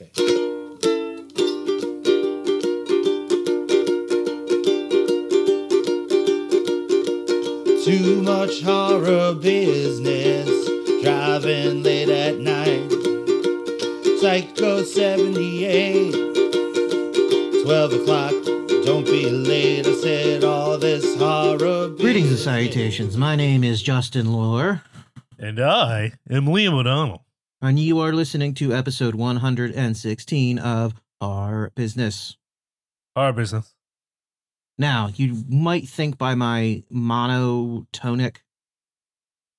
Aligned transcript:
Okay. 0.00 1.16
Too 7.84 8.20
much 8.22 8.62
horror 8.62 9.32
business, 9.34 10.48
driving 11.02 11.82
late 11.84 12.08
at 12.08 12.38
night. 12.38 12.90
Psycho 14.20 14.82
78, 14.82 16.12
12 17.62 17.92
o'clock, 17.92 18.32
don't 18.84 19.04
be 19.04 19.30
late. 19.30 19.86
I 19.86 19.94
said 19.94 20.42
all 20.42 20.76
this 20.78 21.04
horror 21.16 21.88
Greetings 21.90 21.98
and 21.98 22.36
business. 22.36 22.44
salutations. 22.44 23.16
My 23.16 23.36
name 23.36 23.62
is 23.62 23.80
Justin 23.82 24.32
Lohr, 24.32 24.82
And 25.38 25.60
I 25.60 26.12
am 26.28 26.46
Liam 26.46 26.72
O'Donnell. 26.72 27.22
And 27.62 27.78
you 27.78 28.00
are 28.00 28.12
listening 28.12 28.54
to 28.54 28.74
episode 28.74 29.14
116 29.14 30.58
of 30.58 30.94
Our 31.20 31.70
Business. 31.74 32.36
Our 33.14 33.32
business. 33.32 33.74
Now, 34.78 35.10
you 35.14 35.42
might 35.48 35.88
think 35.88 36.18
by 36.18 36.34
my 36.34 36.82
monotonic, 36.92 38.38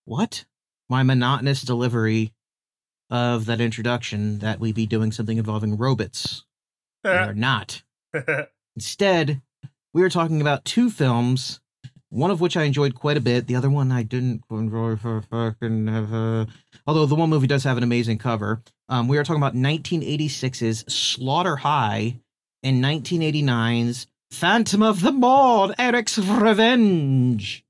what? 0.06 0.46
My 0.90 1.02
monotonous 1.02 1.64
delivery 1.64 2.34
of 3.10 3.46
that 3.48 3.60
introduction 3.60 4.40
that 4.40 4.60
we'd 4.60 4.76
be 4.76 4.86
doing 4.86 5.12
something 5.12 5.38
involving 5.38 5.76
robots. 5.76 6.46
We 7.04 7.10
are 7.12 7.34
not. 7.34 7.82
Instead, 8.76 9.42
we 9.92 10.04
are 10.04 10.10
talking 10.10 10.40
about 10.40 10.66
two 10.66 10.92
films, 10.92 11.62
one 12.10 12.32
of 12.32 12.42
which 12.42 12.56
I 12.56 12.64
enjoyed 12.64 12.96
quite 12.96 13.18
a 13.18 13.22
bit. 13.22 13.48
The 13.48 13.56
other 13.56 13.70
one 13.70 13.92
I 13.92 14.04
didn't 14.04 14.44
enjoy 14.50 14.96
for 14.96 15.22
fucking 15.22 15.90
ever. 15.90 16.48
Although 16.86 17.06
the 17.06 17.16
one 17.16 17.30
movie 17.30 17.48
does 17.48 17.64
have 17.64 17.78
an 17.78 17.84
amazing 17.84 18.18
cover. 18.18 18.62
Um, 18.90 19.08
we 19.08 19.18
are 19.18 19.24
talking 19.24 19.42
about 19.42 19.56
1986's 19.56 20.86
Slaughter 20.94 21.58
High 21.58 22.20
and 22.64 22.84
1989's 22.84 24.08
Phantom 24.32 24.84
of 24.84 25.02
the 25.02 25.12
Mall, 25.12 25.74
Eric's 25.78 26.18
Revenge. 26.18 27.66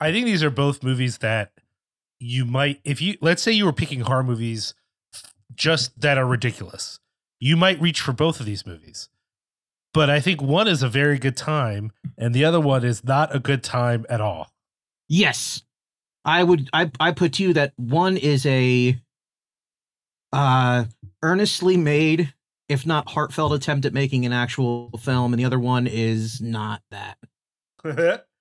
I 0.00 0.12
think 0.12 0.26
these 0.26 0.42
are 0.42 0.50
both 0.50 0.82
movies 0.82 1.18
that 1.18 1.52
you 2.18 2.44
might, 2.44 2.80
if 2.84 3.00
you, 3.00 3.16
let's 3.20 3.42
say 3.42 3.52
you 3.52 3.64
were 3.64 3.72
picking 3.72 4.00
horror 4.00 4.22
movies 4.22 4.74
just 5.54 6.00
that 6.00 6.18
are 6.18 6.26
ridiculous, 6.26 6.98
you 7.40 7.56
might 7.56 7.80
reach 7.80 8.00
for 8.00 8.12
both 8.12 8.40
of 8.40 8.46
these 8.46 8.66
movies. 8.66 9.08
But 9.94 10.08
I 10.08 10.20
think 10.20 10.40
one 10.40 10.68
is 10.68 10.82
a 10.82 10.88
very 10.88 11.18
good 11.18 11.36
time 11.36 11.92
and 12.16 12.34
the 12.34 12.44
other 12.44 12.60
one 12.60 12.84
is 12.84 13.04
not 13.04 13.34
a 13.34 13.38
good 13.38 13.62
time 13.62 14.06
at 14.08 14.20
all. 14.20 14.50
Yes. 15.08 15.62
I 16.24 16.42
would 16.42 16.70
I 16.72 16.90
I 17.00 17.12
put 17.12 17.34
to 17.34 17.42
you 17.42 17.52
that 17.54 17.72
one 17.76 18.16
is 18.16 18.46
a 18.46 18.98
uh 20.32 20.84
earnestly 21.22 21.76
made, 21.76 22.32
if 22.68 22.86
not 22.86 23.10
heartfelt 23.10 23.52
attempt 23.52 23.84
at 23.84 23.92
making 23.92 24.24
an 24.24 24.32
actual 24.32 24.90
film, 25.00 25.32
and 25.32 25.40
the 25.40 25.44
other 25.44 25.58
one 25.58 25.86
is 25.86 26.40
not 26.40 26.82
that. 26.90 27.18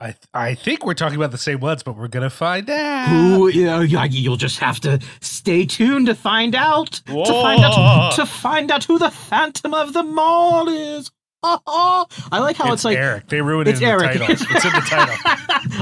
I 0.00 0.14
I 0.32 0.54
think 0.54 0.86
we're 0.86 0.94
talking 0.94 1.16
about 1.16 1.30
the 1.30 1.38
same 1.38 1.60
ones, 1.60 1.82
but 1.82 1.96
we're 1.96 2.08
gonna 2.08 2.30
find 2.30 2.68
out. 2.70 3.08
Who 3.08 3.48
you 3.48 3.64
know, 3.64 3.80
you'll 3.80 4.36
just 4.36 4.58
have 4.58 4.80
to 4.80 5.00
stay 5.20 5.66
tuned 5.66 6.06
to 6.06 6.14
find 6.14 6.54
out. 6.54 7.02
To 7.06 7.14
find 7.14 7.62
out 7.62 8.14
to 8.16 8.26
find 8.26 8.70
out 8.70 8.84
who 8.84 8.98
the 8.98 9.10
Phantom 9.10 9.74
of 9.74 9.92
the 9.92 10.02
Mall 10.02 10.68
is. 10.68 11.10
I 11.42 12.04
like 12.32 12.56
how 12.56 12.72
it's, 12.72 12.84
like 12.84 12.98
Eric. 12.98 13.28
They 13.28 13.40
ruined 13.40 13.66
it 13.68 13.72
it's 13.72 13.80
in 13.80 13.86
the 13.86 13.92
Eric. 13.92 14.18
title. 14.18 14.26
It's 14.28 14.64
in 14.64 14.72
the 14.72 14.86
title. 14.86 15.14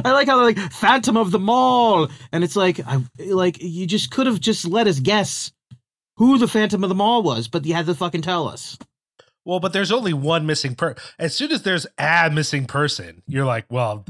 I 0.05 0.13
like 0.13 0.29
how 0.29 0.37
they're 0.37 0.63
like 0.63 0.73
Phantom 0.73 1.17
of 1.17 1.33
the 1.33 1.41
Mall, 1.41 2.09
and 2.33 2.45
it's 2.45 2.57
like 2.57 2.81
I 2.87 3.03
like 3.27 3.61
you 3.61 3.87
just 3.87 4.11
could 4.11 4.27
have 4.27 4.41
just 4.41 4.67
let 4.67 4.87
us 4.87 5.01
guess 5.01 5.53
who 6.17 6.39
the 6.39 6.49
Phantom 6.49 6.83
of 6.83 6.89
the 6.89 6.95
Mall 6.95 7.23
was, 7.23 7.49
but 7.49 7.65
you 7.65 7.75
had 7.75 7.87
to 7.87 7.95
fucking 7.95 8.23
tell 8.23 8.49
us. 8.49 8.79
Well, 9.49 9.61
but 9.61 9.73
there's 9.73 9.91
only 9.91 10.13
one 10.13 10.45
missing 10.45 10.75
per. 10.75 10.95
As 11.19 11.35
soon 11.35 11.51
as 11.53 11.63
there's 11.63 11.87
a 11.99 12.31
missing 12.31 12.67
person, 12.67 13.23
you're 13.27 13.47
like, 13.47 13.65
well, 13.71 14.05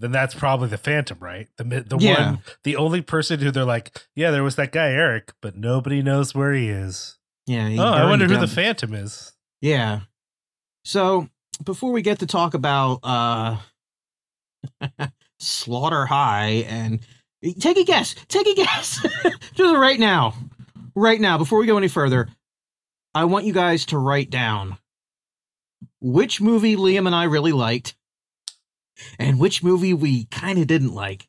then 0.00 0.12
that's 0.12 0.34
probably 0.34 0.68
the 0.68 0.78
Phantom, 0.78 1.18
right? 1.20 1.48
The 1.58 1.64
the 1.86 1.98
Yeah. 2.00 2.30
one, 2.30 2.38
the 2.64 2.76
only 2.76 3.02
person 3.02 3.38
who 3.40 3.50
they're 3.50 3.66
like, 3.66 4.00
yeah, 4.16 4.30
there 4.30 4.42
was 4.42 4.56
that 4.56 4.72
guy 4.72 4.88
Eric, 4.88 5.34
but 5.42 5.56
nobody 5.58 6.00
knows 6.00 6.34
where 6.34 6.54
he 6.54 6.70
is. 6.70 7.18
Yeah. 7.46 7.68
he 7.68 7.78
Oh, 7.78 7.84
I 7.84 8.08
wonder 8.08 8.26
who 8.26 8.38
the 8.40 8.46
Phantom 8.46 8.94
is. 8.94 9.32
Yeah. 9.60 10.00
So 10.86 11.28
before 11.62 11.92
we 11.92 12.00
get 12.00 12.20
to 12.20 12.26
talk 12.26 12.54
about 12.54 13.00
uh 13.02 13.58
Slaughter 15.38 16.06
High 16.06 16.64
and 16.66 17.00
take 17.60 17.76
a 17.76 17.84
guess, 17.84 18.14
take 18.28 18.46
a 18.46 18.54
guess. 18.54 19.04
Just 19.54 19.76
right 19.76 20.00
now. 20.00 20.34
Right 20.94 21.20
now, 21.20 21.36
before 21.36 21.58
we 21.58 21.66
go 21.66 21.76
any 21.76 21.88
further, 21.88 22.28
I 23.14 23.24
want 23.24 23.44
you 23.44 23.52
guys 23.52 23.86
to 23.86 23.98
write 23.98 24.30
down 24.30 24.78
which 26.00 26.40
movie 26.40 26.76
Liam 26.76 27.06
and 27.06 27.14
I 27.14 27.24
really 27.24 27.52
liked 27.52 27.94
and 29.18 29.38
which 29.38 29.62
movie 29.62 29.94
we 29.94 30.24
kind 30.26 30.58
of 30.58 30.66
didn't 30.66 30.94
like. 30.94 31.28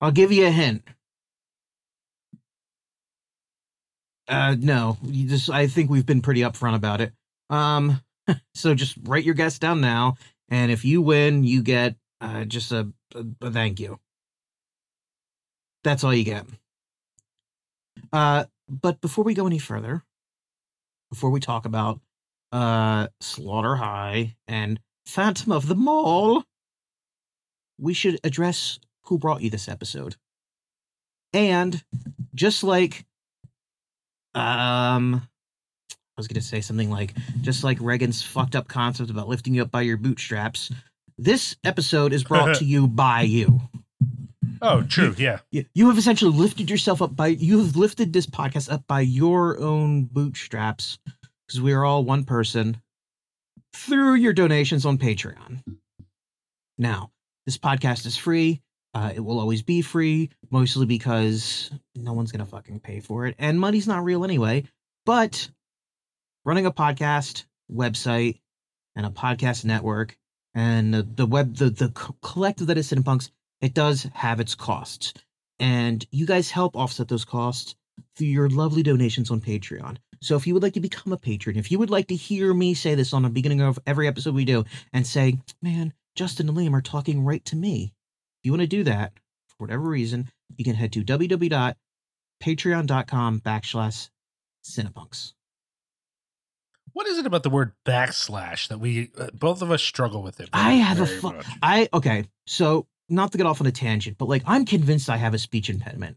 I'll 0.00 0.10
give 0.10 0.32
you 0.32 0.46
a 0.46 0.50
hint. 0.50 0.82
Uh 4.28 4.56
no, 4.58 4.96
you 5.02 5.28
just 5.28 5.50
I 5.50 5.66
think 5.66 5.90
we've 5.90 6.06
been 6.06 6.22
pretty 6.22 6.40
upfront 6.40 6.76
about 6.76 7.00
it. 7.00 7.12
Um, 7.50 8.00
so 8.54 8.74
just 8.74 8.96
write 9.02 9.24
your 9.24 9.34
guess 9.34 9.58
down 9.58 9.80
now, 9.80 10.16
and 10.48 10.70
if 10.70 10.84
you 10.84 11.02
win, 11.02 11.42
you 11.42 11.62
get 11.62 11.96
uh, 12.20 12.44
just 12.44 12.70
a, 12.70 12.92
a, 13.14 13.24
a 13.42 13.50
thank 13.50 13.80
you. 13.80 13.98
That's 15.82 16.04
all 16.04 16.14
you 16.14 16.24
get. 16.24 16.46
Uh, 18.12 18.44
but 18.68 19.00
before 19.00 19.24
we 19.24 19.34
go 19.34 19.46
any 19.46 19.58
further, 19.58 20.04
before 21.10 21.30
we 21.30 21.40
talk 21.40 21.64
about 21.66 22.00
uh, 22.52 23.08
Slaughter 23.20 23.76
High 23.76 24.36
and 24.48 24.80
Phantom 25.06 25.52
of 25.52 25.66
the 25.68 25.74
Mall, 25.74 26.44
we 27.78 27.94
should 27.94 28.18
address 28.24 28.78
who 29.04 29.18
brought 29.18 29.42
you 29.42 29.50
this 29.50 29.68
episode. 29.68 30.16
And 31.32 31.82
just 32.34 32.62
like 32.62 33.04
um 34.34 35.22
I 36.16 36.20
was 36.20 36.28
going 36.28 36.40
to 36.40 36.46
say 36.46 36.60
something 36.60 36.90
like, 36.90 37.14
just 37.40 37.64
like 37.64 37.78
Reagan's 37.80 38.22
fucked 38.22 38.54
up 38.54 38.68
concept 38.68 39.08
about 39.08 39.26
lifting 39.26 39.54
you 39.54 39.62
up 39.62 39.70
by 39.70 39.80
your 39.80 39.96
bootstraps, 39.96 40.70
this 41.16 41.56
episode 41.64 42.12
is 42.12 42.24
brought 42.24 42.56
to 42.56 42.64
you 42.66 42.86
by 42.86 43.22
you. 43.22 43.60
Oh, 44.62 44.82
true. 44.82 45.14
Yeah. 45.16 45.40
You 45.50 45.64
you 45.74 45.88
have 45.88 45.98
essentially 45.98 46.32
lifted 46.32 46.70
yourself 46.70 47.00
up 47.02 47.16
by, 47.16 47.28
you 47.28 47.58
have 47.58 47.76
lifted 47.76 48.12
this 48.12 48.26
podcast 48.26 48.70
up 48.70 48.86
by 48.86 49.00
your 49.00 49.58
own 49.58 50.04
bootstraps 50.04 50.98
because 51.46 51.60
we 51.60 51.72
are 51.72 51.84
all 51.84 52.04
one 52.04 52.24
person 52.24 52.80
through 53.74 54.14
your 54.14 54.32
donations 54.32 54.84
on 54.84 54.98
Patreon. 54.98 55.62
Now, 56.78 57.10
this 57.46 57.58
podcast 57.58 58.06
is 58.06 58.16
free. 58.16 58.60
Uh, 58.92 59.12
it 59.14 59.20
will 59.20 59.38
always 59.38 59.62
be 59.62 59.82
free, 59.82 60.30
mostly 60.50 60.84
because 60.84 61.70
no 61.94 62.12
one's 62.12 62.32
going 62.32 62.44
to 62.44 62.50
fucking 62.50 62.80
pay 62.80 63.00
for 63.00 63.26
it. 63.26 63.36
And 63.38 63.60
money's 63.60 63.86
not 63.86 64.04
real 64.04 64.24
anyway. 64.24 64.64
But 65.06 65.48
running 66.44 66.66
a 66.66 66.72
podcast 66.72 67.44
website 67.72 68.40
and 68.96 69.06
a 69.06 69.10
podcast 69.10 69.64
network 69.64 70.16
and 70.54 70.92
the, 70.92 71.02
the 71.02 71.26
web 71.26 71.56
the 71.56 71.70
the 71.70 71.90
collective 72.22 72.66
that 72.66 72.78
is 72.78 72.90
Cinepunx, 72.90 73.30
it 73.60 73.74
does 73.74 74.04
have 74.14 74.40
its 74.40 74.54
costs 74.54 75.12
and 75.58 76.06
you 76.10 76.26
guys 76.26 76.50
help 76.50 76.76
offset 76.76 77.08
those 77.08 77.24
costs 77.24 77.74
through 78.16 78.26
your 78.28 78.48
lovely 78.48 78.82
donations 78.82 79.30
on 79.30 79.40
patreon 79.40 79.96
so 80.22 80.36
if 80.36 80.46
you 80.46 80.54
would 80.54 80.62
like 80.62 80.74
to 80.74 80.80
become 80.80 81.12
a 81.12 81.16
patron 81.18 81.56
if 81.56 81.70
you 81.70 81.78
would 81.78 81.90
like 81.90 82.08
to 82.08 82.16
hear 82.16 82.52
me 82.54 82.74
say 82.74 82.94
this 82.94 83.12
on 83.12 83.22
the 83.22 83.28
beginning 83.28 83.60
of 83.60 83.78
every 83.86 84.08
episode 84.08 84.34
we 84.34 84.44
do 84.44 84.64
and 84.92 85.06
say 85.06 85.38
man 85.62 85.92
justin 86.16 86.48
and 86.48 86.56
liam 86.56 86.72
are 86.74 86.80
talking 86.80 87.24
right 87.24 87.44
to 87.44 87.56
me 87.56 87.92
if 88.40 88.46
you 88.46 88.52
want 88.52 88.62
to 88.62 88.66
do 88.66 88.82
that 88.84 89.12
for 89.48 89.56
whatever 89.64 89.82
reason 89.82 90.28
you 90.56 90.64
can 90.64 90.74
head 90.74 90.92
to 90.92 91.04
www.patreon.com 91.04 93.40
backslash 93.40 94.08
cinepunx 94.64 95.32
What 96.92 97.06
is 97.06 97.18
it 97.18 97.26
about 97.26 97.42
the 97.42 97.50
word 97.50 97.72
backslash 97.86 98.68
that 98.68 98.78
we 98.78 99.10
uh, 99.18 99.28
both 99.32 99.62
of 99.62 99.70
us 99.70 99.82
struggle 99.82 100.22
with 100.22 100.40
it? 100.40 100.48
I 100.52 100.72
have 100.74 101.00
a 101.00 101.06
fu- 101.06 101.32
much. 101.32 101.46
I 101.62 101.88
okay, 101.92 102.24
so 102.46 102.86
not 103.10 103.32
to 103.32 103.38
get 103.38 103.46
off 103.46 103.60
on 103.60 103.66
a 103.66 103.72
tangent, 103.72 104.16
but 104.18 104.28
like 104.28 104.42
I'm 104.46 104.64
convinced 104.64 105.10
I 105.10 105.16
have 105.16 105.34
a 105.34 105.38
speech 105.38 105.68
impediment. 105.68 106.16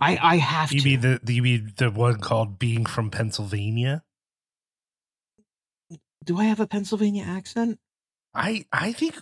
I 0.00 0.18
I 0.20 0.36
have 0.36 0.72
You 0.72 0.80
to. 0.80 0.84
mean 0.84 1.00
the, 1.00 1.20
the 1.22 1.34
you 1.34 1.42
mean 1.42 1.72
the 1.76 1.90
one 1.90 2.18
called 2.20 2.58
being 2.58 2.84
from 2.86 3.10
Pennsylvania? 3.10 4.02
Do 6.24 6.38
I 6.38 6.44
have 6.44 6.60
a 6.60 6.66
Pennsylvania 6.66 7.24
accent? 7.26 7.78
I 8.34 8.64
I 8.72 8.92
think 8.92 9.16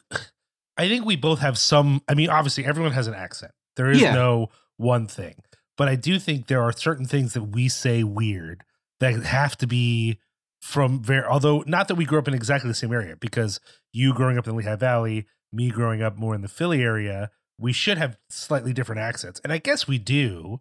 I 0.77 0.89
think 0.89 1.05
we 1.05 1.17
both 1.17 1.41
have 1.41 1.59
some. 1.59 2.03
I 2.09 2.15
mean, 2.15 2.31
obviously, 2.31 2.65
everyone 2.65 2.93
has 2.93 3.07
an 3.07 3.15
accent. 3.15 3.53
There 3.77 3.91
is 3.91 4.01
Yeah. 4.01 4.15
no 4.15 4.51
one 4.77 5.07
thing, 5.07 5.37
but 5.77 5.89
I 5.89 5.97
do 5.97 6.19
think 6.19 6.47
there 6.47 6.63
are 6.63 6.73
certain 6.73 7.07
things 7.07 7.35
that 7.35 7.43
we 7.43 7.69
say 7.69 8.05
weird 8.05 8.65
that 9.01 9.15
have 9.25 9.57
to 9.59 9.67
be 9.67 10.19
from 10.61 11.03
very. 11.03 11.25
Although 11.25 11.65
not 11.67 11.89
that 11.89 11.97
we 11.97 12.05
grew 12.05 12.19
up 12.19 12.29
in 12.29 12.35
exactly 12.35 12.69
the 12.69 12.75
same 12.75 12.93
area, 12.93 13.17
because 13.17 13.61
you 13.93 14.15
growing 14.15 14.39
up 14.39 14.47
in 14.47 14.53
the 14.53 14.57
Lehigh 14.59 14.77
Valley, 14.77 15.27
me 15.53 15.71
growing 15.71 16.03
up 16.03 16.17
more 16.17 16.35
in 16.35 16.41
the 16.43 16.49
Philly 16.49 16.83
area, 16.83 17.31
we 17.59 17.73
should 17.73 17.99
have 17.99 18.19
slightly 18.31 18.73
different 18.73 19.01
accents, 19.01 19.41
and 19.45 19.53
I 19.53 19.59
guess 19.59 19.87
we 19.87 19.99
do. 19.99 20.61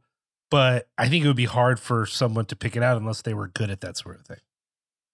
but 0.51 0.89
I 0.97 1.07
think 1.07 1.23
it 1.23 1.27
would 1.27 1.37
be 1.37 1.45
hard 1.45 1.79
for 1.79 2.05
someone 2.05 2.45
to 2.47 2.55
pick 2.57 2.75
it 2.75 2.83
out 2.83 2.97
unless 2.97 3.21
they 3.21 3.33
were 3.33 3.47
good 3.47 3.69
at 3.69 3.79
that 3.81 3.95
sort 3.97 4.19
of 4.19 4.25
thing. 4.27 4.39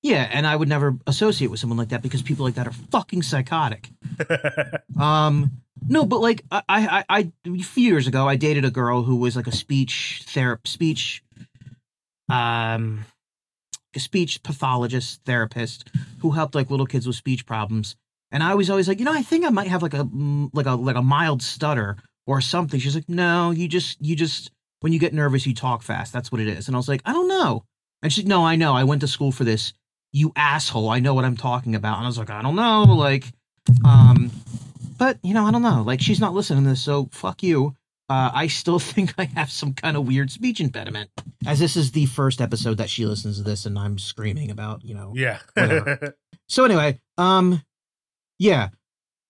Yeah, 0.01 0.27
and 0.31 0.47
I 0.47 0.56
would 0.56 0.68
never 0.68 0.97
associate 1.06 1.51
with 1.51 1.59
someone 1.59 1.77
like 1.77 1.89
that 1.89 2.01
because 2.01 2.21
people 2.24 2.44
like 2.45 2.56
that 2.56 2.68
are 2.68 2.74
fucking 2.91 3.21
psychotic. 3.24 3.89
Um, 5.00 5.51
no, 5.88 6.06
but 6.06 6.21
like 6.21 6.44
I, 6.50 6.63
I, 6.68 7.06
I, 7.07 7.31
a 7.45 7.59
few 7.62 7.83
years 7.88 8.07
ago, 8.07 8.27
I 8.27 8.35
dated 8.35 8.65
a 8.65 8.71
girl 8.71 9.03
who 9.03 9.18
was 9.18 9.35
like 9.35 9.45
a 9.45 9.51
speech 9.51 10.23
therapist, 10.25 10.73
speech, 10.73 11.23
um, 12.30 13.06
a 13.95 14.00
speech 14.00 14.41
pathologist 14.41 15.21
therapist 15.23 15.89
who 16.21 16.31
helped 16.31 16.56
like 16.56 16.71
little 16.71 16.88
kids 16.88 17.06
with 17.06 17.15
speech 17.15 17.45
problems. 17.45 17.95
And 18.31 18.44
I 18.44 18.56
was 18.56 18.69
always 18.69 18.88
like, 18.88 19.00
you 19.00 19.06
know, 19.06 19.13
I 19.13 19.21
think 19.21 19.45
I 19.45 19.50
might 19.50 19.68
have 19.68 19.81
like 19.81 19.94
a 19.94 20.03
mm, 20.03 20.50
like 20.53 20.65
a 20.65 20.75
like 20.75 20.95
a 20.95 21.01
mild 21.01 21.41
stutter 21.41 21.97
or 22.25 22.41
something. 22.41 22.79
She's 22.79 22.95
like, 22.95 23.07
no, 23.09 23.51
you 23.51 23.68
just 23.68 23.97
you 24.01 24.15
just 24.15 24.51
when 24.81 24.94
you 24.94 25.00
get 25.00 25.13
nervous, 25.13 25.45
you 25.45 25.53
talk 25.53 25.81
fast. 25.81 26.13
That's 26.13 26.31
what 26.31 26.41
it 26.41 26.47
is. 26.47 26.68
And 26.68 26.75
I 26.75 26.79
was 26.79 26.88
like, 26.88 27.01
I 27.06 27.13
don't 27.13 27.27
know. 27.27 27.63
And 28.03 28.12
she's 28.12 28.25
no, 28.25 28.45
I 28.45 28.56
know. 28.56 28.74
I 28.74 28.83
went 28.83 29.01
to 29.01 29.07
school 29.07 29.31
for 29.31 29.44
this. 29.44 29.74
You 30.12 30.31
asshole. 30.35 30.89
I 30.89 31.00
know 31.00 31.13
what 31.13 31.25
I'm 31.25 31.38
talking 31.38 31.75
about. 31.75 31.97
And 31.97 32.06
I 32.06 32.07
was 32.07 32.18
like, 32.18 32.29
I 32.29 32.41
don't 32.41 32.56
know. 32.56 32.83
Like, 32.83 33.25
um, 33.85 34.31
but 34.97 35.18
you 35.23 35.33
know, 35.33 35.45
I 35.45 35.51
don't 35.51 35.62
know. 35.62 35.83
Like, 35.85 36.01
she's 36.01 36.19
not 36.19 36.33
listening 36.33 36.63
to 36.63 36.69
this, 36.69 36.81
so 36.81 37.09
fuck 37.12 37.44
you. 37.44 37.75
Uh, 38.09 38.31
I 38.33 38.47
still 38.47 38.80
think 38.80 39.13
I 39.18 39.25
have 39.35 39.51
some 39.51 39.73
kind 39.73 39.97
of 39.97 40.07
weird 40.07 40.31
speech 40.31 40.59
impediment. 40.59 41.09
As 41.45 41.59
this 41.59 41.75
is 41.75 41.91
the 41.91 42.06
first 42.06 42.41
episode 42.41 42.77
that 42.77 42.89
she 42.89 43.06
listens 43.06 43.38
to 43.38 43.44
this, 43.44 43.65
and 43.65 43.77
I'm 43.77 43.97
screaming 43.97 44.51
about, 44.51 44.83
you 44.83 44.95
know. 44.95 45.13
yeah. 45.15 45.39
So 46.50 46.63
anyway, 46.63 46.97
um, 47.18 47.62
yeah, 48.39 48.69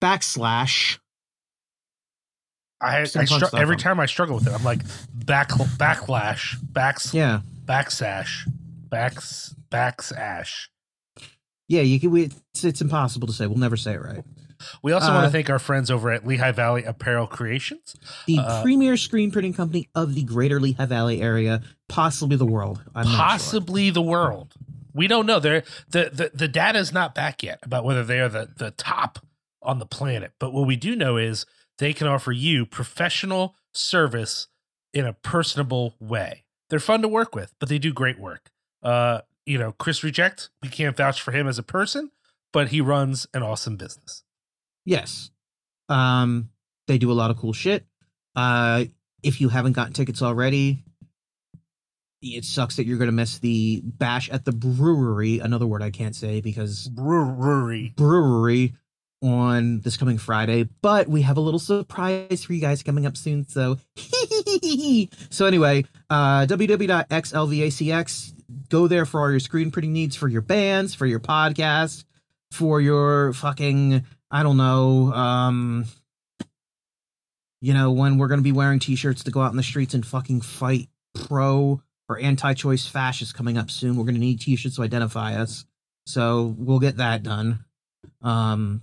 backslash. 0.02 1.00
I, 2.80 3.00
I 3.02 3.04
str- 3.06 3.46
every 3.58 3.76
on- 3.76 3.80
time 3.80 4.00
I 4.00 4.06
struggle 4.06 4.36
with 4.36 4.48
it, 4.48 4.54
I'm 4.54 4.64
like 4.64 4.82
back 5.14 5.50
backlash, 5.50 6.56
backs 6.74 7.14
Yeah, 7.14 7.42
backsash, 7.66 8.48
backs 8.90 9.56
backsash. 9.72 10.68
yeah. 11.68 11.82
You 11.82 12.00
can. 12.00 12.12
We, 12.12 12.24
it's, 12.54 12.64
it's 12.64 12.82
impossible 12.82 13.28
to 13.28 13.34
say. 13.34 13.48
We'll 13.48 13.58
never 13.58 13.78
say 13.78 13.94
it 13.94 14.02
right. 14.04 14.24
We 14.82 14.92
also 14.92 15.08
want 15.10 15.20
Uh, 15.20 15.26
to 15.26 15.32
thank 15.32 15.50
our 15.52 15.60
friends 15.60 15.92
over 15.92 16.12
at 16.12 16.26
Lehigh 16.26 16.52
Valley 16.52 16.84
Apparel 16.84 17.28
Creations. 17.28 17.96
The 18.26 18.40
Uh, 18.40 18.64
premier 18.64 18.98
screen 18.98 19.30
printing 19.32 19.54
company 19.54 19.88
of 19.94 20.16
the 20.16 20.24
Greater 20.24 20.60
Lehigh 20.60 20.86
Valley 20.86 21.22
area, 21.22 21.62
possibly 21.90 22.38
the 22.38 22.46
world. 22.46 22.82
I'm 22.96 23.06
not 23.06 23.12
sure. 23.12 23.18
possibly 23.20 23.90
the 23.92 24.02
world. 24.02 24.54
We 24.98 25.08
don't 25.08 25.26
know. 25.26 25.40
They're, 25.40 25.64
the 25.90 26.10
the 26.12 26.32
the 26.34 26.48
data 26.48 26.80
is 26.80 26.92
not 26.92 27.16
back 27.16 27.44
yet 27.44 27.60
about 27.64 27.86
whether 27.86 28.04
they 28.04 28.20
are 28.20 28.28
the 28.28 28.50
the 28.58 28.72
top 28.72 29.20
on 29.62 29.80
the 29.80 29.86
planet. 29.86 30.34
But 30.40 30.52
what 30.54 30.68
we 30.68 30.76
do 30.76 30.96
know 30.96 31.18
is 31.18 31.46
they 31.78 31.94
can 31.94 32.08
offer 32.08 32.32
you 32.32 32.66
professional 32.66 33.56
service 33.74 34.48
in 34.94 35.06
a 35.06 35.14
personable 35.14 35.96
way. 36.00 36.44
They're 36.70 36.80
fun 36.80 37.02
to 37.04 37.08
work 37.08 37.36
with, 37.36 37.54
but 37.60 37.70
they 37.70 37.78
do 37.78 37.94
great 37.94 38.20
work. 38.20 38.50
Uh, 38.82 39.22
you 39.46 39.58
know, 39.58 39.72
Chris 39.74 40.04
Reject, 40.04 40.50
we 40.62 40.70
can't 40.70 40.98
vouch 40.98 41.22
for 41.22 41.32
him 41.32 41.48
as 41.48 41.58
a 41.58 41.64
person, 41.64 42.12
but 42.52 42.70
he 42.70 42.82
runs 42.82 43.28
an 43.34 43.44
awesome 43.44 43.78
business. 43.78 44.24
Yes. 44.84 45.32
Um, 45.90 46.50
they 46.88 46.98
do 46.98 47.12
a 47.12 47.14
lot 47.14 47.32
of 47.32 47.38
cool 47.38 47.54
shit. 47.54 47.86
Uh, 48.36 48.86
if 49.24 49.40
you 49.40 49.50
haven't 49.50 49.74
gotten 49.74 49.94
tickets 49.94 50.22
already, 50.22 50.84
it 52.22 52.46
sucks 52.46 52.76
that 52.78 52.86
you're 52.86 52.98
going 52.98 53.10
to 53.10 53.16
miss 53.16 53.40
the 53.40 53.82
bash 53.84 54.30
at 54.30 54.46
the 54.46 54.52
brewery. 54.52 55.40
Another 55.40 55.68
word 55.68 55.84
I 55.84 55.92
can't 55.92 56.16
say 56.16 56.42
because 56.42 56.88
Brewery. 56.88 57.94
brewery 57.96 58.74
on 59.22 59.80
this 59.80 59.98
coming 59.98 60.18
Friday, 60.18 60.70
but 60.82 61.08
we 61.08 61.24
have 61.24 61.38
a 61.38 61.42
little 61.42 61.60
surprise 61.60 62.44
for 62.44 62.54
you 62.54 62.62
guys 62.62 62.84
coming 62.84 63.06
up 63.06 63.18
soon. 63.18 63.48
So, 63.48 63.80
so 65.30 65.46
anyway, 65.46 65.86
uh, 66.10 66.46
www.xlvacx. 66.46 68.34
Go 68.70 68.88
there 68.88 69.06
for 69.06 69.22
all 69.22 69.32
your 69.32 69.40
screen 69.40 69.72
printing 69.72 69.94
needs 69.94 70.16
for 70.16 70.28
your 70.28 70.42
bands, 70.42 70.94
for 70.96 71.06
your 71.06 71.20
podcast, 71.20 72.06
for 72.52 72.80
your 72.80 73.34
fucking 73.34 74.06
I 74.30 74.44
don't 74.44 74.58
know, 74.58 75.14
um, 75.14 75.86
you 77.62 77.74
know, 77.74 77.92
when 77.92 78.18
we're 78.18 78.28
gonna 78.28 78.42
be 78.42 78.52
wearing 78.52 78.80
t-shirts 78.80 79.24
to 79.24 79.32
go 79.32 79.42
out 79.42 79.52
in 79.52 79.58
the 79.58 79.64
streets 79.64 79.94
and 79.94 80.06
fucking 80.06 80.42
fight 80.42 80.90
pro 81.14 81.82
or 82.10 82.20
anti-choice 82.20 82.86
fascists 82.86 83.34
coming 83.34 83.58
up 83.58 83.70
soon. 83.70 83.96
We're 83.96 84.06
gonna 84.06 84.20
need 84.20 84.40
t-shirts 84.40 84.78
to 84.78 84.84
identify 84.84 85.36
us. 85.36 85.66
So 86.06 86.56
we'll 86.58 86.80
get 86.80 86.98
that 86.98 87.24
done. 87.24 87.66
Um, 88.22 88.82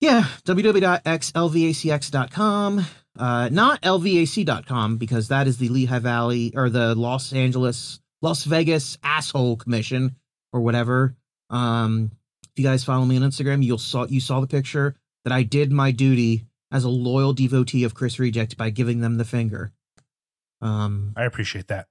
yeah, 0.00 0.24
www.xlvacx.com. 0.44 2.86
Uh, 3.18 3.48
not 3.50 3.82
lvac.com 3.82 4.96
because 4.96 5.28
that 5.28 5.46
is 5.46 5.58
the 5.58 5.68
Lehigh 5.68 5.98
Valley 5.98 6.52
or 6.54 6.70
the 6.70 6.94
Los 6.94 7.32
Angeles, 7.32 8.00
Las 8.22 8.44
Vegas 8.44 8.96
asshole 9.02 9.56
commission 9.56 10.16
or 10.52 10.60
whatever. 10.60 11.16
Um, 11.50 12.12
if 12.44 12.50
you 12.56 12.64
guys 12.64 12.84
follow 12.84 13.04
me 13.04 13.16
on 13.16 13.22
Instagram, 13.22 13.62
you'll 13.62 13.78
saw 13.78 14.06
you 14.06 14.20
saw 14.20 14.40
the 14.40 14.46
picture 14.46 14.96
that 15.24 15.32
I 15.32 15.42
did 15.42 15.70
my 15.70 15.90
duty 15.90 16.46
as 16.72 16.84
a 16.84 16.88
loyal 16.88 17.32
devotee 17.32 17.84
of 17.84 17.94
Chris 17.94 18.18
Reject 18.18 18.56
by 18.56 18.70
giving 18.70 19.00
them 19.00 19.18
the 19.18 19.24
finger. 19.24 19.72
Um, 20.60 21.12
I 21.16 21.24
appreciate 21.24 21.68
that. 21.68 21.86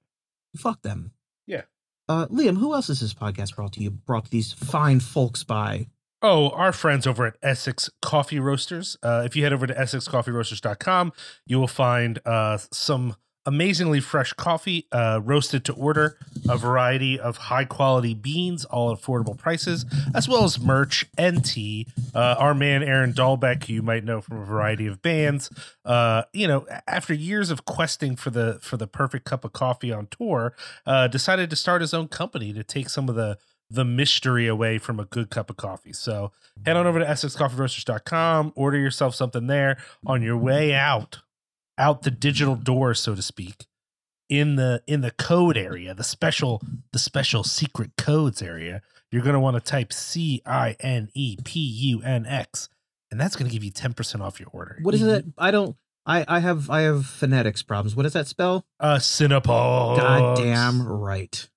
fuck 0.58 0.82
them. 0.82 1.12
Yeah. 1.48 1.64
Uh, 2.08 2.26
Liam, 2.28 2.58
who 2.58 2.74
else 2.74 2.90
is 2.90 3.00
this 3.02 3.14
podcast 3.14 3.56
brought 3.56 3.74
to 3.74 3.82
you? 3.82 3.92
Brought 3.92 4.26
to 4.26 4.32
these 4.32 4.52
fine 4.54 5.00
folks 5.00 5.44
by? 5.44 5.88
Oh, 6.22 6.50
our 6.50 6.74
friends 6.74 7.08
over 7.08 7.26
at 7.26 7.38
Essex 7.42 7.90
Coffee 8.02 8.40
Roasters. 8.40 8.98
Uh, 9.02 9.22
if 9.26 9.36
you 9.36 9.44
head 9.44 9.54
over 9.54 9.66
to 9.68 9.74
essexcoffeeroasters.com, 9.74 11.14
you 11.46 11.60
will 11.60 11.68
find 11.68 12.20
uh, 12.26 12.58
some 12.72 13.16
amazingly 13.46 14.00
fresh 14.00 14.34
coffee 14.34 14.88
uh, 14.92 15.20
roasted 15.24 15.66
to 15.66 15.74
order, 15.74 16.18
a 16.48 16.58
variety 16.58 17.20
of 17.20 17.38
high 17.38 17.66
quality 17.66 18.14
beans, 18.14 18.66
all 18.66 18.92
at 18.92 19.00
affordable 19.00 19.38
prices, 19.38 19.86
as 20.14 20.28
well 20.28 20.44
as 20.44 20.60
merch 20.60 21.06
and 21.18 21.44
tea. 21.44 21.88
Uh, 22.14 22.36
our 22.38 22.54
man 22.54 22.84
Aaron 22.84 23.14
Dalbec, 23.14 23.66
who 23.66 23.74
you 23.74 23.82
might 23.82 24.04
know 24.04 24.22
from 24.22 24.42
a 24.42 24.46
variety 24.46 24.88
of 24.88 25.02
bands, 25.02 25.50
uh, 25.86 26.24
you 26.34 26.48
know, 26.48 26.66
after 26.88 27.14
years 27.14 27.50
of 27.50 27.66
questing 27.66 28.16
for 28.16 28.30
the 28.30 28.60
for 28.62 28.78
the 28.78 28.88
perfect 28.88 29.26
cup 29.26 29.44
of 29.44 29.54
coffee 29.54 29.92
on 29.92 30.08
tour, 30.08 30.54
uh, 30.86 31.08
decided 31.08 31.50
to 31.50 31.56
start 31.56 31.82
his 31.82 31.94
own 31.94 32.08
company 32.08 32.54
to 32.54 32.64
take 32.64 32.90
some 32.90 33.10
of 33.10 33.16
the 33.16 33.38
the 33.70 33.86
mystery 33.86 34.48
away 34.48 34.78
from 34.78 35.00
a 35.00 35.06
good 35.06 35.30
cup 35.30 35.50
of 35.50 35.58
coffee. 35.58 35.94
So 35.94 36.32
head 36.66 36.76
on 36.76 36.88
over 36.88 37.00
to 37.00 37.06
essexcoffeeroasters.com, 37.06 38.54
order 38.56 38.78
yourself 38.78 39.16
something 39.16 39.48
there 39.48 39.78
on 40.06 40.22
your 40.22 40.38
way 40.38 40.74
out, 40.74 41.20
out 41.80 42.04
the 42.04 42.12
digital 42.12 42.56
door, 42.56 42.94
so 42.94 43.16
to 43.16 43.22
speak, 43.22 43.66
in 44.30 44.56
the 44.58 44.84
in 44.86 45.02
the 45.02 45.12
code 45.12 45.58
area, 45.58 45.94
the 45.94 46.04
special 46.04 46.62
the 46.94 47.00
special 47.00 47.44
secret 47.44 47.92
codes 47.98 48.42
area. 48.42 48.82
You're 49.12 49.24
gonna 49.24 49.40
want 49.40 49.56
to 49.56 49.62
type 49.62 49.92
C 49.92 50.42
I 50.46 50.76
N 50.80 51.10
E 51.16 51.38
P 51.44 51.60
U 51.60 52.02
N 52.04 52.28
X, 52.28 52.70
and 53.10 53.20
that's 53.20 53.36
gonna 53.36 53.50
give 53.50 53.64
you 53.64 53.72
10% 53.72 54.22
off 54.22 54.40
your 54.40 54.50
order. 54.52 54.78
What 54.84 54.94
is 54.94 55.02
it? 55.02 55.26
I 55.38 55.50
don't. 55.50 55.76
I 56.06 56.26
I 56.28 56.40
have 56.40 56.70
I 56.70 56.82
have 56.82 57.08
phonetics 57.08 57.64
problems. 57.64 57.96
What 57.96 58.04
does 58.04 58.14
that 58.14 58.28
spell? 58.28 58.66
Uh 58.80 58.98
Cinnapog. 58.98 59.98
God 59.98 60.38
damn 60.38 60.88
right. 60.88 61.50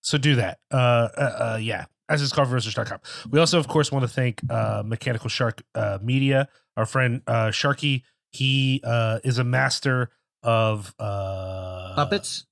So 0.00 0.16
do 0.16 0.36
that. 0.36 0.60
Uh, 0.72 0.76
uh, 1.16 1.20
uh 1.20 1.58
yeah. 1.60 1.84
EssexCoffeeRoasters.com. 2.10 3.00
We 3.30 3.38
also, 3.38 3.58
of 3.58 3.68
course, 3.68 3.92
want 3.92 4.02
to 4.04 4.08
thank 4.08 4.40
uh, 4.48 4.82
Mechanical 4.82 5.28
Shark 5.28 5.62
uh, 5.74 5.98
Media, 6.02 6.48
our 6.74 6.86
friend 6.86 7.20
uh, 7.26 7.48
Sharky. 7.48 8.02
He 8.30 8.80
uh, 8.84 9.20
is 9.24 9.38
a 9.38 9.44
master 9.44 10.10
of 10.42 10.94
uh, 10.98 11.94
Puppets. 11.94 12.46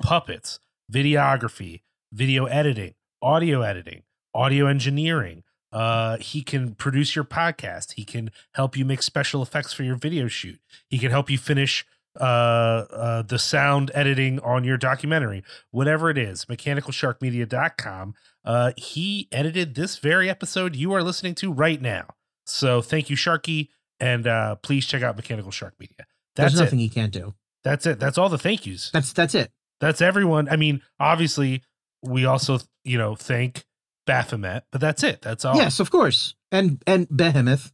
puppets, 0.00 0.60
videography, 0.92 1.82
video 2.12 2.46
editing, 2.46 2.94
audio 3.22 3.62
editing, 3.62 4.02
audio 4.34 4.66
engineering. 4.66 5.42
Uh, 5.72 6.16
he 6.18 6.42
can 6.42 6.74
produce 6.74 7.14
your 7.16 7.24
podcast. 7.24 7.94
He 7.94 8.04
can 8.04 8.30
help 8.54 8.76
you 8.76 8.84
make 8.84 9.02
special 9.02 9.42
effects 9.42 9.72
for 9.72 9.82
your 9.82 9.96
video 9.96 10.28
shoot. 10.28 10.60
He 10.88 10.98
can 10.98 11.10
help 11.10 11.28
you 11.28 11.38
finish 11.38 11.84
uh, 12.18 12.22
uh, 12.24 13.22
the 13.22 13.38
sound 13.38 13.90
editing 13.92 14.40
on 14.40 14.64
your 14.64 14.78
documentary, 14.78 15.42
whatever 15.70 16.08
it 16.08 16.16
is. 16.16 16.46
MechanicalSharkMedia.com. 16.46 18.14
Uh, 18.44 18.72
he 18.76 19.28
edited 19.32 19.74
this 19.74 19.98
very 19.98 20.30
episode 20.30 20.76
you 20.76 20.92
are 20.92 21.02
listening 21.02 21.34
to 21.36 21.52
right 21.52 21.80
now. 21.82 22.14
So 22.46 22.80
thank 22.80 23.10
you, 23.10 23.16
Sharky, 23.16 23.68
and 24.00 24.26
uh, 24.26 24.56
please 24.56 24.86
check 24.86 25.02
out 25.02 25.16
Mechanical 25.16 25.50
Shark 25.50 25.74
Media. 25.78 26.06
That's 26.34 26.52
There's 26.52 26.60
it. 26.60 26.64
nothing 26.64 26.78
he 26.78 26.88
can't 26.88 27.12
do. 27.12 27.34
That's 27.64 27.86
it. 27.86 27.98
That's 27.98 28.18
all 28.18 28.28
the 28.28 28.38
thank 28.38 28.64
yous 28.66 28.90
That's 28.92 29.12
that's 29.12 29.34
it. 29.34 29.50
that's 29.80 30.00
everyone. 30.00 30.48
I 30.48 30.56
mean, 30.56 30.82
obviously, 31.00 31.62
we 32.02 32.24
also, 32.24 32.58
you 32.84 32.96
know, 32.98 33.14
thank 33.16 33.64
Baphomet, 34.06 34.64
but 34.70 34.80
that's 34.80 35.02
it. 35.02 35.20
That's 35.22 35.44
all. 35.44 35.56
Yes, 35.56 35.80
of 35.80 35.90
course. 35.90 36.34
And 36.52 36.82
and 36.86 37.08
Behemoth. 37.10 37.72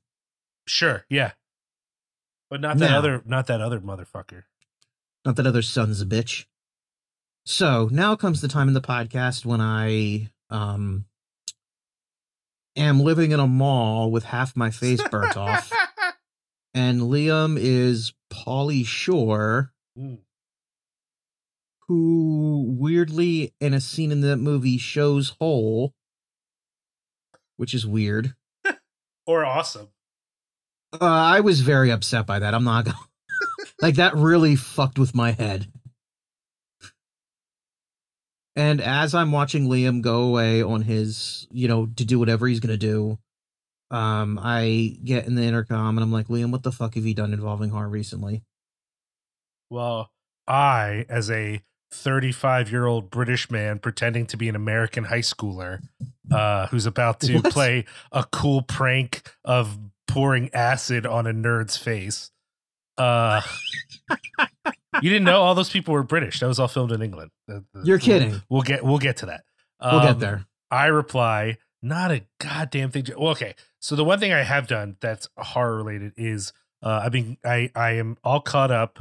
Sure. 0.67 1.05
Yeah. 1.11 1.33
But 2.49 2.61
not 2.61 2.79
that 2.79 2.93
other, 2.93 3.23
not 3.27 3.47
that 3.49 3.61
other 3.61 3.81
motherfucker. 3.81 4.45
Not 5.25 5.37
that 5.37 5.47
other 5.47 5.63
son's 5.63 6.01
a 6.01 6.07
bitch. 6.07 6.47
So 7.45 7.89
now 7.91 8.15
comes 8.17 8.41
the 8.41 8.49
time 8.49 8.69
in 8.69 8.75
the 8.75 8.81
podcast 8.81 9.45
when 9.45 9.61
I 9.61 10.31
um 10.51 11.05
am 12.77 13.01
living 13.01 13.33
in 13.33 13.41
a 13.41 13.47
mall 13.47 14.11
with 14.11 14.25
half 14.25 14.57
my 14.57 14.71
face 14.71 15.03
burnt 15.11 15.37
off, 15.37 15.71
and 16.75 17.01
Liam 17.03 17.57
is 17.59 18.13
Pauly 18.33 18.85
Shore 18.87 19.73
Mm. 19.99 20.19
who 21.89 22.65
weirdly 22.79 23.53
in 23.61 23.75
a 23.75 23.81
scene 23.81 24.11
in 24.11 24.23
that 24.23 24.39
movie 24.39 24.79
shows 24.79 25.35
whole, 25.39 25.93
which 27.57 27.75
is 27.75 27.87
weird. 27.87 28.35
Or 29.27 29.45
awesome. 29.45 29.89
Uh, 30.95 31.05
I 31.05 31.41
was 31.41 31.61
very 31.61 31.91
upset 31.93 32.27
by 32.27 32.41
that. 32.41 32.55
I'm 32.55 32.65
not 32.65 32.87
gonna 32.87 32.97
like 33.81 33.95
that 33.97 34.17
really 34.17 34.57
fucked 34.57 34.99
with 34.99 35.15
my 35.15 35.31
head. 35.31 35.71
And 38.57 38.81
as 38.81 39.15
I'm 39.15 39.31
watching 39.33 39.67
Liam 39.69 40.03
go 40.03 40.23
away 40.23 40.63
on 40.63 40.83
his, 40.83 41.47
you 41.51 41.69
know, 41.69 41.87
to 41.97 42.05
do 42.05 42.19
whatever 42.19 42.47
he's 42.47 42.61
gonna 42.61 42.77
do, 42.77 43.19
um, 43.93 44.41
I 44.43 44.97
get 45.05 45.27
in 45.27 45.35
the 45.37 45.43
intercom 45.43 45.97
and 45.97 46.03
I'm 46.03 46.11
like, 46.13 46.27
Liam, 46.29 46.51
what 46.51 46.63
the 46.65 46.73
fuck 46.73 46.95
have 46.97 47.05
you 47.05 47.15
done 47.15 47.33
involving 47.33 47.71
horror 47.71 47.89
recently? 47.89 48.43
Well, 49.71 50.11
I, 50.47 51.07
as 51.09 51.31
a 51.31 51.63
35 51.93 52.71
year 52.71 52.87
old 52.87 53.11
British 53.11 53.51
man 53.51 53.79
pretending 53.79 54.27
to 54.27 54.37
be 54.37 54.49
an 54.49 54.57
American 54.57 55.05
high 55.05 55.19
schooler 55.21 55.81
uh, 56.31 56.67
who's 56.69 56.87
about 56.87 57.21
to 57.21 57.37
What? 57.37 57.53
play 57.53 57.85
a 58.11 58.25
cool 58.33 58.63
prank 58.63 59.31
of 59.45 59.79
pouring 60.09 60.51
acid 60.55 61.07
on 61.07 61.27
a 61.27 61.33
nerd's 61.33 61.77
face. 61.77 62.31
Uh, 62.99 63.41
you 65.01 65.09
didn't 65.11 65.25
know 65.25 65.41
all 65.41 65.55
those 65.55 65.71
people 65.71 65.95
were 65.95 66.03
British. 66.03 66.41
That 66.41 66.47
was 66.49 66.59
all 66.59 66.69
filmed 66.69 66.93
in 66.93 67.01
England. 67.03 67.31
You're 67.85 67.99
kidding. 67.99 68.43
We'll 68.51 68.63
get 68.63 68.85
we'll 68.85 68.99
get 68.99 69.19
to 69.19 69.27
that. 69.27 69.45
We'll 69.81 70.01
get 70.03 70.11
Um, 70.13 70.19
there. 70.19 70.47
I 70.71 70.87
reply, 70.87 71.59
not 71.83 72.11
a 72.11 72.23
goddamn 72.39 72.91
thing. 72.91 73.07
Well, 73.19 73.31
okay. 73.33 73.55
So 73.83 73.97
the 73.97 74.05
one 74.05 74.21
thing 74.21 74.33
I 74.33 74.45
have 74.45 74.69
done 74.69 74.97
that's 75.01 75.29
horror 75.37 75.77
related 75.77 76.13
is 76.17 76.53
uh, 76.85 77.01
I've 77.03 77.11
been 77.11 77.37
I 77.45 77.69
I 77.75 77.93
am 77.93 78.17
all 78.23 78.41
caught 78.41 78.71
up 78.71 79.01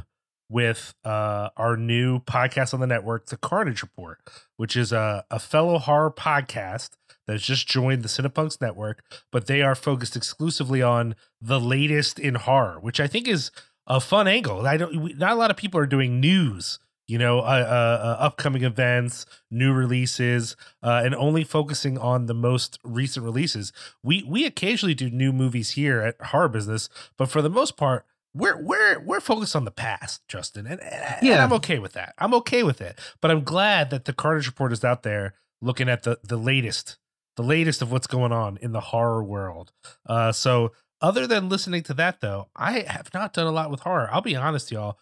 with 0.50 0.96
uh, 1.06 1.50
our 1.56 1.78
new 1.78 2.20
podcast 2.20 2.74
on 2.74 2.80
the 2.80 2.88
network, 2.88 3.28
The 3.28 3.38
Carnage 3.38 3.84
Report, 3.84 4.20
which 4.58 4.76
is 4.76 4.92
a, 4.92 5.24
a 5.30 5.40
fellow 5.40 5.78
horror 5.78 6.12
podcast 6.12 6.90
that's 7.26 7.44
just 7.44 7.68
joined 7.68 8.04
the 8.04 8.10
Cinepunx 8.10 8.60
network, 8.60 9.04
but 9.32 9.46
they 9.46 9.62
are 9.62 9.76
focused 9.76 10.18
exclusively 10.18 10.82
on 10.82 11.16
the 11.40 11.60
latest 11.60 12.20
in 12.20 12.36
horror, 12.36 12.80
which 12.82 13.00
I 13.00 13.06
think 13.06 13.28
is 13.28 13.52
a 13.86 14.00
fun 14.00 14.28
angle. 14.28 14.66
I 14.66 14.78
don't 14.78 15.18
not 15.18 15.34
a 15.34 15.36
lot 15.36 15.52
of 15.52 15.58
people 15.58 15.80
are 15.80 15.86
doing 15.86 16.20
news, 16.20 16.80
you 17.08 17.18
know, 17.18 17.40
uh, 17.40 17.42
uh, 17.42 18.06
uh, 18.06 18.24
upcoming 18.24 18.64
events, 18.64 19.26
new 19.50 19.74
releases, 19.74 20.56
uh, 20.82 21.02
and 21.04 21.14
only 21.16 21.44
focusing 21.44 21.98
on 21.98 22.26
the 22.28 22.34
most 22.34 22.80
recent 22.84 23.26
releases. 23.26 23.74
We 24.04 24.24
we 24.24 24.46
occasionally 24.46 24.94
do 24.94 25.10
new 25.10 25.34
movies 25.34 25.72
here 25.72 26.02
at 26.02 26.22
Horror 26.28 26.50
Business, 26.50 26.90
but 27.18 27.30
for 27.30 27.42
the 27.42 27.50
most 27.50 27.76
part, 27.78 28.06
we're 28.34 28.62
we're 28.62 29.00
we're 29.00 29.20
focused 29.20 29.56
on 29.56 29.66
the 29.66 29.72
past, 29.72 30.22
Justin, 30.28 30.66
and, 30.66 30.82
and, 30.82 30.94
and 30.94 31.28
Yeah. 31.28 31.44
I'm 31.44 31.54
okay 31.54 31.80
with 31.80 31.94
that. 31.94 32.14
I'm 32.18 32.34
okay 32.36 32.64
with 32.64 32.80
it, 32.82 32.98
but 33.22 33.30
I'm 33.32 33.44
glad 33.44 33.90
that 33.90 34.06
the 34.06 34.14
Carnage 34.14 34.48
Report 34.48 34.72
is 34.72 34.84
out 34.86 35.04
there 35.04 35.34
looking 35.62 35.90
at 35.90 36.04
the 36.04 36.18
the 36.24 36.38
latest, 36.38 36.98
the 37.36 37.44
latest 37.44 37.82
of 37.82 37.92
what's 37.92 38.08
going 38.08 38.32
on 38.32 38.58
in 38.62 38.72
the 38.72 38.80
horror 38.80 39.24
world. 39.24 39.74
Uh, 40.06 40.32
so 40.32 40.72
other 41.02 41.26
than 41.28 41.50
listening 41.50 41.84
to 41.84 41.94
that, 41.96 42.22
though, 42.22 42.48
I 42.56 42.82
have 42.88 43.14
not 43.14 43.34
done 43.34 43.48
a 43.48 43.52
lot 43.52 43.72
with 43.72 43.82
horror. 43.82 44.08
I'll 44.12 44.22
be 44.22 44.36
honest, 44.36 44.72
y'all. 44.72 44.98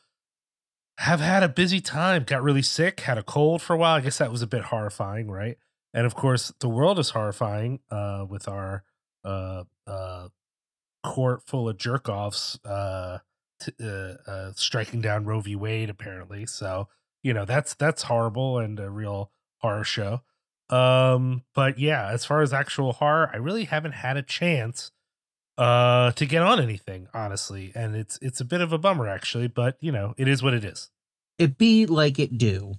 Have 0.99 1.21
had 1.21 1.43
a 1.43 1.49
busy 1.49 1.79
time. 1.79 2.23
Got 2.25 2.43
really 2.43 2.61
sick. 2.61 2.99
Had 2.99 3.17
a 3.17 3.23
cold 3.23 3.61
for 3.61 3.73
a 3.73 3.77
while. 3.77 3.95
I 3.95 4.01
guess 4.01 4.17
that 4.17 4.31
was 4.31 4.41
a 4.41 4.47
bit 4.47 4.65
horrifying, 4.65 5.31
right? 5.31 5.57
And 5.93 6.05
of 6.05 6.13
course, 6.13 6.51
the 6.59 6.67
world 6.67 6.99
is 6.99 7.11
horrifying 7.11 7.79
uh, 7.89 8.25
with 8.29 8.49
our 8.49 8.83
uh, 9.23 9.63
uh, 9.87 10.27
court 11.03 11.43
full 11.47 11.69
of 11.69 11.77
jerk 11.77 12.09
offs 12.09 12.59
uh, 12.65 13.19
t- 13.61 13.71
uh, 13.81 14.15
uh, 14.27 14.51
striking 14.55 14.99
down 14.99 15.23
Roe 15.23 15.39
v. 15.39 15.55
Wade, 15.55 15.89
apparently. 15.89 16.45
So 16.45 16.89
you 17.23 17.33
know 17.33 17.45
that's 17.45 17.73
that's 17.75 18.03
horrible 18.03 18.57
and 18.57 18.77
a 18.77 18.89
real 18.89 19.31
horror 19.59 19.85
show. 19.85 20.21
Um, 20.69 21.43
but 21.55 21.79
yeah, 21.79 22.09
as 22.09 22.25
far 22.25 22.41
as 22.41 22.51
actual 22.51 22.93
horror, 22.93 23.29
I 23.33 23.37
really 23.37 23.63
haven't 23.63 23.93
had 23.93 24.17
a 24.17 24.21
chance 24.21 24.91
uh 25.59 26.11
to 26.13 26.25
get 26.25 26.41
on 26.41 26.59
anything 26.61 27.07
honestly. 27.13 27.71
And 27.75 27.95
it's 27.95 28.17
it's 28.21 28.39
a 28.39 28.45
bit 28.45 28.61
of 28.61 28.71
a 28.71 28.77
bummer 28.77 29.07
actually 29.07 29.47
but 29.47 29.77
you 29.81 29.91
know 29.91 30.15
it 30.17 30.27
is 30.27 30.41
what 30.41 30.53
it 30.53 30.63
is. 30.63 30.89
It 31.37 31.57
be 31.57 31.85
like 31.85 32.17
it 32.17 32.37
do. 32.37 32.75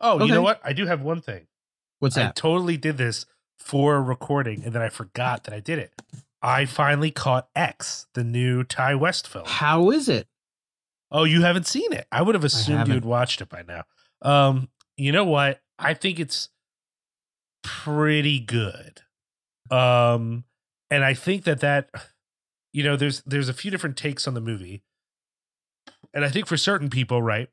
oh 0.00 0.24
you 0.24 0.32
know 0.32 0.42
what? 0.42 0.60
I 0.62 0.74
do 0.74 0.86
have 0.86 1.00
one 1.00 1.22
thing. 1.22 1.46
What's 2.00 2.18
i 2.18 2.24
that? 2.24 2.36
totally 2.36 2.76
did 2.76 2.98
this 2.98 3.24
for 3.58 4.02
recording 4.02 4.62
and 4.64 4.72
then 4.72 4.82
i 4.82 4.88
forgot 4.88 5.44
that 5.44 5.54
i 5.54 5.60
did 5.60 5.78
it. 5.78 6.02
I 6.42 6.66
finally 6.66 7.12
caught 7.12 7.48
x 7.56 8.06
the 8.12 8.24
new 8.24 8.62
ty 8.62 8.94
west 8.94 9.26
film. 9.28 9.44
How 9.46 9.90
is 9.90 10.08
it? 10.08 10.28
oh 11.10 11.24
you 11.24 11.42
haven't 11.42 11.66
seen 11.66 11.92
it. 11.92 12.06
I 12.12 12.20
would 12.20 12.34
have 12.34 12.44
assumed 12.44 12.88
you 12.88 12.94
had 12.94 13.04
watched 13.06 13.40
it 13.40 13.48
by 13.48 13.62
now. 13.66 13.84
Um 14.20 14.68
you 14.98 15.12
know 15.12 15.24
what? 15.24 15.62
I 15.78 15.94
think 15.94 16.20
it's 16.20 16.50
pretty 17.62 18.38
good 18.38 19.00
um 19.72 20.44
and 20.90 21.04
i 21.04 21.14
think 21.14 21.44
that 21.44 21.60
that 21.60 21.88
you 22.72 22.82
know 22.82 22.96
there's 22.96 23.22
there's 23.22 23.48
a 23.48 23.54
few 23.54 23.70
different 23.70 23.96
takes 23.96 24.28
on 24.28 24.34
the 24.34 24.40
movie. 24.40 24.82
And 26.14 26.24
i 26.24 26.28
think 26.30 26.46
for 26.46 26.56
certain 26.56 26.90
people 26.90 27.22
right 27.22 27.48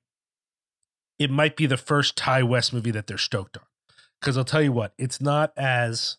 it 1.18 1.32
might 1.32 1.56
be 1.56 1.66
the 1.66 1.78
first 1.78 2.16
ty 2.18 2.44
west 2.44 2.74
movie 2.74 2.92
that 2.92 3.08
they're 3.08 3.18
stoked 3.18 3.58
on. 3.58 3.64
Because 4.20 4.38
i'll 4.38 4.44
tell 4.46 4.62
you 4.62 4.72
what 4.74 4.94
it's 4.98 5.22
not 5.22 5.54
as 5.58 6.18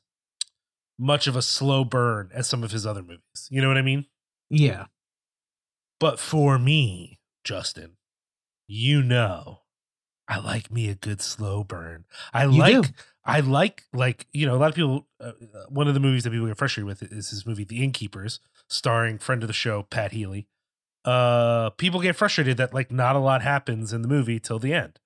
much 0.99 1.27
of 1.27 1.37
a 1.37 1.43
slow 1.43 1.85
burn 1.85 2.31
as 2.35 2.47
some 2.47 2.63
of 2.63 2.73
his 2.73 2.87
other 2.87 3.03
movies. 3.03 3.49
You 3.51 3.61
know 3.63 3.69
what 3.69 3.79
i 3.79 3.83
mean? 3.83 4.07
Yeah. 4.51 4.87
but 6.01 6.19
for 6.19 6.59
me 6.59 7.21
justin 7.45 7.97
you 8.67 9.03
know 9.03 9.60
i 10.31 10.39
like 10.39 10.71
me 10.71 10.89
a 10.89 10.95
good 10.95 11.21
slow 11.21 11.63
burn 11.63 12.07
i 12.33 12.45
You 12.45 12.59
like 12.59 12.83
do. 12.83 12.89
I 13.25 13.41
like 13.41 13.85
like 13.93 14.27
you 14.33 14.47
know 14.47 14.55
a 14.55 14.59
lot 14.59 14.71
of 14.71 14.75
people. 14.75 15.07
Uh, 15.21 15.33
uh, 15.55 15.65
one 15.69 15.87
of 15.89 15.95
the 15.95 16.01
movies 16.01 16.25
that 16.25 16.31
people 16.31 16.47
get 16.47 16.57
frustrated 16.57 16.87
with 16.87 17.03
is 17.13 17.29
his 17.31 17.45
movie 17.45 17.65
The 17.65 17.85
Innkeepers, 17.85 18.41
starring 18.69 19.19
friend 19.19 19.43
of 19.43 19.47
the 19.47 19.53
show 19.53 19.83
Pat 19.83 20.13
Healy. 20.13 20.49
Uh, 21.05 21.71
people 21.71 22.01
get 22.01 22.17
frustrated 22.17 22.57
that 22.57 22.73
like 22.73 22.91
not 22.91 23.17
a 23.17 23.19
lot 23.19 23.43
happens 23.43 23.93
in 23.93 24.01
the 24.01 24.09
movie 24.09 24.41
till 24.41 24.59
the 24.59 24.73
end. 24.73 24.99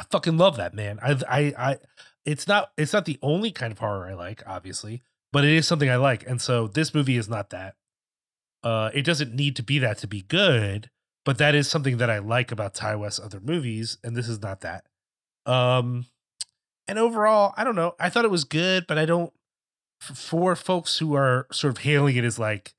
I 0.00 0.04
fucking 0.04 0.36
love 0.36 0.56
that 0.56 0.74
man. 0.74 0.98
I 1.00 1.12
I 1.28 1.54
I. 1.56 1.78
It's 2.24 2.48
not 2.48 2.72
it's 2.76 2.92
not 2.92 3.04
the 3.04 3.18
only 3.22 3.52
kind 3.52 3.70
of 3.70 3.78
horror 3.78 4.08
I 4.08 4.14
like, 4.14 4.42
obviously, 4.46 5.02
but 5.32 5.44
it 5.44 5.52
is 5.52 5.66
something 5.66 5.88
I 5.88 5.96
like, 5.96 6.26
and 6.26 6.40
so 6.40 6.66
this 6.66 6.92
movie 6.92 7.16
is 7.16 7.28
not 7.28 7.50
that. 7.50 7.76
Uh, 8.64 8.90
it 8.92 9.02
doesn't 9.02 9.34
need 9.34 9.54
to 9.56 9.62
be 9.62 9.78
that 9.78 9.98
to 9.98 10.06
be 10.08 10.22
good, 10.22 10.90
but 11.24 11.38
that 11.38 11.54
is 11.54 11.68
something 11.68 11.96
that 11.98 12.10
I 12.10 12.18
like 12.18 12.52
about 12.52 12.74
Ty 12.74 12.96
West's 12.96 13.20
other 13.20 13.40
movies, 13.40 13.98
and 14.04 14.16
this 14.16 14.28
is 14.28 14.42
not 14.42 14.60
that. 14.60 14.84
Um, 15.46 16.06
and 16.86 16.98
overall, 16.98 17.54
I 17.56 17.64
don't 17.64 17.76
know. 17.76 17.94
I 17.98 18.10
thought 18.10 18.24
it 18.24 18.30
was 18.30 18.44
good, 18.44 18.86
but 18.86 18.98
I 18.98 19.06
don't. 19.06 19.32
For 20.00 20.54
folks 20.54 20.98
who 20.98 21.14
are 21.14 21.46
sort 21.50 21.70
of 21.76 21.82
hailing 21.82 22.16
it 22.16 22.24
as 22.24 22.38
like, 22.38 22.74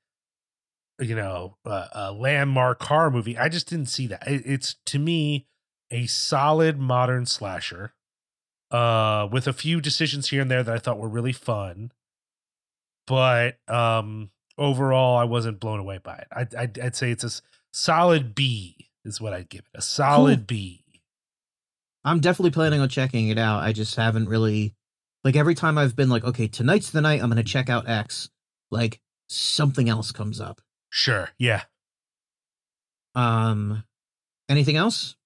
you 1.00 1.16
know, 1.16 1.56
a, 1.64 1.88
a 1.92 2.12
landmark 2.12 2.82
horror 2.82 3.10
movie, 3.10 3.36
I 3.36 3.48
just 3.48 3.68
didn't 3.68 3.86
see 3.86 4.06
that. 4.06 4.26
It, 4.28 4.42
it's 4.44 4.76
to 4.86 4.98
me 4.98 5.46
a 5.90 6.06
solid 6.06 6.78
modern 6.78 7.26
slasher, 7.26 7.94
uh, 8.70 9.28
with 9.30 9.46
a 9.46 9.52
few 9.52 9.80
decisions 9.80 10.28
here 10.28 10.42
and 10.42 10.50
there 10.50 10.62
that 10.62 10.74
I 10.74 10.78
thought 10.78 10.98
were 10.98 11.08
really 11.08 11.32
fun, 11.32 11.92
but 13.06 13.58
um, 13.68 14.30
overall, 14.58 15.16
I 15.16 15.24
wasn't 15.24 15.60
blown 15.60 15.80
away 15.80 15.98
by 15.98 16.16
it. 16.16 16.28
I'd, 16.32 16.54
I'd, 16.54 16.78
I'd 16.78 16.96
say 16.96 17.10
it's 17.10 17.24
a 17.24 17.30
solid 17.76 18.34
B 18.34 18.88
is 19.04 19.20
what 19.20 19.34
I'd 19.34 19.50
give 19.50 19.60
it. 19.60 19.78
A 19.78 19.82
solid 19.82 20.46
B. 20.46 20.82
I'm 22.04 22.20
definitely 22.20 22.52
planning 22.52 22.80
on 22.80 22.88
checking 22.88 23.28
it 23.28 23.38
out. 23.38 23.62
I 23.62 23.72
just 23.72 23.96
haven't 23.96 24.28
really 24.28 24.74
like 25.24 25.36
every 25.36 25.54
time 25.54 25.76
I've 25.76 25.94
been 25.94 26.08
like, 26.08 26.24
okay, 26.24 26.48
tonight's 26.48 26.90
the 26.90 27.00
night 27.00 27.22
I'm 27.22 27.28
gonna 27.28 27.42
check 27.42 27.68
out 27.68 27.88
X, 27.88 28.30
like 28.70 29.00
something 29.28 29.88
else 29.88 30.10
comes 30.10 30.40
up. 30.40 30.60
Sure. 30.88 31.30
Yeah. 31.38 31.62
Um 33.14 33.84
anything 34.48 34.76
else? 34.76 35.16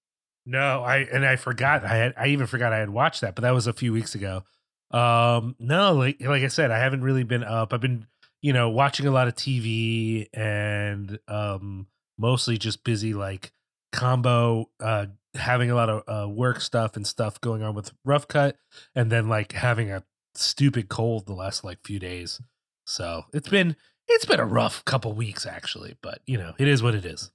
No, 0.44 0.82
I 0.82 0.98
and 1.12 1.24
I 1.24 1.36
forgot. 1.36 1.84
I 1.84 1.96
had 1.96 2.14
I 2.16 2.28
even 2.28 2.46
forgot 2.46 2.72
I 2.72 2.78
had 2.78 2.90
watched 2.90 3.20
that, 3.20 3.36
but 3.36 3.42
that 3.42 3.54
was 3.54 3.68
a 3.68 3.72
few 3.72 3.92
weeks 3.92 4.14
ago. 4.14 4.42
Um, 4.90 5.54
no, 5.60 5.92
like 5.92 6.20
like 6.20 6.42
I 6.42 6.48
said, 6.48 6.72
I 6.72 6.78
haven't 6.78 7.02
really 7.02 7.22
been 7.22 7.44
up. 7.44 7.72
I've 7.72 7.80
been, 7.80 8.06
you 8.42 8.52
know, 8.52 8.70
watching 8.70 9.06
a 9.06 9.12
lot 9.12 9.28
of 9.28 9.36
TV 9.36 10.28
and 10.34 11.18
um 11.28 11.86
mostly 12.20 12.58
just 12.58 12.84
busy 12.84 13.14
like 13.14 13.52
combo 13.92 14.68
uh 14.78 15.06
having 15.34 15.70
a 15.70 15.74
lot 15.74 15.88
of 15.88 16.02
uh 16.06 16.28
work 16.28 16.60
stuff 16.60 16.96
and 16.96 17.06
stuff 17.06 17.40
going 17.40 17.62
on 17.62 17.74
with 17.74 17.92
rough 18.04 18.28
cut 18.28 18.56
and 18.94 19.10
then 19.10 19.28
like 19.28 19.52
having 19.52 19.90
a 19.90 20.04
stupid 20.34 20.88
cold 20.88 21.26
the 21.26 21.32
last 21.32 21.64
like 21.64 21.78
few 21.84 21.98
days. 21.98 22.40
So 22.84 23.24
it's 23.32 23.48
been 23.48 23.76
it's 24.08 24.24
been 24.24 24.40
a 24.40 24.46
rough 24.46 24.84
couple 24.84 25.12
weeks 25.12 25.46
actually, 25.46 25.96
but 26.02 26.20
you 26.26 26.38
know, 26.38 26.54
it 26.58 26.68
is 26.68 26.82
what 26.82 26.94
it 26.94 27.04
is. 27.04 27.30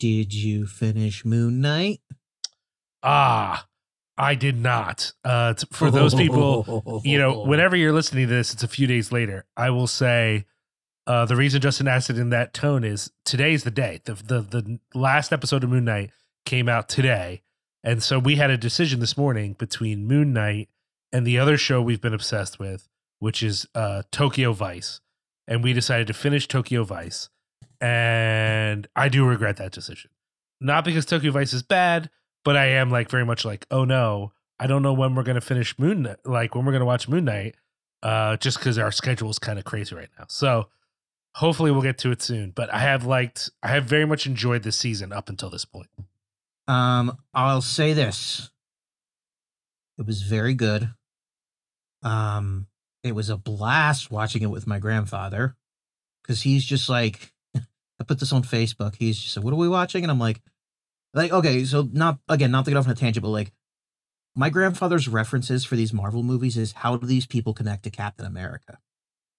Did 0.00 0.34
you 0.34 0.66
finish 0.66 1.24
Moon 1.24 1.60
Knight? 1.60 2.00
Ah, 3.02 3.66
I 4.16 4.34
did 4.34 4.56
not. 4.56 5.12
Uh, 5.24 5.54
t- 5.54 5.66
for 5.70 5.90
those 5.90 6.14
people, 6.14 7.02
you 7.04 7.18
know, 7.18 7.42
whenever 7.46 7.76
you're 7.76 7.92
listening 7.92 8.26
to 8.26 8.34
this, 8.34 8.52
it's 8.52 8.62
a 8.62 8.68
few 8.68 8.86
days 8.86 9.12
later. 9.12 9.44
I 9.56 9.70
will 9.70 9.86
say, 9.86 10.46
uh, 11.06 11.26
the 11.26 11.36
reason 11.36 11.60
Justin 11.60 11.88
asked 11.88 12.10
it 12.10 12.18
in 12.18 12.30
that 12.30 12.54
tone 12.54 12.84
is 12.84 13.10
today's 13.24 13.64
the 13.64 13.70
day. 13.70 14.00
The 14.04 14.14
the 14.14 14.40
the 14.40 14.78
last 14.94 15.32
episode 15.32 15.64
of 15.64 15.70
Moon 15.70 15.84
Knight 15.84 16.10
came 16.44 16.68
out 16.68 16.88
today. 16.88 17.42
And 17.82 18.02
so 18.02 18.18
we 18.18 18.36
had 18.36 18.50
a 18.50 18.56
decision 18.56 19.00
this 19.00 19.16
morning 19.16 19.54
between 19.58 20.06
Moon 20.06 20.32
Knight 20.32 20.70
and 21.12 21.26
the 21.26 21.38
other 21.38 21.58
show 21.58 21.82
we've 21.82 22.00
been 22.00 22.14
obsessed 22.14 22.58
with, 22.58 22.88
which 23.18 23.42
is 23.42 23.66
uh, 23.74 24.02
Tokyo 24.10 24.52
Vice. 24.52 25.00
And 25.46 25.62
we 25.62 25.74
decided 25.74 26.06
to 26.06 26.14
finish 26.14 26.48
Tokyo 26.48 26.84
Vice. 26.84 27.28
And 27.82 28.88
I 28.96 29.10
do 29.10 29.26
regret 29.26 29.58
that 29.58 29.72
decision. 29.72 30.10
Not 30.60 30.86
because 30.86 31.04
Tokyo 31.04 31.30
Vice 31.30 31.52
is 31.52 31.62
bad, 31.62 32.08
but 32.42 32.56
I 32.56 32.66
am 32.66 32.90
like 32.90 33.10
very 33.10 33.26
much 33.26 33.44
like, 33.44 33.66
oh 33.70 33.84
no, 33.84 34.32
I 34.58 34.66
don't 34.66 34.82
know 34.82 34.94
when 34.94 35.14
we're 35.14 35.24
to 35.24 35.42
finish 35.42 35.78
Moon 35.78 36.14
like 36.24 36.54
when 36.54 36.64
we're 36.64 36.72
to 36.78 36.86
watch 36.86 37.06
Moon 37.06 37.26
Knight, 37.26 37.56
uh, 38.02 38.38
just 38.38 38.58
because 38.58 38.78
our 38.78 38.92
schedule 38.92 39.28
is 39.28 39.38
kind 39.38 39.58
of 39.58 39.66
crazy 39.66 39.94
right 39.94 40.08
now. 40.18 40.24
So 40.28 40.68
hopefully 41.34 41.70
we'll 41.70 41.82
get 41.82 41.98
to 41.98 42.10
it 42.10 42.22
soon. 42.22 42.50
But 42.50 42.72
I 42.72 42.78
have 42.78 43.04
liked, 43.04 43.50
I 43.62 43.68
have 43.68 43.84
very 43.84 44.06
much 44.06 44.26
enjoyed 44.26 44.62
this 44.62 44.76
season 44.76 45.12
up 45.12 45.28
until 45.28 45.50
this 45.50 45.64
point. 45.64 45.88
Um, 46.66 47.18
I'll 47.32 47.62
say 47.62 47.92
this. 47.92 48.50
It 49.98 50.06
was 50.06 50.22
very 50.22 50.54
good. 50.54 50.90
Um, 52.02 52.66
it 53.02 53.14
was 53.14 53.30
a 53.30 53.36
blast 53.36 54.10
watching 54.10 54.42
it 54.42 54.50
with 54.50 54.66
my 54.66 54.78
grandfather 54.78 55.56
because 56.22 56.42
he's 56.42 56.64
just 56.64 56.88
like, 56.88 57.32
I 57.54 58.04
put 58.06 58.18
this 58.18 58.32
on 58.32 58.42
Facebook. 58.42 58.96
He's 58.96 59.18
just 59.18 59.36
like, 59.36 59.44
"What 59.44 59.52
are 59.52 59.58
we 59.58 59.68
watching?" 59.68 60.02
And 60.02 60.10
I'm 60.10 60.18
like, 60.18 60.42
like, 61.12 61.32
okay, 61.32 61.64
so 61.64 61.88
not 61.92 62.18
again, 62.28 62.50
not 62.50 62.64
to 62.64 62.70
get 62.70 62.76
off 62.76 62.86
on 62.86 62.92
a 62.92 62.96
tangent, 62.96 63.22
but 63.22 63.30
like, 63.30 63.52
my 64.34 64.50
grandfather's 64.50 65.06
references 65.06 65.64
for 65.64 65.76
these 65.76 65.92
Marvel 65.92 66.22
movies 66.22 66.56
is 66.56 66.72
how 66.72 66.96
do 66.96 67.06
these 67.06 67.26
people 67.26 67.54
connect 67.54 67.84
to 67.84 67.90
Captain 67.90 68.26
America? 68.26 68.78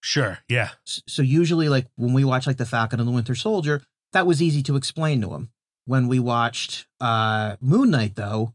Sure. 0.06 0.38
Yeah. 0.48 0.70
So 0.86 1.24
usually, 1.24 1.68
like 1.68 1.88
when 1.96 2.14
we 2.14 2.24
watch 2.24 2.46
like 2.46 2.58
the 2.58 2.66
Falcon 2.68 3.00
and 3.00 3.10
the 3.10 3.12
Winter 3.12 3.34
Soldier, 3.34 3.82
that 4.14 4.28
was 4.28 4.40
easy 4.40 4.62
to 4.62 4.76
explain 4.76 5.20
to 5.22 5.34
him. 5.34 5.50
When 5.86 6.08
we 6.08 6.20
watched 6.20 6.86
uh 7.02 7.56
Moon 7.60 7.90
Knight, 7.90 8.14
though, 8.16 8.54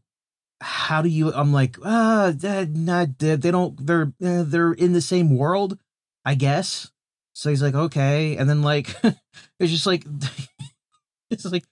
how 0.61 1.01
do 1.01 1.09
you? 1.09 1.33
I'm 1.33 1.51
like, 1.51 1.75
ah, 1.83 2.31
not, 2.41 3.19
they, 3.19 3.35
they 3.35 3.51
don't. 3.51 3.85
They're 3.85 4.13
uh, 4.23 4.43
they're 4.43 4.71
in 4.71 4.93
the 4.93 5.01
same 5.01 5.35
world, 5.37 5.77
I 6.23 6.35
guess. 6.35 6.89
So 7.33 7.49
he's 7.49 7.61
like, 7.61 7.75
okay, 7.75 8.37
and 8.37 8.49
then 8.49 8.61
like, 8.61 8.95
it's 9.59 9.71
just 9.71 9.85
like, 9.85 10.05
it's 11.29 11.43
like. 11.43 11.65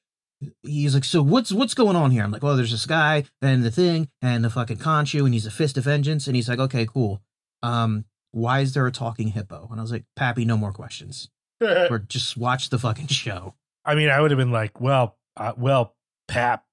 He's 0.64 0.94
like, 0.94 1.06
so 1.06 1.22
what's 1.22 1.54
what's 1.54 1.74
going 1.74 1.96
on 1.96 2.12
here? 2.12 2.24
I'm 2.24 2.32
like, 2.32 2.44
well, 2.44 2.58
there's 2.58 2.72
this 2.72 2.86
guy 2.86 3.24
and 3.42 3.64
the 3.64 3.72
thing 3.72 4.10
and 4.22 4.44
the 4.44 4.50
fucking 4.50 4.78
Khonshu 4.78 5.24
and 5.24 5.34
he's 5.34 5.46
a 5.46 5.52
fist 5.52 5.78
of 5.78 5.84
vengeance 5.86 6.28
and 6.28 6.36
he's 6.36 6.48
like, 6.48 6.60
okay, 6.60 6.86
cool. 6.86 7.22
Um, 7.62 8.06
why 8.32 8.60
is 8.60 8.74
there 8.74 8.86
a 8.88 8.92
talking 8.92 9.30
hippo? 9.30 9.68
And 9.72 9.80
I 9.80 9.84
was 9.84 9.92
like, 9.92 10.06
Pappy, 10.16 10.46
no 10.46 10.58
more 10.58 10.72
questions. 10.72 11.30
Or 11.62 12.00
just 12.00 12.38
watch 12.38 12.70
the 12.70 12.80
fucking 12.80 13.08
show. 13.08 13.54
I 13.84 13.94
mean, 13.94 14.08
I 14.10 14.22
would 14.22 14.32
have 14.32 14.38
been 14.38 14.52
like, 14.52 14.80
well, 14.80 15.18
uh, 15.36 15.52
well, 15.58 15.94
Pap, 16.30 16.64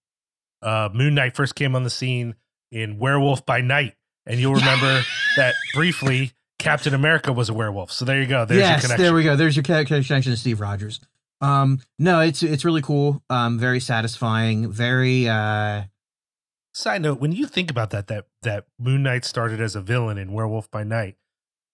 uh, 0.63 0.91
Moon 0.95 1.15
Knight 1.17 1.35
first 1.35 1.57
came 1.57 1.75
on 1.75 1.83
the 1.83 1.91
scene 1.91 2.37
in 2.71 2.99
Werewolf 2.99 3.45
by 3.45 3.61
Night, 3.63 3.97
and 4.27 4.39
you'll 4.39 4.55
remember 4.55 5.03
that 5.37 5.55
briefly 5.75 6.33
Captain 6.61 6.95
America 6.95 7.33
was 7.33 7.49
a 7.49 7.55
werewolf. 7.55 7.91
So 7.91 8.05
there 8.05 8.21
you 8.21 8.29
go. 8.29 8.45
There's 8.45 8.61
your 8.61 8.69
yes, 8.69 8.83
connection. 8.83 9.03
there 9.03 9.13
we 9.13 9.25
go. 9.25 9.35
There's 9.35 9.57
your 9.57 9.65
connection 9.65 10.05
to 10.05 10.37
Steve 10.37 10.61
Rogers. 10.61 11.01
Um, 11.41 11.81
no, 11.99 12.21
it's 12.21 12.45
it's 12.45 12.65
really 12.65 12.83
cool. 12.83 13.25
Um, 13.29 13.59
very 13.59 13.81
satisfying. 13.81 14.71
Very 14.71 15.29
uh, 15.29 15.83
Side 16.77 17.01
note: 17.01 17.21
When 17.21 17.33
you 17.33 17.47
think 17.47 17.71
about 17.71 17.89
that, 17.91 18.09
that 18.09 18.27
that 18.43 18.67
Moon 18.79 19.03
Knight 19.03 19.25
started 19.25 19.63
as 19.63 19.75
a 19.75 19.81
villain 19.81 20.19
in 20.19 20.33
Werewolf 20.33 20.71
by 20.71 20.85
Night, 20.85 21.17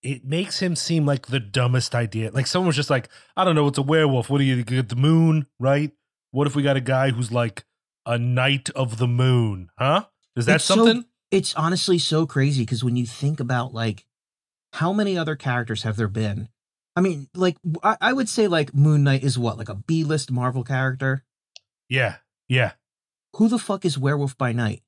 it 0.03 0.25
makes 0.25 0.59
him 0.61 0.75
seem 0.77 1.07
like 1.07 1.27
the 1.29 1.41
dumbest 1.41 1.95
idea. 1.95 2.31
Like 2.33 2.47
someone 2.47 2.67
was 2.69 2.77
just 2.77 2.91
like, 2.91 3.09
I 3.37 3.45
don't 3.45 3.55
know, 3.55 3.69
it's 3.69 3.79
a 3.79 3.83
werewolf. 3.83 4.29
What 4.31 4.39
do 4.39 4.45
you 4.45 4.63
get? 4.65 4.89
The 4.89 4.97
moon, 4.97 5.47
right? 5.61 5.93
What 6.33 6.47
if 6.47 6.57
we 6.57 6.63
got 6.63 6.77
a 6.77 6.81
guy 6.81 7.11
who's 7.11 7.31
like 7.31 7.65
a 8.07 8.19
knight 8.19 8.71
of 8.71 8.99
the 8.99 9.07
moon? 9.07 9.69
Huh? 9.79 10.07
Is 10.37 10.47
that 10.47 10.57
It's 10.57 10.65
so- 10.65 10.77
something? 10.77 11.05
it's 11.31 11.55
honestly 11.55 11.99
so 11.99 12.27
crazy 12.27 12.63
because 12.63 12.83
when 12.85 12.97
you 12.97 13.07
think 13.07 13.41
about 13.41 13.73
like 13.73 14.05
how 14.75 14.93
many 14.93 15.17
other 15.17 15.37
characters 15.37 15.83
have 15.85 15.97
there 15.97 16.09
been? 16.09 16.49
I 16.97 17.01
mean, 17.01 17.29
like 17.35 17.57
I, 17.83 17.97
I 18.01 18.13
would 18.13 18.29
say 18.29 18.49
like 18.49 18.75
Moon 18.75 19.03
Knight 19.05 19.23
is 19.23 19.39
what 19.39 19.57
like 19.57 19.69
a 19.71 19.75
B 19.77 20.05
list 20.05 20.31
Marvel 20.31 20.63
character. 20.65 21.25
yeah, 21.89 22.17
yeah. 22.49 22.73
Who 23.37 23.49
the 23.49 23.59
fuck 23.59 23.85
is 23.87 23.97
Werewolf 23.99 24.37
by 24.37 24.53
Night? 24.53 24.83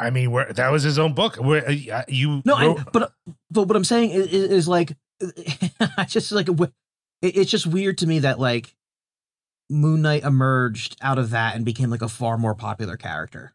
I 0.00 0.10
mean, 0.10 0.30
where 0.30 0.52
that 0.52 0.70
was 0.72 0.82
his 0.82 0.98
own 0.98 1.12
book. 1.14 1.36
Where 1.36 1.66
uh, 1.68 2.02
you 2.08 2.42
No, 2.44 2.58
wrote- 2.58 2.80
I, 2.80 2.84
but 2.92 3.12
but 3.50 3.64
what 3.68 3.76
I'm 3.76 3.84
saying 3.84 4.10
is, 4.10 4.26
is 4.32 4.68
like 4.68 4.96
I 5.96 6.04
just 6.04 6.32
like 6.32 6.48
it's 7.22 7.50
just 7.50 7.66
weird 7.66 7.98
to 7.98 8.06
me 8.06 8.20
that 8.20 8.38
like 8.40 8.74
Moon 9.68 10.02
Knight 10.02 10.24
emerged 10.24 10.96
out 11.02 11.18
of 11.18 11.30
that 11.30 11.54
and 11.54 11.64
became 11.64 11.90
like 11.90 12.02
a 12.02 12.08
far 12.08 12.36
more 12.38 12.54
popular 12.54 12.96
character. 12.96 13.52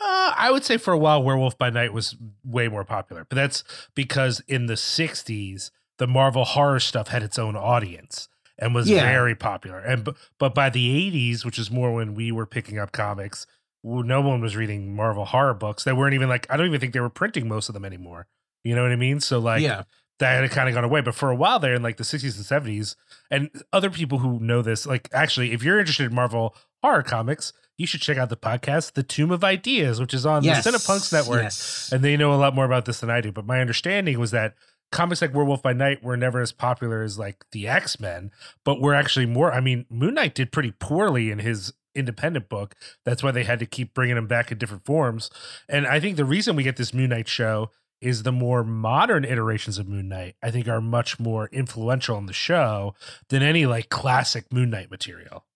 Uh, 0.00 0.32
I 0.36 0.50
would 0.50 0.64
say 0.64 0.76
for 0.76 0.92
a 0.92 0.98
while, 0.98 1.22
Werewolf 1.22 1.56
by 1.56 1.70
Night 1.70 1.92
was 1.92 2.16
way 2.44 2.68
more 2.68 2.84
popular, 2.84 3.24
but 3.28 3.36
that's 3.36 3.64
because 3.94 4.40
in 4.48 4.66
the 4.66 4.74
'60s, 4.74 5.70
the 5.98 6.06
Marvel 6.06 6.44
horror 6.44 6.80
stuff 6.80 7.08
had 7.08 7.22
its 7.22 7.38
own 7.38 7.56
audience 7.56 8.28
and 8.58 8.74
was 8.74 8.88
Yeah. 8.90 9.00
very 9.02 9.34
popular. 9.34 9.78
And 9.78 10.08
but 10.38 10.54
by 10.54 10.68
the 10.68 11.10
'80s, 11.10 11.44
which 11.44 11.58
is 11.58 11.70
more 11.70 11.94
when 11.94 12.14
we 12.14 12.32
were 12.32 12.44
picking 12.46 12.78
up 12.78 12.92
comics, 12.92 13.46
no 13.84 14.20
one 14.22 14.40
was 14.40 14.56
reading 14.56 14.96
Marvel 14.96 15.26
horror 15.26 15.54
books. 15.54 15.84
They 15.84 15.92
weren't 15.92 16.14
even 16.14 16.28
like 16.28 16.46
I 16.50 16.56
don't 16.56 16.66
even 16.66 16.80
think 16.80 16.94
they 16.94 17.00
were 17.00 17.10
printing 17.10 17.46
most 17.46 17.68
of 17.68 17.74
them 17.74 17.84
anymore. 17.84 18.26
You 18.64 18.74
know 18.74 18.82
what 18.82 18.92
I 18.92 18.96
mean? 18.96 19.20
So 19.20 19.38
like, 19.38 19.62
yeah, 19.62 19.82
that 20.18 20.40
had 20.40 20.50
kind 20.50 20.68
of 20.68 20.74
gone 20.74 20.84
away. 20.84 21.02
But 21.02 21.14
for 21.14 21.30
a 21.30 21.36
while 21.36 21.58
there 21.58 21.74
in 21.74 21.82
like 21.82 21.98
the 21.98 22.04
60s 22.04 22.36
and 22.36 22.64
70s, 22.64 22.96
and 23.30 23.50
other 23.72 23.90
people 23.90 24.18
who 24.18 24.40
know 24.40 24.62
this, 24.62 24.86
like 24.86 25.08
actually, 25.12 25.52
if 25.52 25.62
you're 25.62 25.78
interested 25.78 26.06
in 26.06 26.14
Marvel 26.14 26.56
horror 26.82 27.02
comics, 27.02 27.52
you 27.76 27.86
should 27.86 28.00
check 28.00 28.16
out 28.16 28.30
the 28.30 28.36
podcast, 28.36 28.92
The 28.92 29.02
Tomb 29.02 29.30
of 29.30 29.44
Ideas, 29.44 30.00
which 30.00 30.14
is 30.14 30.24
on 30.24 30.44
yes, 30.44 30.64
the 30.64 30.70
Cinepunx 30.70 31.12
Network. 31.12 31.42
Yes. 31.42 31.90
And 31.92 32.02
they 32.02 32.16
know 32.16 32.32
a 32.32 32.36
lot 32.36 32.54
more 32.54 32.64
about 32.64 32.86
this 32.86 33.00
than 33.00 33.10
I 33.10 33.20
do. 33.20 33.32
But 33.32 33.46
my 33.46 33.60
understanding 33.60 34.18
was 34.18 34.30
that 34.30 34.54
comics 34.92 35.20
like 35.20 35.34
Werewolf 35.34 35.62
by 35.62 35.72
Night 35.72 36.02
were 36.02 36.16
never 36.16 36.40
as 36.40 36.52
popular 36.52 37.02
as 37.02 37.18
like 37.18 37.44
the 37.52 37.66
X 37.66 37.98
Men, 37.98 38.30
but 38.64 38.80
were 38.80 38.94
actually 38.94 39.26
more. 39.26 39.52
I 39.52 39.60
mean, 39.60 39.86
Moon 39.90 40.14
Knight 40.14 40.34
did 40.34 40.52
pretty 40.52 40.70
poorly 40.70 41.30
in 41.30 41.40
his 41.40 41.72
independent 41.94 42.48
book. 42.48 42.74
That's 43.04 43.22
why 43.22 43.30
they 43.30 43.44
had 43.44 43.58
to 43.60 43.66
keep 43.66 43.94
bringing 43.94 44.16
him 44.16 44.26
back 44.26 44.50
in 44.52 44.58
different 44.58 44.84
forms. 44.84 45.30
And 45.68 45.86
I 45.86 46.00
think 46.00 46.16
the 46.16 46.24
reason 46.24 46.56
we 46.56 46.62
get 46.62 46.76
this 46.76 46.94
Moon 46.94 47.10
Knight 47.10 47.28
show 47.28 47.70
is 48.00 48.22
the 48.22 48.32
more 48.32 48.64
modern 48.64 49.24
iterations 49.24 49.78
of 49.78 49.88
Moon 49.88 50.08
Knight, 50.08 50.36
I 50.42 50.50
think, 50.50 50.68
are 50.68 50.80
much 50.80 51.18
more 51.18 51.48
influential 51.52 52.18
in 52.18 52.26
the 52.26 52.32
show 52.32 52.94
than 53.28 53.42
any 53.42 53.66
like 53.66 53.88
classic 53.88 54.52
Moon 54.52 54.70
Knight 54.70 54.90
material 54.90 55.46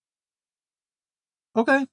okay. 1.58 1.86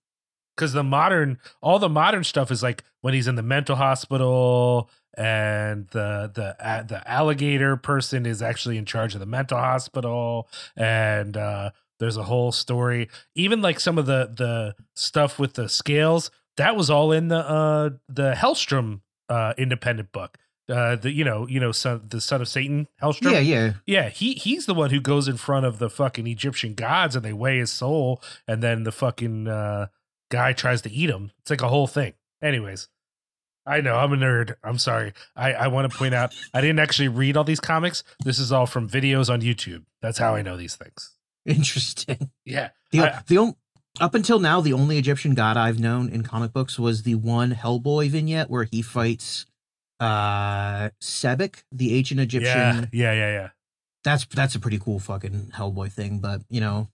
because 0.56 0.74
the 0.74 0.84
modern 0.84 1.40
all 1.62 1.80
the 1.80 1.90
modern 1.90 2.24
stuff 2.24 2.52
is 2.52 2.64
like 2.64 2.84
when 3.02 3.14
he's 3.14 3.28
in 3.28 3.36
the 3.36 3.44
mental 3.44 3.76
hospital 3.76 4.90
and 5.18 5.88
the 5.90 6.32
the 6.34 6.56
uh, 6.66 6.84
the 6.84 7.10
alligator 7.10 7.78
person 7.78 8.26
is 8.26 8.42
actually 8.42 8.78
in 8.78 8.86
charge 8.86 9.14
of 9.14 9.20
the 9.20 9.26
mental 9.26 9.58
hospital 9.58 10.48
and 10.76 11.38
uh 11.38 11.72
there's 12.00 12.18
a 12.18 12.24
whole 12.24 12.52
story 12.52 13.08
even 13.36 13.62
like 13.62 13.80
some 13.80 13.98
of 13.98 14.06
the 14.06 14.32
the 14.36 14.76
stuff 14.96 15.40
with 15.40 15.54
the 15.54 15.70
scales 15.70 16.30
that 16.58 16.76
was 16.76 16.90
all 16.90 17.12
in 17.12 17.28
the 17.30 17.38
uh 17.38 17.90
the 18.10 18.34
hellstrom 18.34 19.02
uh 19.30 19.54
independent 19.58 20.12
book 20.12 20.38
uh 20.70 20.96
the 20.96 21.12
you 21.12 21.24
know 21.24 21.48
you 21.48 21.60
know 21.60 21.72
son 21.72 22.02
the 22.08 22.20
son 22.22 22.42
of 22.42 22.48
satan 22.48 22.88
hellstrom 23.02 23.32
Yeah, 23.32 23.40
yeah. 23.40 23.74
yeah, 23.86 24.10
he 24.10 24.34
he's 24.34 24.66
the 24.66 24.74
one 24.74 24.90
who 24.90 25.00
goes 25.00 25.28
in 25.28 25.38
front 25.38 25.66
of 25.66 25.78
the 25.80 25.90
fucking 25.90 26.26
Egyptian 26.28 26.74
gods 26.74 27.16
and 27.16 27.24
they 27.24 27.34
weigh 27.34 27.60
his 27.60 27.72
soul, 27.72 28.22
and 28.48 28.64
then 28.64 28.84
the 28.84 28.92
fucking 28.92 29.48
uh, 29.48 29.88
guy 30.32 30.54
tries 30.54 30.82
to 30.82 30.92
eat 30.92 31.10
him. 31.10 31.32
It's 31.42 31.52
like 31.52 31.62
a 31.62 31.68
whole 31.68 31.86
thing. 31.88 32.14
Anyways, 32.42 32.90
I 33.68 33.82
know 33.82 33.96
I'm 33.96 34.14
a 34.14 34.18
nerd. 34.18 34.56
I'm 34.64 34.78
sorry. 34.80 35.14
I 35.36 35.54
I 35.54 35.68
want 35.68 35.92
to 35.92 35.96
point 35.98 36.14
out 36.16 36.34
I 36.54 36.62
didn't 36.62 36.80
actually 36.80 37.10
read 37.10 37.38
all 37.38 37.44
these 37.44 37.60
comics. 37.60 38.04
This 38.24 38.40
is 38.40 38.52
all 38.52 38.66
from 38.66 38.90
videos 38.90 39.30
on 39.32 39.42
YouTube. 39.42 39.84
That's 40.02 40.18
how 40.18 40.34
I 40.36 40.42
know 40.42 40.58
these 40.58 40.76
things. 40.76 41.15
Interesting. 41.56 42.32
Yeah, 42.46 42.70
The 42.92 43.02
I- 43.02 43.22
the 43.28 43.38
on, 43.38 43.56
up 44.00 44.14
until 44.16 44.40
now, 44.40 44.60
the 44.62 44.74
only 44.74 44.98
Egyptian 44.98 45.36
god 45.36 45.56
I've 45.58 45.80
known 45.80 46.10
in 46.10 46.24
comic 46.24 46.52
books 46.52 46.78
was 46.78 47.04
the 47.04 47.16
one 47.16 47.52
Hellboy 47.54 48.10
vignette 48.10 48.50
where 48.50 48.64
he 48.66 48.82
fights 48.82 49.46
uh 50.00 50.90
Sebek, 51.02 51.64
the 51.72 51.98
ancient 51.98 52.20
Egyptian. 52.20 52.54
yeah, 52.54 52.86
yeah, 52.92 53.14
yeah, 53.14 53.32
yeah. 53.32 53.50
That's 54.04 54.26
that's 54.26 54.56
a 54.56 54.60
pretty 54.60 54.80
cool 54.80 55.00
fucking 55.00 55.52
Hellboy 55.56 55.92
thing, 55.92 56.20
but 56.20 56.42
you 56.50 56.60
know, 56.62 56.90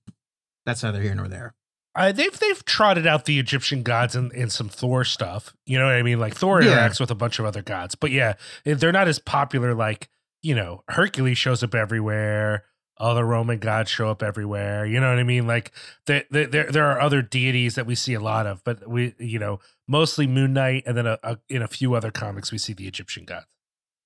that's 0.66 0.84
neither 0.84 1.02
here 1.02 1.16
nor 1.16 1.28
there. 1.28 1.54
Uh, 1.94 2.12
they've 2.12 2.38
they've 2.40 2.64
trotted 2.64 3.06
out 3.08 3.26
the 3.26 3.38
Egyptian 3.40 3.84
gods 3.84 4.16
in, 4.16 4.32
in 4.34 4.50
some 4.50 4.70
Thor 4.70 5.04
stuff. 5.04 5.54
You 5.66 5.78
know 5.78 5.86
what 5.86 5.96
I 5.96 6.04
mean? 6.04 6.20
Like 6.20 6.36
Thor 6.36 6.62
Yeah. 6.62 6.88
interacts 6.88 7.00
with 7.02 7.12
a 7.12 7.16
bunch 7.16 7.40
of 7.40 7.46
other 7.46 7.62
gods, 7.62 7.96
but 7.96 8.12
yeah, 8.12 8.34
they're 8.64 8.94
not 8.94 9.08
as 9.10 9.20
popular. 9.20 9.74
Like 9.74 10.08
you 10.44 10.56
know, 10.56 10.84
Hercules 10.88 11.38
shows 11.38 11.64
up 11.64 11.76
everywhere. 11.76 12.64
Other 12.98 13.26
Roman 13.26 13.58
gods 13.60 13.90
show 13.90 14.10
up 14.10 14.22
everywhere. 14.22 14.86
You 14.86 15.00
know 15.00 15.10
what 15.10 15.18
I 15.18 15.24
mean? 15.24 15.48
Like 15.48 15.72
there 16.06 16.24
there 16.30 16.48
there 16.48 16.86
are 16.86 17.00
other 17.00 17.22
deities 17.22 17.76
that 17.76 17.86
we 17.86 17.96
see 17.96 18.14
a 18.14 18.20
lot 18.20 18.46
of, 18.46 18.64
but 18.64 18.88
we 18.88 19.16
you 19.18 19.40
know 19.40 19.60
mostly 19.88 20.28
Moon 20.28 20.54
Knight, 20.54 20.84
and 20.86 20.96
then 20.96 21.08
a, 21.08 21.18
a, 21.24 21.38
in 21.50 21.62
a 21.62 21.68
few 21.68 21.96
other 21.96 22.12
comics 22.12 22.52
we 22.52 22.58
see 22.58 22.74
the 22.74 22.88
Egyptian 22.88 23.26
gods. 23.26 23.48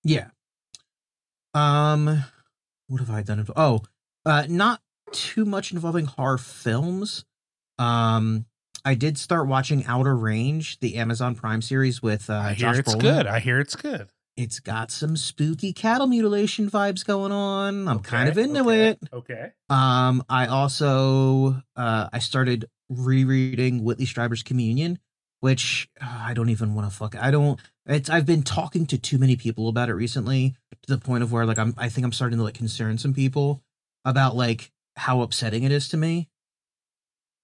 Yeah. 0.03 0.27
Um, 1.53 2.23
what 2.87 2.99
have 2.99 3.09
I 3.09 3.21
done? 3.21 3.45
Oh, 3.55 3.81
uh, 4.25 4.45
not 4.47 4.81
too 5.11 5.45
much 5.45 5.71
involving 5.71 6.05
horror 6.05 6.37
films. 6.37 7.25
Um, 7.79 8.45
I 8.83 8.93
did 8.93 9.17
start 9.17 9.47
watching 9.47 9.85
Outer 9.85 10.15
Range, 10.15 10.79
the 10.79 10.95
Amazon 10.97 11.35
Prime 11.35 11.61
series 11.61 12.01
with 12.03 12.29
uh, 12.29 12.33
I 12.35 12.53
hear 12.53 12.71
Josh 12.73 12.79
it's 12.79 12.95
Brolin. 12.95 13.01
good. 13.01 13.27
I 13.27 13.39
hear 13.39 13.59
it's 13.59 13.75
good. 13.75 14.09
It's 14.37 14.59
got 14.59 14.91
some 14.91 15.15
spooky 15.15 15.71
cattle 15.71 16.07
mutilation 16.07 16.69
vibes 16.69 17.05
going 17.05 17.31
on. 17.31 17.87
I'm 17.87 17.99
kind 17.99 18.27
of 18.27 18.37
into 18.37 18.61
okay, 18.61 18.89
it. 18.89 18.99
Okay. 19.13 19.51
Um, 19.69 20.23
I 20.27 20.47
also 20.47 21.63
uh, 21.75 22.09
I 22.11 22.19
started 22.19 22.65
rereading 22.89 23.83
Whitley 23.83 24.05
Strieber's 24.05 24.43
Communion, 24.43 24.99
which 25.39 25.87
uh, 26.01 26.19
I 26.21 26.33
don't 26.33 26.49
even 26.49 26.75
want 26.75 26.89
to 26.89 26.95
fuck. 26.95 27.15
I 27.15 27.31
don't. 27.31 27.59
It's 27.85 28.09
I've 28.09 28.25
been 28.25 28.43
talking 28.43 28.85
to 28.87 28.97
too 28.97 29.17
many 29.17 29.37
people 29.37 29.69
about 29.69 29.87
it 29.89 29.93
recently 29.93 30.55
to 30.83 30.93
the 30.93 30.99
point 30.99 31.23
of 31.23 31.31
where 31.31 31.45
like 31.45 31.57
I'm. 31.57 31.73
I 31.77 31.87
think 31.87 32.03
I'm 32.03 32.11
starting 32.11 32.37
to 32.37 32.43
like 32.43 32.55
concern 32.55 32.97
some 32.97 33.13
people 33.13 33.61
about 34.03 34.35
like 34.35 34.71
how 34.97 35.21
upsetting 35.21 35.63
it 35.63 35.71
is 35.71 35.87
to 35.89 35.97
me. 35.97 36.27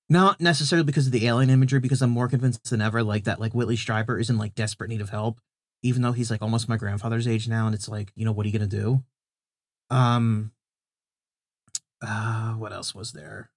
Not 0.10 0.41
necessarily 0.41 0.84
because 0.84 1.06
of 1.06 1.13
the 1.13 1.25
alien 1.25 1.49
imagery, 1.49 1.80
because 1.80 2.01
I'm 2.01 2.10
more 2.10 2.27
convinced 2.27 2.69
than 2.69 2.82
ever 2.82 3.01
like 3.01 3.23
that 3.23 3.39
like 3.39 3.54
Whitley 3.54 3.77
Strieber 3.77 4.19
is 4.19 4.30
in 4.30 4.38
like 4.38 4.56
desperate 4.56 4.89
need 4.89 4.99
of 4.99 5.10
help, 5.10 5.39
even 5.84 6.02
though 6.02 6.12
he's 6.12 6.32
like 6.32 6.41
almost 6.41 6.70
my 6.70 6.78
grandfather's 6.78 7.28
age 7.28 7.48
now, 7.48 7.65
and 7.65 7.76
it's 7.76 7.89
like 7.89 8.12
you 8.15 8.26
know 8.26 8.32
what 8.32 8.46
are 8.46 8.50
you 8.50 8.58
gonna 8.58 8.67
do? 8.67 9.04
Um, 9.89 10.52
uh 12.02 12.54
what 12.54 12.74
else 12.74 12.96
was 12.96 13.12
there 13.12 13.52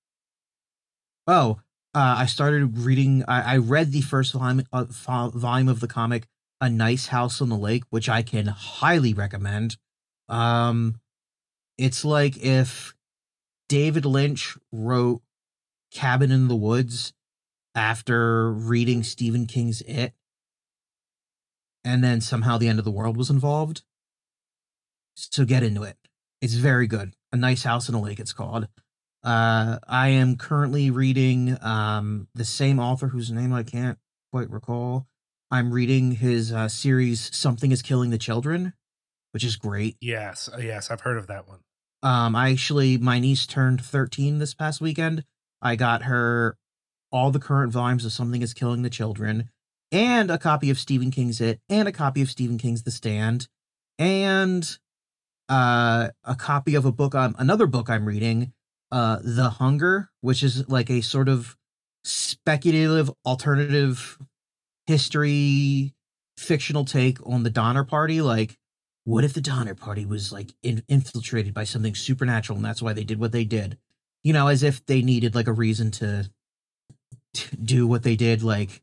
oh 1.26 1.58
uh 1.94 2.16
i 2.18 2.26
started 2.26 2.78
reading 2.78 3.24
i, 3.26 3.54
I 3.54 3.56
read 3.56 3.92
the 3.92 4.02
first 4.02 4.32
volume, 4.32 4.64
uh, 4.72 4.84
volume 4.84 5.68
of 5.68 5.80
the 5.80 5.88
comic 5.88 6.26
a 6.60 6.68
nice 6.68 7.08
house 7.08 7.40
on 7.40 7.48
the 7.48 7.56
lake 7.56 7.84
which 7.90 8.08
i 8.08 8.22
can 8.22 8.46
highly 8.46 9.14
recommend 9.14 9.76
um 10.28 11.00
it's 11.78 12.04
like 12.04 12.36
if 12.36 12.94
david 13.68 14.04
lynch 14.04 14.56
wrote 14.70 15.22
cabin 15.90 16.30
in 16.30 16.48
the 16.48 16.56
woods 16.56 17.12
after 17.74 18.52
reading 18.52 19.02
stephen 19.02 19.46
king's 19.46 19.80
it 19.82 20.12
and 21.84 22.02
then 22.02 22.20
somehow 22.20 22.56
the 22.58 22.68
end 22.68 22.78
of 22.78 22.84
the 22.84 22.90
world 22.90 23.16
was 23.16 23.30
involved 23.30 23.82
so 25.14 25.44
get 25.44 25.62
into 25.62 25.82
it 25.82 25.96
it's 26.44 26.54
very 26.54 26.86
good. 26.86 27.14
A 27.32 27.38
Nice 27.38 27.62
House 27.62 27.88
in 27.88 27.94
a 27.94 28.00
Lake, 28.02 28.20
it's 28.20 28.34
called. 28.34 28.68
Uh, 29.22 29.78
I 29.88 30.08
am 30.08 30.36
currently 30.36 30.90
reading 30.90 31.56
um, 31.62 32.28
the 32.34 32.44
same 32.44 32.78
author 32.78 33.08
whose 33.08 33.32
name 33.32 33.50
I 33.50 33.62
can't 33.62 33.98
quite 34.30 34.50
recall. 34.50 35.06
I'm 35.50 35.72
reading 35.72 36.12
his 36.12 36.52
uh, 36.52 36.68
series 36.68 37.34
Something 37.34 37.72
is 37.72 37.80
Killing 37.80 38.10
the 38.10 38.18
Children, 38.18 38.74
which 39.32 39.42
is 39.42 39.56
great. 39.56 39.96
Yes. 40.02 40.50
uh, 40.52 40.58
Yes. 40.58 40.90
I've 40.90 41.00
heard 41.00 41.16
of 41.16 41.28
that 41.28 41.48
one. 41.48 41.60
Um, 42.02 42.36
I 42.36 42.50
actually, 42.50 42.98
my 42.98 43.18
niece 43.18 43.46
turned 43.46 43.82
13 43.82 44.38
this 44.38 44.52
past 44.52 44.82
weekend. 44.82 45.24
I 45.62 45.76
got 45.76 46.02
her 46.02 46.58
all 47.10 47.30
the 47.30 47.40
current 47.40 47.72
volumes 47.72 48.04
of 48.04 48.12
Something 48.12 48.42
is 48.42 48.52
Killing 48.52 48.82
the 48.82 48.90
Children, 48.90 49.48
and 49.92 50.30
a 50.30 50.38
copy 50.38 50.70
of 50.70 50.78
Stephen 50.78 51.10
King's 51.10 51.40
It, 51.40 51.60
and 51.68 51.88
a 51.88 51.92
copy 51.92 52.22
of 52.22 52.30
Stephen 52.30 52.58
King's 52.58 52.82
The 52.82 52.90
Stand, 52.90 53.48
and 53.98 54.78
uh, 55.48 56.08
a 56.24 56.34
copy 56.34 56.74
of 56.74 56.84
a 56.84 56.92
book 56.92 57.14
on 57.14 57.34
another 57.38 57.66
book 57.66 57.90
I'm 57.90 58.06
reading, 58.06 58.52
uh, 58.90 59.18
The 59.22 59.50
Hunger, 59.50 60.10
which 60.20 60.42
is 60.42 60.68
like 60.68 60.90
a 60.90 61.00
sort 61.00 61.28
of 61.28 61.56
speculative 62.04 63.10
alternative 63.24 64.18
history 64.86 65.94
fictional 66.36 66.84
take 66.84 67.18
on 67.26 67.42
the 67.42 67.50
Donner 67.50 67.84
Party. 67.84 68.20
Like, 68.20 68.58
what 69.04 69.24
if 69.24 69.32
the 69.32 69.40
Donner 69.40 69.74
Party 69.74 70.04
was 70.04 70.32
like 70.32 70.54
in- 70.62 70.82
infiltrated 70.88 71.54
by 71.54 71.64
something 71.64 71.94
supernatural, 71.94 72.56
and 72.56 72.64
that's 72.64 72.82
why 72.82 72.92
they 72.92 73.04
did 73.04 73.18
what 73.18 73.32
they 73.32 73.44
did? 73.44 73.78
You 74.22 74.32
know, 74.32 74.48
as 74.48 74.62
if 74.62 74.84
they 74.86 75.02
needed 75.02 75.34
like 75.34 75.46
a 75.46 75.52
reason 75.52 75.90
to, 75.92 76.30
to 77.34 77.56
do 77.56 77.86
what 77.86 78.02
they 78.02 78.16
did, 78.16 78.42
like 78.42 78.82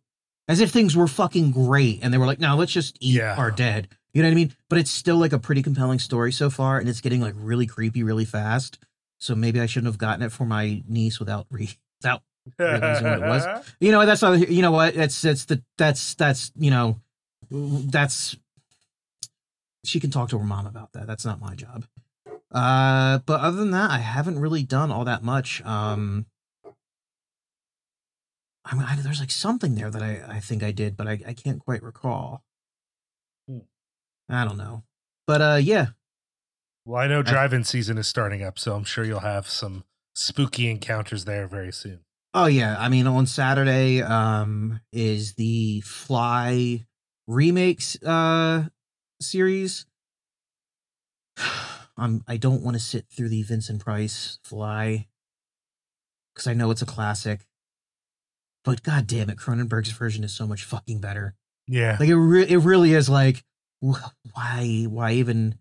as 0.51 0.59
if 0.59 0.71
things 0.71 0.95
were 0.95 1.07
fucking 1.07 1.51
great, 1.51 1.99
and 2.03 2.13
they 2.13 2.17
were 2.17 2.25
like, 2.25 2.39
"No, 2.39 2.55
let's 2.55 2.71
just 2.71 2.97
eat 2.99 3.15
Yeah. 3.15 3.35
our 3.37 3.51
dead." 3.51 3.87
You 4.13 4.21
know 4.21 4.27
what 4.27 4.33
I 4.33 4.35
mean? 4.35 4.53
But 4.69 4.79
it's 4.79 4.91
still 4.91 5.17
like 5.17 5.33
a 5.33 5.39
pretty 5.39 5.61
compelling 5.63 5.99
story 5.99 6.31
so 6.31 6.49
far, 6.49 6.77
and 6.79 6.89
it's 6.89 7.01
getting 7.01 7.21
like 7.21 7.33
really 7.37 7.65
creepy 7.65 8.03
really 8.03 8.25
fast. 8.25 8.77
So 9.19 9.35
maybe 9.35 9.61
I 9.61 9.65
shouldn't 9.67 9.87
have 9.91 9.97
gotten 9.97 10.23
it 10.23 10.31
for 10.31 10.45
my 10.45 10.83
niece 10.87 11.19
without 11.19 11.45
re 11.49 11.69
without 12.01 12.21
Realizing 12.57 13.07
what 13.07 13.19
it 13.19 13.23
was. 13.25 13.47
you 13.79 13.91
know 13.91 14.03
that's 14.05 14.21
not 14.23 14.49
you 14.49 14.61
know 14.63 14.71
what 14.71 14.95
that's 14.95 15.21
that's 15.21 15.45
the 15.45 15.61
that's 15.77 16.15
that's 16.15 16.51
you 16.57 16.71
know 16.71 16.99
that's 17.51 18.35
she 19.83 19.99
can 19.99 20.09
talk 20.11 20.29
to 20.29 20.37
her 20.39 20.43
mom 20.45 20.65
about 20.65 20.91
that 20.93 21.05
that's 21.07 21.23
not 21.25 21.39
my 21.39 21.53
job 21.55 21.85
uh 22.51 23.19
but 23.25 23.39
other 23.41 23.57
than 23.57 23.71
that 23.71 23.91
i 23.91 23.97
haven't 23.99 24.39
really 24.39 24.63
done 24.63 24.91
all 24.91 25.05
that 25.05 25.23
much 25.23 25.61
um 25.65 26.25
I 28.71 28.75
mean, 28.75 28.85
I, 28.87 28.95
there's 28.95 29.19
like 29.19 29.31
something 29.31 29.75
there 29.75 29.91
that 29.91 30.01
I, 30.01 30.23
I 30.27 30.39
think 30.39 30.63
I 30.63 30.71
did, 30.71 30.95
but 30.95 31.05
I, 31.05 31.19
I 31.27 31.33
can't 31.33 31.59
quite 31.59 31.83
recall. 31.83 32.45
Hmm. 33.47 33.59
I 34.29 34.45
don't 34.45 34.57
know. 34.57 34.83
But 35.27 35.41
uh 35.41 35.59
yeah. 35.61 35.87
Well, 36.85 37.01
I 37.01 37.07
know 37.07 37.21
drive-in 37.21 37.63
season 37.65 37.97
is 37.97 38.07
starting 38.07 38.41
up, 38.41 38.57
so 38.57 38.73
I'm 38.73 38.85
sure 38.85 39.03
you'll 39.03 39.19
have 39.19 39.47
some 39.47 39.83
spooky 40.15 40.69
encounters 40.69 41.25
there 41.25 41.47
very 41.47 41.71
soon. 41.71 41.99
Oh 42.33 42.45
yeah, 42.45 42.77
I 42.79 42.87
mean 42.87 43.07
on 43.07 43.27
Saturday 43.27 44.01
um 44.01 44.79
is 44.93 45.33
the 45.33 45.81
Fly 45.81 46.85
remakes 47.27 48.01
uh 48.01 48.69
series. 49.19 49.85
I'm 51.97 52.23
I 52.25 52.37
don't 52.37 52.63
want 52.63 52.75
to 52.75 52.81
sit 52.81 53.07
through 53.09 53.29
the 53.29 53.43
Vincent 53.43 53.83
Price 53.83 54.39
Fly 54.45 55.07
cuz 56.35 56.47
I 56.47 56.53
know 56.53 56.71
it's 56.71 56.81
a 56.81 56.85
classic. 56.85 57.45
But 58.63 58.83
god 58.83 59.07
damn 59.07 59.29
it, 59.29 59.37
Cronenberg's 59.37 59.91
version 59.91 60.23
is 60.23 60.33
so 60.33 60.45
much 60.45 60.63
fucking 60.63 60.99
better. 60.99 61.33
Yeah. 61.67 61.97
Like 61.99 62.09
it 62.09 62.15
re- 62.15 62.47
it 62.47 62.57
really 62.57 62.93
is 62.93 63.09
like 63.09 63.43
wh- 63.83 64.09
why 64.33 64.85
why 64.87 65.13
even 65.13 65.55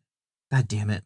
god 0.51 0.69
damn 0.69 0.91
it. 0.91 1.05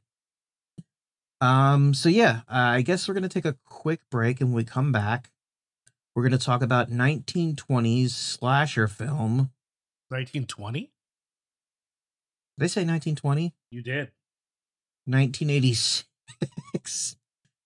Um 1.41 1.95
so 1.95 2.09
yeah, 2.09 2.41
uh, 2.49 2.75
I 2.75 2.83
guess 2.83 3.07
we're 3.07 3.15
going 3.15 3.23
to 3.23 3.29
take 3.29 3.45
a 3.45 3.57
quick 3.65 4.01
break 4.11 4.41
and 4.41 4.51
when 4.51 4.57
we 4.57 4.65
come 4.65 4.93
back 4.93 5.31
we're 6.15 6.23
going 6.23 6.33
to 6.33 6.39
talk 6.39 6.63
about 6.63 6.91
1920s 6.91 8.11
slasher 8.11 8.87
film. 8.87 9.51
1920? 10.11 10.93
Did 12.57 12.65
I 12.65 12.69
say 12.69 12.83
1920? 12.83 13.53
You 13.73 13.83
did. 13.83 14.13
1986. 15.07 16.05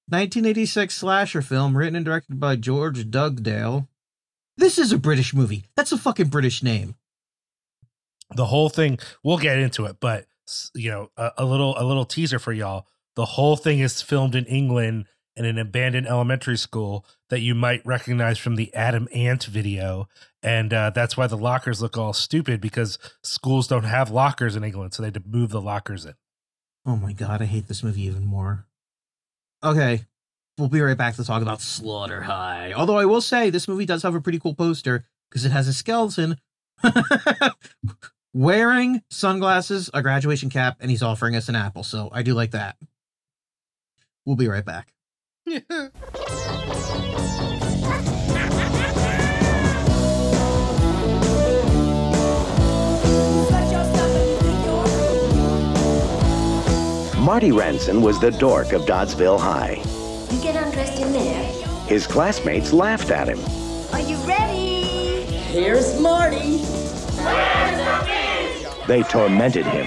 1986 0.09 0.95
slasher 0.99 1.43
film 1.43 1.77
written 1.77 1.97
and 1.97 2.07
directed 2.07 2.41
by 2.41 2.57
George 2.57 3.11
Dugdale. 3.11 3.87
This 4.59 4.77
is 4.77 4.92
a 4.92 4.99
British 4.99 5.33
movie. 5.33 5.66
That's 5.77 5.92
a 5.92 5.97
fucking 5.97 6.29
British 6.29 6.64
name. 6.64 6.97
The 8.35 8.47
whole 8.47 8.68
thing, 8.68 8.99
we'll 9.23 9.38
get 9.38 9.59
into 9.59 9.85
it, 9.87 9.99
but 10.01 10.27
you 10.75 10.90
know, 10.90 11.11
a, 11.16 11.31
a 11.38 11.44
little 11.44 11.75
a 11.79 11.85
little 11.85 12.05
teaser 12.05 12.40
for 12.40 12.53
y'all. 12.53 12.87
The 13.14 13.25
whole 13.25 13.57
thing 13.57 13.79
is 13.79 14.03
filmed 14.03 14.35
in 14.35 14.44
England 14.47 15.07
in 15.37 15.44
an 15.44 15.59
abandoned 15.59 16.09
elementary 16.09 16.57
school 16.57 17.07
that 17.31 17.40
you 17.40 17.55
might 17.55 17.87
recognize 17.87 18.38
from 18.38 18.57
the 18.57 18.75
Adam 18.75 19.09
Ant 19.14 19.44
video. 19.44 20.09
And 20.42 20.75
uh, 20.75 20.90
that's 20.90 21.16
why 21.16 21.29
the 21.29 21.37
lockers 21.37 21.81
look 21.81 21.97
all 21.97 22.12
stupid 22.12 22.61
because 22.61 22.99
schools 23.23 23.68
don't 23.68 23.85
have 23.85 24.11
lockers 24.11 24.57
in 24.57 24.64
England. 24.64 24.92
So 24.92 25.03
they 25.03 25.07
had 25.07 25.14
to 25.14 25.23
move 25.25 25.51
the 25.51 25.61
lockers 25.61 26.05
in. 26.05 26.14
Oh 26.85 26.97
my 26.97 27.12
god, 27.12 27.40
I 27.40 27.44
hate 27.44 27.68
this 27.68 27.85
movie 27.85 28.03
even 28.03 28.27
more. 28.27 28.66
Okay, 29.62 30.07
we'll 30.59 30.68
be 30.68 30.81
right 30.81 30.97
back 30.97 31.14
to 31.16 31.25
talk 31.25 31.40
about 31.40 31.61
Slaughter 31.61 32.23
High. 32.23 32.73
Although 32.73 32.99
I 32.99 33.05
will 33.05 33.21
say 33.21 33.49
this 33.49 33.68
movie 33.68 33.87
does 33.87 34.03
have 34.03 34.14
a 34.14 34.21
pretty 34.21 34.38
cool 34.38 34.55
poster 34.55 35.05
because 35.31 35.44
it 35.44 35.53
has 35.53 35.68
a 35.68 35.73
skeleton 35.73 36.37
wearing 38.35 39.03
sunglasses, 39.11 39.88
a 39.94 40.03
graduation 40.03 40.51
cap, 40.51 40.77
and 40.81 40.90
he's 40.90 41.03
offering 41.03 41.37
us 41.37 41.49
an 41.49 41.57
apple. 41.57 41.85
So 41.85 42.09
I 42.12 42.23
do 42.23 42.35
like 42.35 42.51
that. 42.51 42.77
We'll 44.27 44.37
be 44.37 44.49
right 44.49 44.64
back. 44.64 44.92
Marty 57.29 57.51
Rantzen 57.51 58.01
was 58.01 58.18
the 58.21 58.31
dork 58.31 58.73
of 58.73 58.83
Doddsville 58.83 59.38
High. 59.38 59.83
His 61.88 62.07
classmates 62.07 62.72
laughed 62.74 63.11
at 63.11 63.29
him. 63.29 63.38
Are 63.94 64.01
you 64.01 64.16
ready? 64.29 64.83
Here's 65.53 65.98
Marty. 65.98 66.59
They 68.87 69.03
tormented 69.05 69.64
him. 69.66 69.87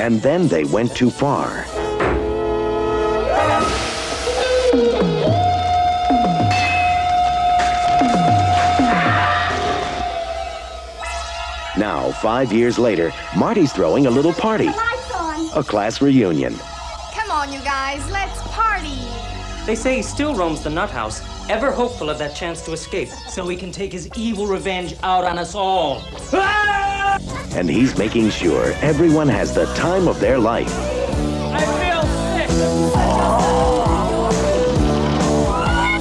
And 0.00 0.20
then 0.20 0.46
they 0.48 0.64
went 0.64 0.94
too 0.94 1.10
far. 1.10 1.64
Now, 11.76 12.10
five 12.12 12.52
years 12.52 12.78
later, 12.78 13.12
Marty's 13.36 13.72
throwing 13.72 14.06
a 14.06 14.10
little 14.10 14.32
party, 14.32 14.66
Lights 14.66 15.14
on. 15.14 15.48
a 15.58 15.62
class 15.62 16.02
reunion. 16.02 16.54
Come 17.14 17.30
on, 17.30 17.52
you 17.52 17.60
guys, 17.60 18.08
let's 18.10 18.38
party. 18.42 18.49
They 19.70 19.76
say 19.76 19.98
he 19.98 20.02
still 20.02 20.34
roams 20.34 20.64
the 20.64 20.70
nut 20.70 20.90
house, 20.90 21.22
ever 21.48 21.70
hopeful 21.70 22.10
of 22.10 22.18
that 22.18 22.34
chance 22.34 22.60
to 22.62 22.72
escape, 22.72 23.08
so 23.28 23.46
he 23.46 23.56
can 23.56 23.70
take 23.70 23.92
his 23.92 24.08
evil 24.16 24.48
revenge 24.48 24.96
out 25.04 25.22
on 25.22 25.38
us 25.38 25.54
all. 25.54 26.02
And 27.54 27.70
he's 27.70 27.96
making 27.96 28.30
sure 28.30 28.72
everyone 28.82 29.28
has 29.28 29.54
the 29.54 29.66
time 29.74 30.08
of 30.08 30.18
their 30.18 30.40
life. 30.40 30.74
I 31.52 31.60
feel 31.78 32.02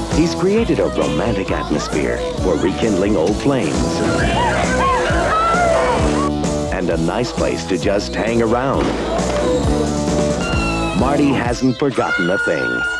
sick! 0.07 0.19
He's 0.19 0.33
created 0.33 0.79
a 0.79 0.87
romantic 0.87 1.51
atmosphere 1.51 2.17
for 2.41 2.55
rekindling 2.55 3.15
old 3.15 3.35
flames. 3.35 3.75
And 6.73 6.89
a 6.89 6.97
nice 6.97 7.31
place 7.31 7.65
to 7.65 7.77
just 7.77 8.15
hang 8.15 8.41
around. 8.41 8.87
Marty 10.99 11.29
hasn't 11.29 11.77
forgotten 11.77 12.31
a 12.31 12.39
thing. 12.39 12.98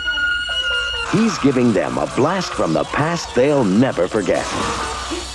He's 1.12 1.40
giving 1.40 1.74
them 1.74 1.98
a 1.98 2.06
blast 2.16 2.54
from 2.54 2.72
the 2.72 2.84
past 2.84 3.34
they'll 3.34 3.64
never 3.64 4.08
forget. 4.08 4.46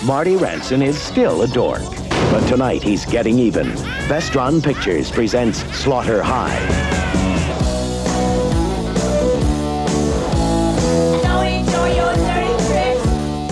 Marty 0.05 0.37
Rantzen 0.37 0.87
is 0.87 0.97
still 0.97 1.43
a 1.43 1.49
dork, 1.49 1.83
but 2.31 2.47
tonight 2.47 2.81
he's 2.81 3.05
getting 3.05 3.41
even. 3.41 3.67
Vestron 4.07 4.63
Pictures 4.63 5.11
presents 5.11 5.65
Slaughter 5.77 6.23
High. 6.23 6.55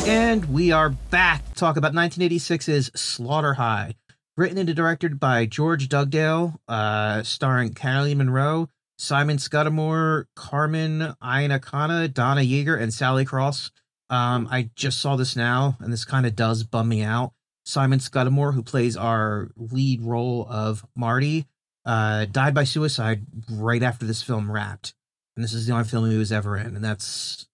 And 0.07 0.45
we 0.45 0.71
are 0.71 0.91
back 0.91 1.45
to 1.49 1.55
talk 1.55 1.77
about 1.77 1.93
1986's 1.93 2.93
Slaughter 2.95 3.55
High. 3.55 3.97
Written 4.37 4.59
and 4.59 4.73
directed 4.77 5.19
by 5.19 5.47
George 5.47 5.89
Dugdale, 5.89 6.55
uh, 6.69 7.25
starring 7.25 7.75
Caroline 7.75 8.19
Munro, 8.19 8.69
Simon 9.03 9.37
Scudamore, 9.37 10.27
Carmen 10.37 11.17
Iannaccone, 11.21 12.15
Donna 12.15 12.43
Yeager, 12.43 12.81
and 12.81 12.95
Sally 12.95 13.25
Cross. 13.25 13.73
Um, 14.11 14.47
I 14.49 14.71
just 14.77 15.01
saw 15.01 15.17
this 15.17 15.35
now, 15.35 15.77
and 15.81 15.93
this 15.93 16.05
kind 16.05 16.25
of 16.25 16.37
does 16.37 16.63
bum 16.63 16.89
me 16.89 17.03
out. 17.03 17.33
Simon 17.65 17.99
Scudamore, 17.99 18.53
who 18.53 18.63
plays 18.63 18.97
our 18.97 19.51
lead 19.57 20.03
role 20.03 20.47
of 20.49 20.87
Marty, 20.95 21.47
uh, 21.85 22.27
died 22.27 22.55
by 22.55 22.63
suicide 22.63 23.27
right 23.51 23.83
after 23.83 24.07
this 24.07 24.23
film 24.23 24.49
wrapped. 24.49 24.95
And 25.35 25.43
this 25.43 25.53
is 25.53 25.67
the 25.67 25.73
only 25.73 25.85
film 25.85 26.09
he 26.09 26.17
was 26.17 26.31
ever 26.31 26.57
in, 26.57 26.77
and 26.77 26.85
that's 26.85 27.49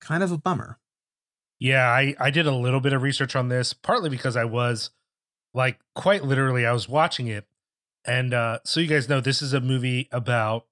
kind 0.00 0.24
of 0.24 0.32
a 0.32 0.38
bummer. 0.38 0.80
Yeah, 1.60 1.88
I 1.88 2.16
I 2.18 2.30
did 2.30 2.48
a 2.48 2.54
little 2.54 2.80
bit 2.80 2.94
of 2.94 3.02
research 3.02 3.36
on 3.36 3.48
this, 3.48 3.74
partly 3.74 4.10
because 4.10 4.36
I 4.36 4.44
was 4.44 4.90
like 5.54 5.78
quite 5.94 6.24
literally 6.24 6.66
I 6.66 6.72
was 6.72 6.88
watching 6.88 7.28
it 7.28 7.46
and 8.04 8.32
uh 8.34 8.58
so 8.64 8.80
you 8.80 8.86
guys 8.86 9.08
know 9.08 9.20
this 9.20 9.42
is 9.42 9.52
a 9.52 9.60
movie 9.60 10.08
about 10.12 10.66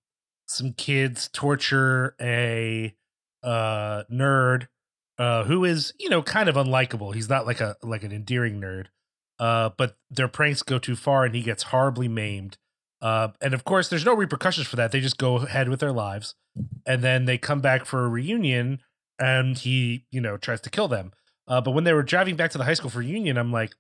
some 0.47 0.73
kids 0.73 1.29
torture 1.33 2.15
a 2.21 2.95
uh 3.43 4.03
nerd 4.11 4.69
uh 5.19 5.45
who 5.45 5.65
is, 5.65 5.93
you 5.99 6.09
know, 6.09 6.23
kind 6.23 6.49
of 6.49 6.55
unlikable. 6.57 7.15
He's 7.15 7.29
not 7.29 7.47
like 7.47 7.61
a 7.61 7.77
like 7.83 8.03
an 8.03 8.13
endearing 8.13 8.61
nerd. 8.61 8.87
Uh 9.39 9.71
but 9.77 9.97
their 10.11 10.29
pranks 10.29 10.63
go 10.63 10.79
too 10.79 10.97
far 10.97 11.25
and 11.25 11.35
he 11.35 11.43
gets 11.43 11.65
horribly 11.65 12.09
maimed. 12.09 12.57
Uh 13.01 13.29
and 13.41 13.55
of 13.55 13.65
course 13.65 13.89
there's 13.89 14.05
no 14.05 14.15
repercussions 14.15 14.67
for 14.67 14.77
that. 14.77 14.93
They 14.93 15.01
just 15.01 15.19
go 15.19 15.37
ahead 15.37 15.69
with 15.69 15.81
their 15.81 15.93
lives 15.93 16.35
and 16.87 17.03
then 17.03 17.27
they 17.27 17.39
come 17.39 17.61
back 17.61 17.85
for 17.85 18.05
a 18.05 18.09
reunion 18.09 18.81
and 19.19 19.59
he, 19.59 20.07
you 20.11 20.21
know, 20.21 20.37
tries 20.37 20.61
to 20.63 20.71
kill 20.71 20.89
them. 20.89 21.13
Uh, 21.47 21.61
but 21.61 21.73
when 21.73 21.85
they 21.85 21.93
were 21.93 22.03
driving 22.03 22.37
back 22.37 22.51
to 22.53 22.59
the 22.59 22.65
high 22.65 22.75
school 22.75 22.91
for 22.91 22.99
reunion, 22.99 23.39
I'm 23.39 23.51
like, 23.51 23.75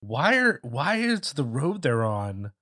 why 0.00 0.36
are 0.36 0.60
why 0.62 0.96
is 0.96 1.32
the 1.34 1.44
road 1.44 1.82
they're 1.82 2.04
on 2.04 2.52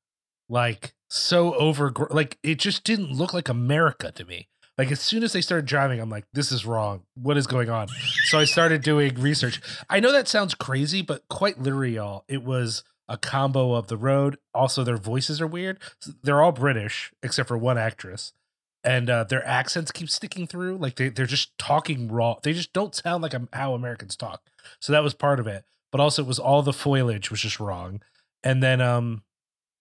like 0.49 0.95
so 1.09 1.55
overgrown? 1.55 2.11
like 2.11 2.39
it 2.43 2.59
just 2.59 2.85
didn't 2.85 3.13
look 3.13 3.33
like 3.33 3.49
America 3.49 4.13
to 4.13 4.25
me. 4.25 4.49
Like 4.77 4.93
as 4.93 5.01
soon 5.01 5.25
as 5.25 5.33
they 5.33 5.41
started 5.41 5.67
driving, 5.67 6.01
I'm 6.01 6.11
like, 6.11 6.25
this 6.33 6.53
is 6.53 6.65
wrong. 6.65 7.03
What 7.15 7.37
is 7.37 7.49
going 7.49 7.69
on? 7.69 7.89
So 8.27 8.39
I 8.39 8.45
started 8.45 8.83
doing 8.83 9.15
research. 9.15 9.61
I 9.91 9.99
know 9.99 10.13
that 10.13 10.29
sounds 10.29 10.55
crazy, 10.55 11.03
but 11.03 11.25
quite 11.29 11.61
literally, 11.61 11.97
y'all, 11.97 12.25
it 12.29 12.45
was 12.45 12.85
a 13.09 13.17
combo 13.17 13.75
of 13.75 13.89
the 13.89 13.97
road. 13.97 14.39
Also, 14.55 14.85
their 14.85 14.97
voices 14.97 15.41
are 15.41 15.49
weird. 15.49 15.79
They're 16.23 16.43
all 16.43 16.53
British 16.53 17.13
except 17.25 17.49
for 17.49 17.59
one 17.59 17.77
actress, 17.77 18.33
and 18.85 19.11
uh, 19.11 19.25
their 19.25 19.45
accents 19.45 19.91
keep 19.91 20.11
sticking 20.11 20.47
through. 20.47 20.77
Like 20.77 20.95
they 20.95 21.09
they're 21.09 21.27
just 21.27 21.57
talking 21.59 22.07
raw. 22.07 22.37
They 22.41 22.53
just 22.53 22.73
don't 22.73 22.95
sound 22.95 23.23
like 23.23 23.35
how 23.53 23.75
Americans 23.75 24.15
talk. 24.15 24.43
So 24.81 24.93
that 24.93 25.03
was 25.03 25.15
part 25.15 25.41
of 25.41 25.49
it. 25.49 25.65
But 25.91 26.01
also, 26.01 26.23
it 26.23 26.29
was 26.29 26.39
all 26.39 26.63
the 26.63 26.73
foliage 26.73 27.31
was 27.31 27.41
just 27.41 27.61
wrong. 27.61 28.03
And 28.43 28.63
then 28.63 28.81
um, 28.81 29.23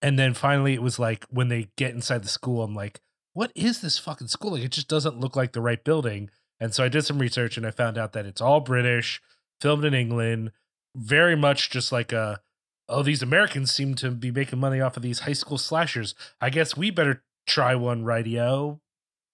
and 0.02 0.18
then 0.18 0.34
finally, 0.34 0.74
it 0.74 0.82
was 0.82 1.00
like 1.00 1.26
when 1.30 1.48
they 1.50 1.70
get 1.76 1.94
inside 1.94 2.24
the 2.24 2.30
school, 2.30 2.64
I'm 2.64 2.76
like, 2.76 3.02
what 3.34 3.52
is 3.56 3.82
this 3.82 3.98
fucking 3.98 4.28
school? 4.28 4.52
Like 4.52 4.64
it 4.64 4.72
just 4.72 4.88
doesn't 4.88 5.20
look 5.20 5.36
like 5.36 5.54
the 5.54 5.62
right 5.62 5.84
building. 5.84 6.30
And 6.60 6.74
so 6.74 6.84
I 6.84 6.90
did 6.90 7.04
some 7.06 7.20
research 7.20 7.58
and 7.58 7.66
I 7.68 7.72
found 7.72 7.98
out 7.98 8.14
that 8.14 8.26
it's 8.26 8.42
all 8.42 8.60
British, 8.62 9.22
filmed 9.62 9.86
in 9.86 9.94
England, 9.94 10.52
very 10.96 11.36
much 11.36 11.70
just 11.70 11.92
like 11.92 12.12
a 12.12 12.42
oh, 12.90 13.04
these 13.04 13.22
Americans 13.22 13.72
seem 13.72 13.96
to 13.96 14.12
be 14.12 14.32
making 14.32 14.60
money 14.60 14.80
off 14.80 14.98
of 14.98 15.04
these 15.04 15.20
high 15.20 15.34
school 15.34 15.58
slashers. 15.58 16.16
I 16.40 16.50
guess 16.50 16.78
we 16.78 16.90
better 16.90 17.24
try 17.46 17.76
one 17.76 18.06
radio. 18.06 18.80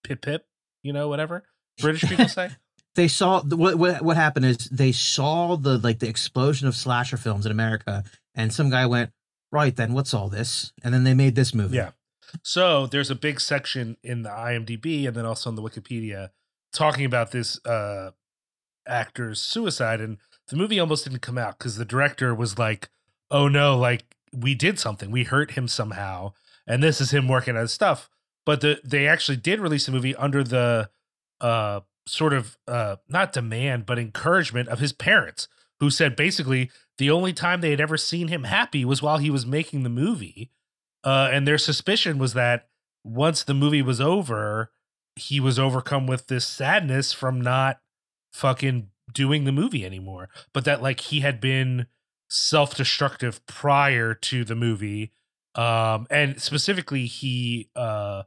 Pip 0.03 0.21
pip, 0.21 0.47
you 0.81 0.91
know, 0.91 1.07
whatever. 1.07 1.45
British 1.79 2.03
people 2.03 2.27
say. 2.27 2.49
They 2.95 3.07
saw 3.07 3.41
what, 3.41 3.75
what 3.75 4.01
what 4.01 4.17
happened 4.17 4.45
is 4.45 4.69
they 4.69 4.91
saw 4.91 5.55
the 5.55 5.77
like 5.77 5.99
the 5.99 6.07
explosion 6.07 6.67
of 6.67 6.75
slasher 6.75 7.17
films 7.17 7.45
in 7.45 7.51
America, 7.51 8.03
and 8.35 8.53
some 8.53 8.69
guy 8.69 8.85
went, 8.85 9.11
Right 9.51 9.75
then, 9.75 9.93
what's 9.93 10.13
all 10.13 10.29
this? 10.29 10.73
And 10.83 10.93
then 10.93 11.03
they 11.03 11.13
made 11.13 11.35
this 11.35 11.53
movie. 11.53 11.77
Yeah. 11.77 11.91
So 12.41 12.87
there's 12.87 13.11
a 13.11 13.15
big 13.15 13.39
section 13.39 13.97
in 14.03 14.23
the 14.23 14.29
IMDb 14.29 15.07
and 15.07 15.15
then 15.15 15.25
also 15.25 15.49
on 15.49 15.55
the 15.55 15.61
Wikipedia 15.61 16.29
talking 16.71 17.05
about 17.05 17.31
this 17.31 17.63
uh 17.65 18.11
actor's 18.87 19.39
suicide 19.39 20.01
and 20.01 20.17
the 20.47 20.55
movie 20.55 20.79
almost 20.79 21.05
didn't 21.05 21.21
come 21.21 21.37
out 21.37 21.57
because 21.57 21.77
the 21.77 21.85
director 21.85 22.33
was 22.33 22.57
like, 22.57 22.89
"Oh 23.31 23.47
no, 23.47 23.77
like 23.77 24.15
we 24.33 24.55
did 24.55 24.79
something. 24.79 25.09
We 25.11 25.23
hurt 25.23 25.51
him 25.51 25.67
somehow." 25.67 26.33
And 26.67 26.81
this 26.81 26.99
is 26.99 27.11
him 27.11 27.27
working 27.27 27.55
on 27.55 27.67
stuff. 27.67 28.09
But 28.45 28.61
the 28.61 28.81
they 28.83 29.07
actually 29.07 29.37
did 29.37 29.59
release 29.59 29.85
the 29.85 29.91
movie 29.91 30.15
under 30.15 30.43
the 30.43 30.89
uh 31.39 31.81
sort 32.05 32.33
of 32.33 32.57
uh 32.67 32.97
not 33.07 33.31
demand 33.31 33.85
but 33.85 33.97
encouragement 33.97 34.67
of 34.67 34.79
his 34.79 34.91
parents 34.91 35.47
who 35.79 35.89
said 35.89 36.15
basically 36.15 36.69
the 36.97 37.09
only 37.09 37.33
time 37.33 37.61
they 37.61 37.71
had 37.71 37.81
ever 37.81 37.97
seen 37.97 38.27
him 38.27 38.45
happy 38.45 38.85
was 38.85 39.01
while 39.01 39.17
he 39.17 39.29
was 39.29 39.45
making 39.45 39.83
the 39.83 39.89
movie. 39.89 40.51
Uh, 41.03 41.29
and 41.31 41.47
their 41.47 41.57
suspicion 41.57 42.17
was 42.17 42.33
that 42.33 42.67
once 43.03 43.43
the 43.43 43.53
movie 43.53 43.81
was 43.81 43.99
over, 43.99 44.71
he 45.15 45.39
was 45.39 45.59
overcome 45.59 46.07
with 46.07 46.27
this 46.27 46.45
sadness 46.45 47.11
from 47.11 47.41
not 47.41 47.79
fucking 48.31 48.89
doing 49.11 49.43
the 49.43 49.51
movie 49.51 49.85
anymore. 49.85 50.29
But 50.53 50.65
that 50.65 50.81
like 50.81 51.01
he 51.01 51.19
had 51.19 51.41
been 51.41 51.87
self-destructive 52.29 53.45
prior 53.45 54.13
to 54.13 54.45
the 54.45 54.55
movie. 54.55 55.11
Um, 55.55 56.07
and 56.09 56.41
specifically 56.41 57.05
he 57.05 57.69
uh 57.75 58.23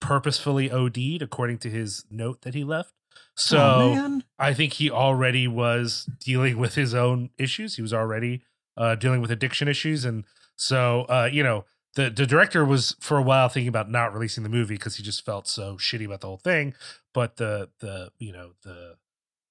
purposefully 0.00 0.70
OD'd 0.70 1.22
according 1.22 1.58
to 1.58 1.70
his 1.70 2.04
note 2.10 2.42
that 2.42 2.54
he 2.54 2.62
left. 2.62 2.92
So 3.34 3.58
Oh, 3.58 4.20
I 4.38 4.54
think 4.54 4.74
he 4.74 4.90
already 4.90 5.48
was 5.48 6.08
dealing 6.20 6.58
with 6.58 6.74
his 6.74 6.94
own 6.94 7.30
issues. 7.38 7.76
He 7.76 7.82
was 7.82 7.92
already 7.92 8.42
uh, 8.76 8.94
dealing 8.94 9.20
with 9.20 9.30
addiction 9.30 9.68
issues, 9.68 10.04
and 10.04 10.24
so 10.56 11.02
uh, 11.08 11.28
you 11.32 11.42
know 11.42 11.64
the 11.94 12.10
the 12.10 12.26
director 12.26 12.64
was 12.64 12.96
for 13.00 13.16
a 13.16 13.22
while 13.22 13.48
thinking 13.48 13.68
about 13.68 13.90
not 13.90 14.12
releasing 14.12 14.42
the 14.42 14.48
movie 14.48 14.74
because 14.74 14.96
he 14.96 15.02
just 15.02 15.24
felt 15.24 15.46
so 15.46 15.76
shitty 15.76 16.06
about 16.06 16.20
the 16.20 16.26
whole 16.26 16.36
thing. 16.38 16.74
But 17.12 17.36
the 17.36 17.70
the 17.80 18.10
you 18.18 18.32
know 18.32 18.52
the 18.62 18.96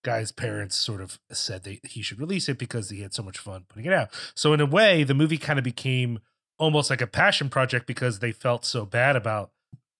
guy's 0.04 0.34
parents 0.34 0.78
sort 0.78 0.99
of 0.99 1.19
said 1.32 1.63
that 1.63 1.86
he 1.86 2.02
should 2.02 2.19
release 2.19 2.49
it 2.49 2.58
because 2.58 2.89
he 2.89 3.02
had 3.02 3.13
so 3.13 3.23
much 3.23 3.38
fun 3.38 3.63
putting 3.69 3.86
it 3.86 3.93
out. 3.93 4.10
So 4.36 4.52
in 4.54 4.60
a 4.60 4.65
way, 4.65 5.04
the 5.04 5.13
movie 5.13 5.38
kind 5.38 5.58
of 5.58 5.63
became 5.63 6.19
almost 6.58 6.89
like 6.89 7.02
a 7.02 7.08
passion 7.08 7.49
project 7.49 7.88
because 7.88 8.19
they 8.19 8.34
felt 8.34 8.65
so 8.65 8.86
bad 8.86 9.15
about 9.15 9.52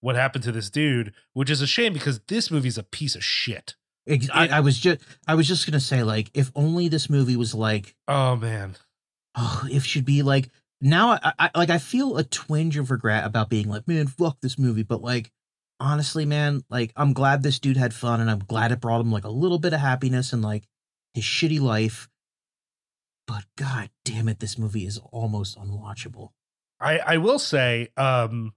what 0.04 0.16
happened 0.18 0.44
to 0.44 0.52
this 0.52 0.70
dude, 0.70 1.14
which 1.32 1.50
is 1.50 1.62
a 1.62 1.68
shame 1.68 1.94
because 1.94 2.20
this 2.28 2.52
movie's 2.52 2.78
a 2.78 2.84
piece 2.84 3.16
of 3.16 3.24
shit. 3.24 3.76
I, 4.34 4.50
I 4.50 4.60
was 4.60 4.78
just 4.78 5.00
I 5.26 5.36
was 5.36 5.48
just 5.48 5.66
gonna 5.66 5.80
say 5.80 6.04
like 6.04 6.30
if 6.34 6.52
only 6.56 6.90
this 6.90 7.10
movie 7.10 7.38
was 7.38 7.56
like 7.56 7.96
Oh 8.10 8.36
man. 8.36 8.76
oh 9.34 9.66
if 9.72 9.86
should 9.86 10.04
be 10.04 10.22
like 10.24 10.50
now 10.82 11.12
I, 11.12 11.32
I 11.40 11.50
like 11.56 11.70
I 11.70 11.78
feel 11.78 12.18
a 12.18 12.26
twinge 12.26 12.78
of 12.78 12.92
regret 12.92 13.24
about 13.26 13.50
being 13.50 13.70
like 13.70 13.88
man 13.88 14.08
fuck 14.08 14.42
this 14.42 14.60
movie 14.60 14.84
but 14.84 15.02
like 15.02 15.32
honestly 15.80 16.26
man 16.26 16.64
like 16.70 16.92
I'm 16.98 17.14
glad 17.14 17.44
this 17.44 17.60
dude 17.60 17.78
had 17.78 17.94
fun 17.94 18.20
and 18.20 18.30
I'm 18.30 18.40
glad 18.40 18.74
it 18.74 18.82
brought 18.82 19.00
him 19.00 19.10
like 19.12 19.24
a 19.24 19.30
little 19.30 19.58
bit 19.58 19.72
of 19.72 19.80
happiness 19.80 20.34
and 20.34 20.42
like 20.42 20.68
his 21.14 21.24
shitty 21.24 21.62
life 21.62 22.10
but 23.26 23.46
god 23.58 23.90
damn 24.04 24.28
it 24.28 24.40
this 24.42 24.58
movie 24.58 24.86
is 24.86 25.00
almost 25.14 25.58
unwatchable 25.58 26.32
I 26.78 26.98
I 27.00 27.18
will 27.20 27.40
say 27.40 27.88
um 27.96 28.54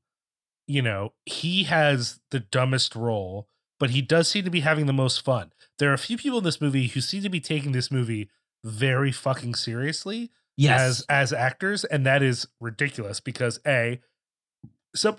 you 0.66 0.82
know, 0.82 1.12
he 1.24 1.64
has 1.64 2.20
the 2.30 2.40
dumbest 2.40 2.94
role, 2.94 3.48
but 3.78 3.90
he 3.90 4.02
does 4.02 4.28
seem 4.28 4.44
to 4.44 4.50
be 4.50 4.60
having 4.60 4.86
the 4.86 4.92
most 4.92 5.24
fun. 5.24 5.52
There 5.78 5.90
are 5.90 5.94
a 5.94 5.98
few 5.98 6.16
people 6.16 6.38
in 6.38 6.44
this 6.44 6.60
movie 6.60 6.88
who 6.88 7.00
seem 7.00 7.22
to 7.22 7.28
be 7.28 7.40
taking 7.40 7.72
this 7.72 7.90
movie 7.90 8.30
very 8.64 9.12
fucking 9.12 9.54
seriously 9.54 10.30
yes 10.56 10.80
as 10.80 11.06
as 11.08 11.32
actors, 11.32 11.84
and 11.84 12.04
that 12.06 12.22
is 12.22 12.48
ridiculous 12.60 13.20
because 13.20 13.60
a 13.66 14.00
some 14.94 15.18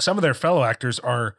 some 0.00 0.18
of 0.18 0.22
their 0.22 0.34
fellow 0.34 0.64
actors 0.64 0.98
are 0.98 1.36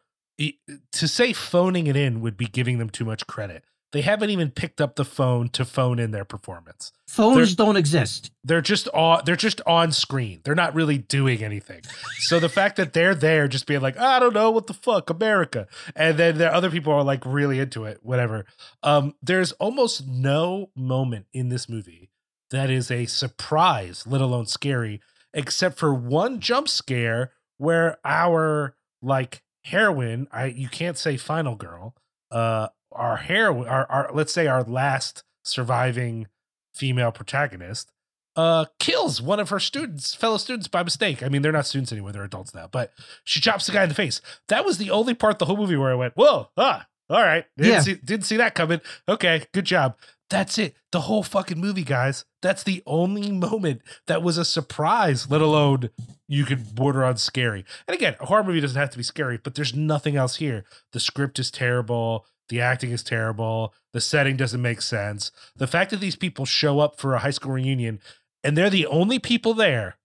to 0.92 1.08
say 1.08 1.34
phoning 1.34 1.88
it 1.88 1.96
in 1.96 2.22
would 2.22 2.38
be 2.38 2.46
giving 2.46 2.80
them 2.80 2.89
too 2.89 3.06
much 3.06 3.28
credit. 3.28 3.63
They 3.94 4.02
haven't 4.02 4.32
even 4.32 4.50
picked 4.50 4.82
up 4.82 4.96
the 4.96 5.06
phone 5.06 5.50
to 5.50 5.64
phone 5.64 6.00
in 6.00 6.10
their 6.10 6.26
performance. 6.26 6.92
Phones 7.08 7.54
don't 7.54 7.78
exist. 7.78 8.32
They're 8.44 8.60
just 8.60 8.90
on 8.90 9.22
they're 9.24 9.36
just 9.36 9.62
on 9.68 9.92
screen. 9.92 10.42
They're 10.44 10.56
not 10.56 10.74
really 10.74 10.98
doing 10.98 11.44
anything. 11.44 11.82
So 12.18 12.40
the 12.40 12.50
fact 12.50 12.78
that 12.78 12.94
they're 12.94 13.14
there 13.14 13.48
just 13.48 13.68
being 13.68 13.82
like, 13.82 13.96
I 14.00 14.20
don't 14.20 14.34
know 14.34 14.50
what 14.50 14.66
the 14.66 14.74
fuck, 14.74 15.12
America. 15.12 15.68
And 15.96 16.18
then 16.18 16.40
the 16.40 16.52
other 16.52 16.72
people 16.72 16.92
are 16.92 17.04
like 17.04 17.24
really 17.24 17.60
into 17.60 17.86
it, 17.86 18.00
whatever. 18.02 18.46
Um, 18.82 19.14
there's 19.22 19.52
almost 19.54 20.08
no 20.08 20.72
moment 20.76 21.28
in 21.32 21.50
this 21.50 21.70
movie 21.70 22.10
that 22.50 22.72
is 22.72 22.90
a 22.90 23.06
surprise, 23.06 24.08
let 24.08 24.22
alone 24.22 24.48
scary, 24.48 25.02
except 25.36 25.78
for 25.78 25.94
one 25.94 26.40
jump 26.40 26.68
scare 26.68 27.32
where 27.58 27.98
our 28.04 28.76
like 29.04 29.44
heroine, 29.66 30.28
I 30.32 30.46
you 30.46 30.68
can't 30.68 30.98
say 30.98 31.16
final 31.16 31.56
girl, 31.56 31.94
uh 32.32 32.70
our 32.96 33.18
heroine 33.18 33.68
our, 33.68 33.86
our 33.92 34.10
let's 34.14 34.34
say 34.34 34.48
our 34.48 34.64
last 34.64 35.24
surviving 35.44 36.28
female 36.74 37.12
protagonist 37.12 37.92
uh 38.36 38.66
kills 38.80 39.22
one 39.22 39.40
of 39.40 39.50
her 39.50 39.60
students 39.60 40.16
fellow 40.16 40.38
students 40.38 40.68
by 40.68 40.82
mistake. 40.84 41.22
I 41.22 41.30
mean 41.30 41.42
they're 41.44 41.52
not 41.52 41.68
students 41.68 41.92
anymore 41.92 42.12
they're 42.12 42.24
adults 42.24 42.56
now 42.56 42.68
but 42.72 42.92
she 43.24 43.40
chops 43.40 43.66
the 43.68 43.72
guy 43.72 43.84
in 43.84 43.90
the 43.90 43.96
face. 43.96 44.22
That 44.48 44.66
was 44.66 44.78
the 44.80 44.90
only 44.90 45.14
part 45.14 45.34
of 45.34 45.40
the 45.40 45.46
whole 45.46 45.58
movie 45.58 45.76
where 45.76 45.92
i 45.92 45.96
went 45.96 46.16
whoa 46.16 46.50
ah 46.58 46.88
all 47.10 47.22
right 47.22 47.46
didn't, 47.58 47.72
Yeah. 47.74 47.80
see, 47.82 47.94
didn't 47.96 48.26
see 48.26 48.38
that 48.38 48.56
coming. 48.56 48.82
Okay 49.08 49.44
good 49.54 49.66
job. 49.66 49.96
That's 50.30 50.58
it 50.58 50.76
the 50.92 51.02
whole 51.02 51.22
fucking 51.22 51.60
movie 51.60 51.84
guys. 51.84 52.26
That's 52.42 52.64
the 52.64 52.82
only 52.88 53.32
moment 53.32 53.82
that 54.08 54.24
was 54.24 54.40
a 54.40 54.46
surprise 54.46 55.30
let 55.30 55.42
alone 55.42 55.92
you 56.28 56.44
could 56.46 56.74
border 56.74 57.04
on 57.04 57.18
scary. 57.18 57.66
And 57.88 57.94
again 57.94 58.16
a 58.20 58.26
horror 58.26 58.44
movie 58.44 58.62
doesn't 58.62 58.80
have 58.80 58.90
to 58.90 58.98
be 58.98 59.04
scary 59.04 59.38
but 59.38 59.54
there's 59.54 59.76
nothing 59.76 60.16
else 60.16 60.38
here. 60.38 60.64
The 60.92 61.00
script 61.00 61.38
is 61.38 61.52
terrible 61.52 62.26
the 62.54 62.62
acting 62.62 62.92
is 62.92 63.04
terrible 63.04 63.74
the 63.94 64.00
setting 64.02 64.38
doesn't 64.38 64.62
make 64.62 64.82
sense 64.82 65.32
the 65.56 65.68
fact 65.68 65.92
that 65.92 66.00
these 66.00 66.16
people 66.16 66.46
show 66.46 66.80
up 66.80 67.00
for 67.00 67.13
a 67.16 67.20
high 67.20 67.32
school 67.32 67.52
reunion 67.52 68.00
and 68.44 68.56
they're 68.58 68.70
the 68.70 68.86
only 68.88 69.18
people 69.20 69.54
there 69.54 69.98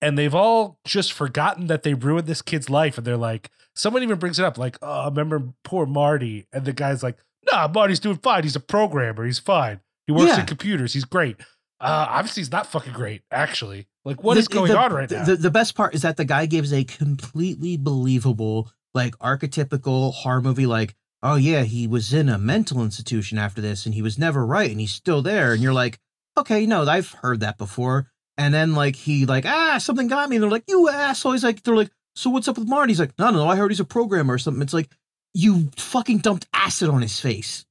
and 0.00 0.18
they've 0.18 0.34
all 0.34 0.78
just 0.84 1.12
forgotten 1.12 1.68
that 1.68 1.82
they 1.84 1.94
ruined 1.94 2.26
this 2.26 2.42
kid's 2.42 2.68
life 2.68 2.98
and 2.98 3.06
they're 3.06 3.16
like 3.16 3.50
someone 3.74 4.02
even 4.02 4.18
brings 4.18 4.38
it 4.38 4.44
up 4.44 4.58
like 4.58 4.76
oh 4.82 5.02
I 5.02 5.04
remember 5.08 5.42
poor 5.64 5.86
marty 5.86 6.46
and 6.52 6.64
the 6.64 6.72
guy's 6.72 7.02
like 7.02 7.16
nah 7.50 7.68
marty's 7.68 8.00
doing 8.00 8.16
fine 8.18 8.42
he's 8.42 8.56
a 8.56 8.60
programmer 8.60 9.24
he's 9.24 9.38
fine 9.38 9.80
he 10.06 10.12
works 10.12 10.32
Yeah. 10.32 10.40
in 10.40 10.46
computers 10.46 10.92
he's 10.94 11.04
great. 11.04 11.36
Uh 11.80 12.06
obviously 12.08 12.40
he's 12.42 12.52
not 12.52 12.66
fucking 12.66 12.92
great 12.92 13.22
actually. 13.30 13.86
Like 14.04 14.22
what 14.22 14.34
The- 14.34 14.40
is 14.40 14.48
going 14.48 14.70
the- 14.72 14.78
on 14.78 14.92
right 14.92 15.08
the, 15.08 15.16
now? 15.18 15.24
The, 15.24 15.36
the 15.36 15.50
best 15.50 15.74
part 15.76 15.94
is 15.94 16.02
that 16.02 16.16
the 16.16 16.24
guy 16.24 16.46
gives 16.46 16.72
a 16.72 16.82
completely 16.84 17.76
believable, 17.76 18.68
like 18.94 19.16
archetypical 19.18 20.12
horror 20.12 20.40
movie, 20.42 20.66
like, 20.66 20.94
oh 21.22 21.36
yeah, 21.36 21.62
he 21.62 21.86
was 21.86 22.12
in 22.12 22.28
a 22.28 22.38
mental 22.38 22.82
institution 22.82 23.38
after 23.38 23.60
this 23.60 23.86
and 23.86 23.94
he 23.94 24.02
was 24.02 24.18
never 24.18 24.44
right 24.44 24.70
and 24.70 24.80
he's 24.80 24.92
still 24.92 25.22
there. 25.22 25.52
And 25.52 25.62
you're 25.62 25.72
like, 25.72 25.98
okay, 26.36 26.66
no, 26.66 26.84
I've 26.84 27.12
heard 27.12 27.40
that 27.40 27.58
before. 27.58 28.08
And 28.36 28.52
then 28.52 28.74
like 28.74 28.96
he 28.96 29.26
like, 29.26 29.46
ah, 29.46 29.78
something 29.78 30.08
got 30.08 30.28
me. 30.28 30.36
And 30.36 30.42
they're 30.42 30.50
like, 30.50 30.64
you 30.68 30.88
asshole. 30.88 31.32
He's 31.32 31.44
like, 31.44 31.62
they're 31.62 31.76
like, 31.76 31.90
so 32.14 32.30
what's 32.30 32.48
up 32.48 32.58
with 32.58 32.68
Marty? 32.68 32.90
He's 32.92 33.00
like, 33.00 33.18
no, 33.18 33.30
no, 33.30 33.44
no, 33.44 33.48
I 33.48 33.56
heard 33.56 33.70
he's 33.70 33.80
a 33.80 33.84
programmer 33.84 34.34
or 34.34 34.38
something. 34.38 34.62
It's 34.62 34.74
like, 34.74 34.90
you 35.34 35.70
fucking 35.76 36.18
dumped 36.18 36.46
acid 36.52 36.88
on 36.90 37.02
his 37.02 37.18
face. 37.20 37.64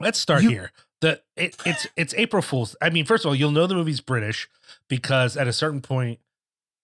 Let's 0.00 0.18
start 0.18 0.42
You- 0.42 0.50
here. 0.50 0.72
The 1.00 1.22
it, 1.36 1.56
it's 1.64 1.86
it's 1.94 2.12
April 2.14 2.42
Fools. 2.42 2.74
I 2.82 2.90
mean, 2.90 3.04
first 3.04 3.24
of 3.24 3.28
all, 3.28 3.34
you'll 3.36 3.52
know 3.52 3.68
the 3.68 3.76
movie's 3.76 4.00
British 4.00 4.48
because 4.88 5.36
at 5.36 5.46
a 5.46 5.52
certain 5.52 5.80
point, 5.80 6.18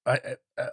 uh, 0.06 0.18
uh, 0.56 0.66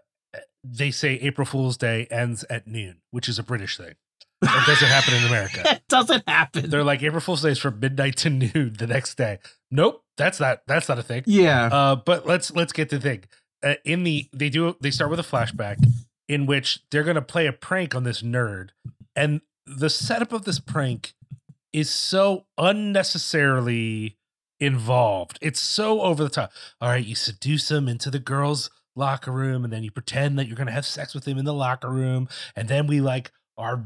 they 0.63 0.91
say 0.91 1.13
April 1.15 1.45
Fool's 1.45 1.76
Day 1.76 2.06
ends 2.12 2.45
at 2.52 2.67
noon, 2.67 2.97
which 3.10 3.28
is 3.28 3.39
a 3.39 3.43
British 3.43 3.78
thing. 3.78 3.95
It 4.43 4.65
doesn't 4.65 4.88
happen 4.88 5.13
in 5.13 5.23
America. 5.25 5.62
it 5.65 5.84
doesn't 5.88 6.27
happen. 6.27 6.69
They're 6.69 6.84
like 6.84 7.04
April 7.04 7.21
Fool's 7.21 7.43
Day 7.43 7.51
is 7.51 7.60
from 7.60 7.80
midnight 7.80 8.17
to 8.17 8.30
noon 8.30 8.75
the 8.77 8.88
next 8.88 9.15
day. 9.15 9.39
Nope, 9.69 10.04
that's 10.17 10.39
not 10.39 10.62
that's 10.67 10.89
not 10.89 10.97
a 10.99 11.04
thing. 11.04 11.23
yeah. 11.25 11.67
Uh, 11.67 11.95
but 11.95 12.25
let's 12.25 12.51
let's 12.51 12.73
get 12.73 12.89
to 12.89 12.97
the 12.97 13.01
thing. 13.04 13.23
Uh, 13.63 13.75
in 13.86 14.04
the 14.04 14.27
they 14.34 14.49
do 14.49 14.75
they 14.82 14.89
start 14.91 15.12
with 15.12 15.19
a 15.19 15.23
flashback 15.23 15.77
in 16.27 16.45
which 16.45 16.80
they're 16.89 17.04
gonna 17.04 17.21
play 17.21 17.45
a 17.45 17.54
prank 17.54 17.93
on 17.93 18.04
this 18.04 18.21
nerd, 18.21 18.69
and 19.15 19.41
the 19.67 19.89
setup 19.89 20.34
of 20.34 20.45
this 20.45 20.60
prank 20.60 21.13
is 21.71 21.89
so 21.89 22.45
unnecessarily 22.58 24.17
involved. 24.60 25.38
It's 25.41 25.60
so 25.60 26.01
over 26.01 26.23
the 26.23 26.30
top. 26.30 26.51
All 26.80 26.89
right, 26.89 27.06
you 27.06 27.15
seduce 27.15 27.69
him 27.69 27.88
into 27.88 28.10
the 28.10 28.19
girls' 28.19 28.69
locker 28.95 29.32
room, 29.32 29.63
and 29.63 29.71
then 29.71 29.84
you 29.84 29.91
pretend 29.91 30.39
that 30.39 30.47
you're 30.47 30.58
gonna 30.58 30.71
have 30.71 30.86
sex 30.86 31.13
with 31.13 31.27
him 31.27 31.38
in 31.38 31.45
the 31.45 31.54
locker 31.54 31.89
room, 31.89 32.27
and 32.56 32.67
then 32.67 32.88
we 32.88 33.01
like 33.01 33.32
are 33.58 33.86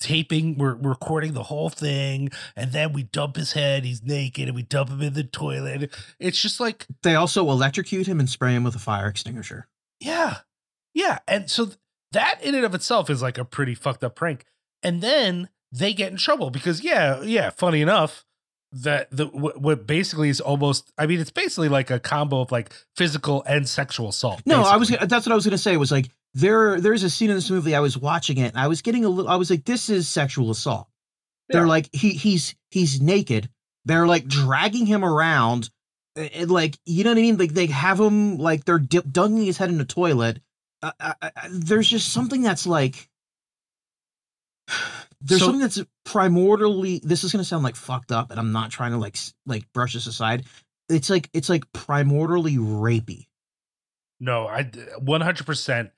taping 0.00 0.56
we're, 0.58 0.74
recording 0.74 1.32
the 1.32 1.42
whole 1.44 1.68
thing 1.70 2.30
and 2.56 2.72
then 2.72 2.92
we 2.92 3.02
dump 3.02 3.36
his 3.36 3.52
head 3.52 3.84
he's 3.84 4.02
naked 4.02 4.46
and 4.48 4.54
we 4.54 4.62
dump 4.62 4.90
him 4.90 5.02
in 5.02 5.12
the 5.14 5.24
toilet. 5.24 5.90
It's 6.20 6.40
just 6.40 6.60
like 6.60 6.86
They 7.02 7.14
also 7.14 7.48
electrocute 7.50 8.06
him 8.06 8.20
and 8.20 8.28
spray 8.30 8.54
him 8.54 8.64
with 8.64 8.74
a 8.76 8.78
fire 8.80 9.08
extinguisher. 9.08 9.66
yeah. 10.00 10.38
Yeah 10.94 11.18
and 11.28 11.50
so 11.50 11.66
th- 11.66 11.78
that 12.12 12.42
in 12.42 12.54
and 12.54 12.64
of 12.64 12.74
itself 12.74 13.10
is 13.10 13.20
like 13.22 13.38
a 13.38 13.44
pretty 13.44 13.74
fucked 13.74 14.02
up 14.04 14.14
prank. 14.14 14.44
And 14.82 15.00
then 15.02 15.48
they 15.72 15.92
get 15.92 16.10
in 16.10 16.16
trouble 16.16 16.50
because 16.50 16.82
yeah 16.82 17.20
yeah 17.22 17.50
funny 17.50 17.82
enough 17.82 18.24
that 18.72 19.08
the 19.10 19.26
what, 19.26 19.60
what 19.60 19.86
basically 19.86 20.28
is 20.30 20.40
almost 20.40 20.90
i 20.98 21.06
mean 21.06 21.20
it's 21.20 21.30
basically 21.30 21.68
like 21.68 21.90
a 21.90 21.98
combo 22.00 22.40
of 22.40 22.50
like 22.52 22.72
physical 22.96 23.42
and 23.46 23.68
sexual 23.68 24.08
assault 24.08 24.40
No, 24.46 24.62
I 24.62 24.76
was 24.76 24.88
that's 24.88 25.26
what 25.26 25.32
I 25.32 25.34
was 25.34 25.44
gonna 25.44 25.58
say 25.58 25.76
was 25.76 25.90
like 25.92 26.08
there 26.34 26.80
there's 26.80 27.02
a 27.02 27.10
scene 27.10 27.30
in 27.30 27.36
this 27.36 27.50
movie 27.50 27.74
I 27.74 27.80
was 27.80 27.96
watching 27.98 28.38
it 28.38 28.48
and 28.48 28.58
I 28.58 28.68
was 28.68 28.82
getting 28.82 29.04
a 29.04 29.08
little 29.08 29.30
I 29.30 29.36
was 29.36 29.50
like 29.50 29.64
this 29.64 29.88
is 29.90 30.08
sexual 30.08 30.50
assault. 30.50 30.88
They're 31.48 31.66
like 31.66 31.88
he 31.92 32.10
he's 32.10 32.54
he's 32.70 33.00
naked. 33.00 33.48
They're 33.84 34.06
like 34.06 34.26
dragging 34.26 34.84
him 34.86 35.04
around 35.04 35.70
and, 36.14 36.50
like 36.50 36.78
you 36.84 37.04
know 37.04 37.10
what 37.10 37.18
I 37.18 37.22
mean 37.22 37.38
like 37.38 37.54
they 37.54 37.66
have 37.66 37.98
him 37.98 38.36
like 38.38 38.64
they're 38.64 38.78
dip, 38.78 39.10
dunking 39.10 39.44
his 39.46 39.56
head 39.56 39.70
in 39.70 39.78
the 39.78 39.84
toilet. 39.84 40.40
Uh, 40.82 40.92
uh, 41.00 41.12
uh, 41.22 41.30
there's 41.50 41.88
just 41.88 42.12
something 42.12 42.42
that's 42.42 42.66
like 42.66 43.08
there's 45.20 45.40
So- 45.40 45.46
something 45.46 45.60
that's 45.60 45.80
primordially 46.06 47.00
this 47.02 47.24
is 47.24 47.32
going 47.32 47.42
to 47.42 47.48
sound 47.48 47.64
like 47.64 47.76
fucked 47.76 48.12
up 48.12 48.30
and 48.30 48.38
I'm 48.38 48.52
not 48.52 48.70
trying 48.70 48.92
to 48.92 48.98
like 48.98 49.16
like 49.46 49.70
brush 49.72 49.94
this 49.94 50.06
aside. 50.06 50.44
It's 50.88 51.10
like 51.10 51.28
it's 51.32 51.48
like 51.48 51.70
primordially 51.72 52.56
rapey. 52.58 53.26
No, 54.20 54.48
I 54.48 54.64
100% 54.64 55.90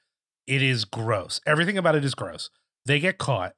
it 0.47 0.63
is 0.63 0.85
gross. 0.85 1.41
Everything 1.47 1.79
about 1.79 1.95
it 1.95 2.05
is 2.05 2.15
gross. 2.15 2.51
They 2.87 3.01
get 3.01 3.19
caught. 3.19 3.55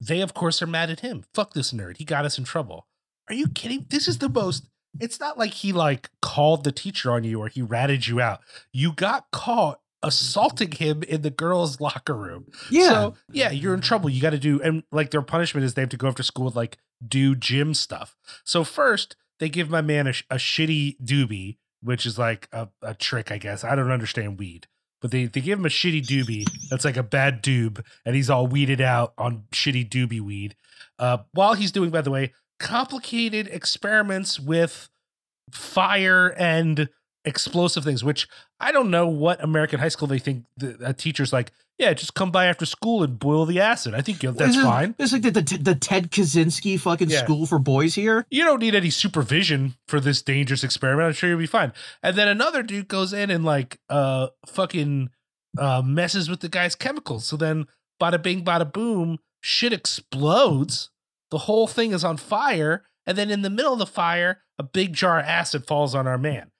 They 0.00 0.20
of 0.20 0.34
course 0.34 0.62
are 0.62 0.66
mad 0.66 0.90
at 0.90 1.00
him. 1.00 1.24
Fuck 1.34 1.54
this 1.54 1.72
nerd. 1.72 1.96
He 1.98 2.04
got 2.04 2.24
us 2.24 2.38
in 2.38 2.44
trouble. 2.44 2.86
Are 3.28 3.34
you 3.34 3.48
kidding? 3.48 3.86
This 3.88 4.06
is 4.08 4.18
the 4.18 4.28
most 4.28 4.68
It's 5.00 5.18
not 5.18 5.38
like 5.38 5.52
he 5.52 5.72
like 5.72 6.10
called 6.22 6.64
the 6.64 6.72
teacher 6.72 7.10
on 7.12 7.24
you 7.24 7.40
or 7.40 7.48
he 7.48 7.62
ratted 7.62 8.06
you 8.06 8.20
out. 8.20 8.40
You 8.72 8.92
got 8.92 9.30
caught 9.32 9.80
assaulting 10.02 10.72
him 10.72 11.02
in 11.02 11.22
the 11.22 11.30
girls' 11.30 11.80
locker 11.80 12.14
room. 12.14 12.46
Yeah. 12.70 12.88
So, 12.88 13.14
yeah, 13.32 13.50
you're 13.50 13.74
in 13.74 13.80
trouble. 13.80 14.10
You 14.10 14.20
got 14.20 14.30
to 14.30 14.38
do 14.38 14.60
and 14.60 14.82
like 14.92 15.10
their 15.10 15.22
punishment 15.22 15.64
is 15.64 15.74
they 15.74 15.82
have 15.82 15.88
to 15.90 15.96
go 15.96 16.08
after 16.08 16.22
school 16.22 16.44
with 16.44 16.56
like 16.56 16.78
do 17.06 17.34
gym 17.34 17.74
stuff. 17.74 18.16
So 18.44 18.64
first, 18.64 19.16
they 19.40 19.48
give 19.48 19.70
my 19.70 19.80
man 19.80 20.06
a, 20.06 20.10
a 20.30 20.36
shitty 20.36 21.00
doobie, 21.02 21.56
which 21.82 22.06
is 22.06 22.18
like 22.18 22.48
a, 22.52 22.68
a 22.82 22.94
trick, 22.94 23.32
I 23.32 23.38
guess. 23.38 23.64
I 23.64 23.74
don't 23.74 23.90
understand 23.90 24.38
weed. 24.38 24.68
But 25.04 25.10
they, 25.10 25.26
they 25.26 25.42
give 25.42 25.58
him 25.58 25.66
a 25.66 25.68
shitty 25.68 26.02
doobie 26.02 26.48
that's 26.70 26.86
like 26.86 26.96
a 26.96 27.02
bad 27.02 27.42
doob, 27.42 27.84
and 28.06 28.16
he's 28.16 28.30
all 28.30 28.46
weeded 28.46 28.80
out 28.80 29.12
on 29.18 29.44
shitty 29.52 29.86
doobie 29.90 30.22
weed. 30.22 30.56
Uh, 30.98 31.18
while 31.32 31.52
he's 31.52 31.70
doing, 31.70 31.90
by 31.90 32.00
the 32.00 32.10
way, 32.10 32.32
complicated 32.58 33.46
experiments 33.48 34.40
with 34.40 34.88
fire 35.50 36.28
and 36.38 36.88
explosive 37.24 37.84
things, 37.84 38.04
which 38.04 38.28
I 38.60 38.72
don't 38.72 38.90
know 38.90 39.06
what 39.06 39.42
American 39.42 39.80
high 39.80 39.88
school 39.88 40.08
they 40.08 40.18
think 40.18 40.44
the 40.56 40.76
a 40.84 40.92
teacher's 40.92 41.32
like, 41.32 41.52
yeah, 41.78 41.92
just 41.92 42.14
come 42.14 42.30
by 42.30 42.46
after 42.46 42.66
school 42.66 43.02
and 43.02 43.18
boil 43.18 43.46
the 43.46 43.60
acid. 43.60 43.94
I 43.94 44.00
think 44.00 44.22
you 44.22 44.28
know, 44.28 44.34
that's 44.34 44.54
This 44.54 44.64
fine. 44.64 44.94
Is 44.98 45.12
like 45.12 45.22
the, 45.22 45.30
the 45.30 45.58
the 45.60 45.74
Ted 45.74 46.10
Kaczynski 46.10 46.78
fucking 46.78 47.10
Yeah. 47.10 47.24
school 47.24 47.46
for 47.46 47.58
boys 47.58 47.94
here. 47.94 48.26
You 48.30 48.44
don't 48.44 48.60
need 48.60 48.74
any 48.74 48.90
supervision 48.90 49.74
for 49.88 50.00
this 50.00 50.22
dangerous 50.22 50.62
experiment. 50.62 51.06
I'm 51.08 51.12
sure 51.14 51.28
you'll 51.30 51.38
be 51.38 51.46
fine. 51.46 51.72
And 52.02 52.16
then 52.16 52.28
another 52.28 52.62
dude 52.62 52.88
goes 52.88 53.12
in 53.12 53.30
and 53.30 53.44
like 53.44 53.78
uh 53.88 54.28
fucking 54.46 55.10
uh 55.58 55.82
messes 55.84 56.28
with 56.30 56.40
the 56.40 56.48
guy's 56.48 56.74
chemicals. 56.74 57.24
So 57.24 57.36
then 57.36 57.66
bada 58.00 58.22
bing 58.22 58.44
bada 58.44 58.70
boom, 58.72 59.18
shit 59.40 59.72
explodes. 59.72 60.90
The 61.30 61.38
whole 61.38 61.66
thing 61.66 61.92
is 61.92 62.04
on 62.04 62.16
fire. 62.18 62.84
And 63.06 63.18
then 63.18 63.30
in 63.30 63.42
the 63.42 63.50
middle 63.50 63.72
of 63.72 63.78
the 63.78 63.86
fire, 63.86 64.42
a 64.58 64.62
big 64.62 64.92
jar 64.92 65.18
of 65.20 65.26
acid 65.26 65.66
falls 65.66 65.94
on 65.94 66.06
our 66.06 66.18
man. 66.18 66.50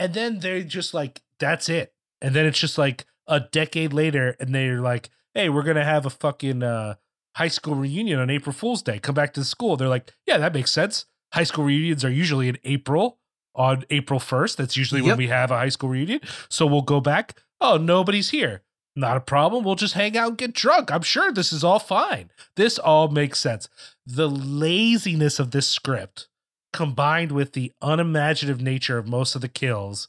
And 0.00 0.14
then 0.14 0.40
they're 0.40 0.62
just 0.62 0.94
like, 0.94 1.22
that's 1.38 1.68
it. 1.68 1.92
And 2.20 2.34
then 2.34 2.46
it's 2.46 2.58
just 2.58 2.78
like 2.78 3.06
a 3.26 3.40
decade 3.40 3.92
later, 3.92 4.36
and 4.40 4.54
they're 4.54 4.80
like, 4.80 5.10
hey, 5.34 5.48
we're 5.48 5.62
gonna 5.62 5.84
have 5.84 6.06
a 6.06 6.10
fucking 6.10 6.62
uh 6.62 6.94
high 7.36 7.48
school 7.48 7.74
reunion 7.74 8.18
on 8.18 8.30
April 8.30 8.52
Fool's 8.52 8.82
Day. 8.82 8.98
Come 8.98 9.14
back 9.14 9.32
to 9.34 9.40
the 9.40 9.46
school. 9.46 9.76
They're 9.76 9.88
like, 9.88 10.12
yeah, 10.26 10.38
that 10.38 10.52
makes 10.52 10.72
sense. 10.72 11.06
High 11.32 11.44
school 11.44 11.64
reunions 11.64 12.04
are 12.04 12.10
usually 12.10 12.48
in 12.48 12.58
April 12.64 13.18
on 13.54 13.84
April 13.90 14.18
1st. 14.18 14.56
That's 14.56 14.76
usually 14.76 15.02
when 15.02 15.16
we 15.16 15.28
have 15.28 15.50
a 15.50 15.56
high 15.56 15.68
school 15.68 15.90
reunion. 15.90 16.20
So 16.48 16.66
we'll 16.66 16.82
go 16.82 17.00
back. 17.00 17.40
Oh, 17.60 17.76
nobody's 17.76 18.30
here. 18.30 18.62
Not 18.96 19.16
a 19.16 19.20
problem. 19.20 19.64
We'll 19.64 19.76
just 19.76 19.94
hang 19.94 20.16
out 20.16 20.28
and 20.30 20.38
get 20.38 20.52
drunk. 20.52 20.90
I'm 20.90 21.02
sure 21.02 21.30
this 21.30 21.52
is 21.52 21.62
all 21.62 21.78
fine. 21.78 22.30
This 22.56 22.78
all 22.78 23.08
makes 23.08 23.38
sense. 23.38 23.68
The 24.04 24.28
laziness 24.28 25.38
of 25.38 25.52
this 25.52 25.68
script 25.68 26.28
combined 26.72 27.32
with 27.32 27.52
the 27.52 27.72
unimaginative 27.82 28.60
nature 28.60 28.98
of 28.98 29.06
most 29.06 29.34
of 29.34 29.40
the 29.40 29.48
kills, 29.48 30.08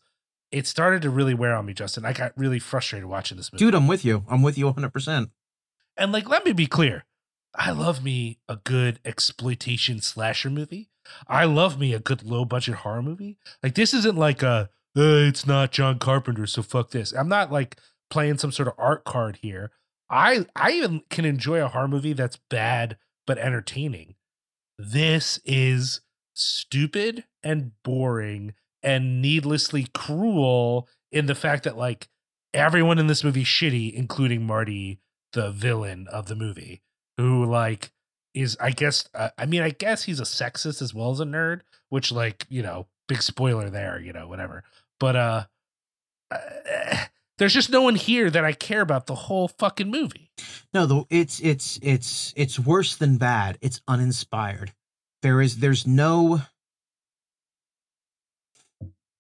it 0.51 0.67
started 0.67 1.01
to 1.01 1.09
really 1.09 1.33
wear 1.33 1.55
on 1.55 1.65
me, 1.65 1.73
Justin. 1.73 2.05
I 2.05 2.13
got 2.13 2.37
really 2.37 2.59
frustrated 2.59 3.07
watching 3.07 3.37
this 3.37 3.51
movie. 3.51 3.65
Dude, 3.65 3.75
I'm 3.75 3.87
with 3.87 4.03
you. 4.03 4.25
I'm 4.29 4.41
with 4.41 4.57
you 4.57 4.71
100%. 4.71 5.31
And 5.97 6.11
like, 6.11 6.29
let 6.29 6.45
me 6.45 6.51
be 6.53 6.67
clear. 6.67 7.05
I 7.55 7.71
love 7.71 8.03
me 8.03 8.39
a 8.47 8.57
good 8.57 8.99
exploitation 9.03 10.01
slasher 10.01 10.49
movie. 10.49 10.89
I 11.27 11.45
love 11.45 11.79
me 11.79 11.93
a 11.93 11.99
good 11.99 12.23
low 12.23 12.45
budget 12.45 12.75
horror 12.75 13.01
movie. 13.01 13.37
Like 13.61 13.75
this 13.75 13.93
isn't 13.93 14.17
like 14.17 14.41
a 14.41 14.69
"Uh, 14.95 15.27
it's 15.27 15.45
not 15.45 15.71
John 15.71 15.99
Carpenter, 15.99 16.47
so 16.47 16.61
fuck 16.61 16.91
this. 16.91 17.11
I'm 17.11 17.27
not 17.27 17.51
like 17.51 17.77
playing 18.09 18.37
some 18.37 18.51
sort 18.51 18.67
of 18.67 18.75
art 18.77 19.03
card 19.03 19.39
here. 19.41 19.71
I 20.09 20.45
I 20.55 20.71
even 20.71 21.01
can 21.09 21.25
enjoy 21.25 21.61
a 21.63 21.67
horror 21.67 21.87
movie 21.87 22.13
that's 22.13 22.39
bad 22.49 22.97
but 23.25 23.37
entertaining. 23.37 24.15
This 24.77 25.39
is 25.45 26.01
stupid 26.33 27.25
and 27.43 27.71
boring 27.83 28.53
and 28.83 29.21
needlessly 29.21 29.87
cruel 29.93 30.87
in 31.11 31.25
the 31.25 31.35
fact 31.35 31.63
that 31.63 31.77
like 31.77 32.07
everyone 32.53 32.99
in 32.99 33.07
this 33.07 33.23
movie 33.23 33.43
shitty, 33.43 33.93
including 33.93 34.45
Marty, 34.45 34.99
the 35.33 35.51
villain 35.51 36.07
of 36.07 36.27
the 36.27 36.35
movie, 36.35 36.81
who 37.17 37.45
like 37.45 37.91
is 38.33 38.57
I 38.59 38.71
guess 38.71 39.07
uh, 39.13 39.29
I 39.37 39.45
mean 39.45 39.61
I 39.61 39.69
guess 39.69 40.03
he's 40.03 40.19
a 40.19 40.23
sexist 40.23 40.81
as 40.81 40.93
well 40.93 41.11
as 41.11 41.19
a 41.19 41.25
nerd, 41.25 41.61
which 41.89 42.11
like 42.11 42.45
you 42.49 42.61
know 42.61 42.87
big 43.07 43.21
spoiler 43.21 43.69
there, 43.69 43.99
you 43.99 44.13
know 44.13 44.27
whatever. 44.27 44.63
But 44.99 45.15
uh, 45.15 45.43
uh 46.31 47.05
there's 47.37 47.55
just 47.55 47.71
no 47.71 47.81
one 47.81 47.95
here 47.95 48.29
that 48.29 48.45
I 48.45 48.53
care 48.53 48.81
about 48.81 49.07
the 49.07 49.15
whole 49.15 49.47
fucking 49.47 49.89
movie. 49.89 50.29
No, 50.75 50.85
the 50.85 51.03
it's 51.09 51.39
it's 51.39 51.79
it's 51.81 52.33
it's 52.37 52.59
worse 52.59 52.95
than 52.95 53.17
bad. 53.17 53.57
It's 53.61 53.81
uninspired. 53.87 54.73
There 55.21 55.41
is 55.41 55.57
there's 55.57 55.85
no 55.85 56.41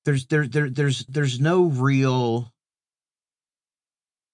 there's 0.05 0.25
there 0.27 0.47
there 0.47 0.69
there's 0.69 1.05
there's 1.05 1.39
no 1.39 1.63
real 1.65 2.51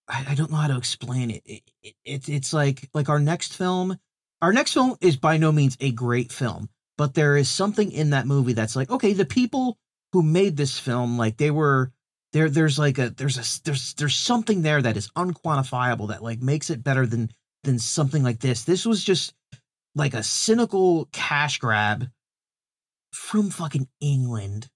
I, 0.08 0.28
I 0.30 0.36
don't 0.36 0.52
know 0.52 0.58
how 0.58 0.68
to 0.68 0.78
explain 0.78 1.32
it. 1.32 1.44
It, 1.46 1.64
it. 1.84 1.96
it 2.06 2.30
it's 2.30 2.54
like 2.54 2.90
like 2.94 3.10
our 3.10 3.20
next 3.20 3.56
film. 3.56 3.98
Our 4.42 4.54
next 4.54 4.74
film 4.74 4.96
is 5.02 5.18
by 5.18 5.38
no 5.38 5.52
means 5.52 5.78
a 5.80 5.92
great 5.92 6.32
film, 6.32 6.70
but 6.98 7.16
there 7.16 7.36
is 7.36 7.50
something 7.50 7.92
in 7.92 8.12
that 8.12 8.28
movie 8.28 8.54
that's 8.54 8.76
like 8.76 8.90
okay, 8.90 9.14
the 9.14 9.26
people 9.26 9.78
who 10.14 10.22
made 10.22 10.56
this 10.56 10.80
film 10.80 11.18
like 11.18 11.38
they 11.38 11.52
were 11.52 11.92
there 12.34 12.50
there's 12.50 12.80
like 12.80 12.98
a 12.98 13.10
there's 13.10 13.38
a 13.38 13.64
there's 13.64 13.94
there's 13.96 14.16
something 14.16 14.62
there 14.62 14.82
that 14.82 14.98
is 14.98 15.10
unquantifiable 15.18 16.10
that 16.10 16.24
like 16.24 16.42
makes 16.42 16.70
it 16.70 16.84
better 16.84 17.06
than 17.06 17.30
than 17.64 17.80
something 17.80 18.24
like 18.24 18.40
this. 18.40 18.64
This 18.64 18.86
was 18.86 19.04
just 19.04 19.34
like 19.98 20.14
a 20.14 20.24
cynical 20.24 21.06
cash 21.12 21.58
grab 21.60 22.08
from 23.12 23.50
fucking 23.50 23.88
England 24.00 24.70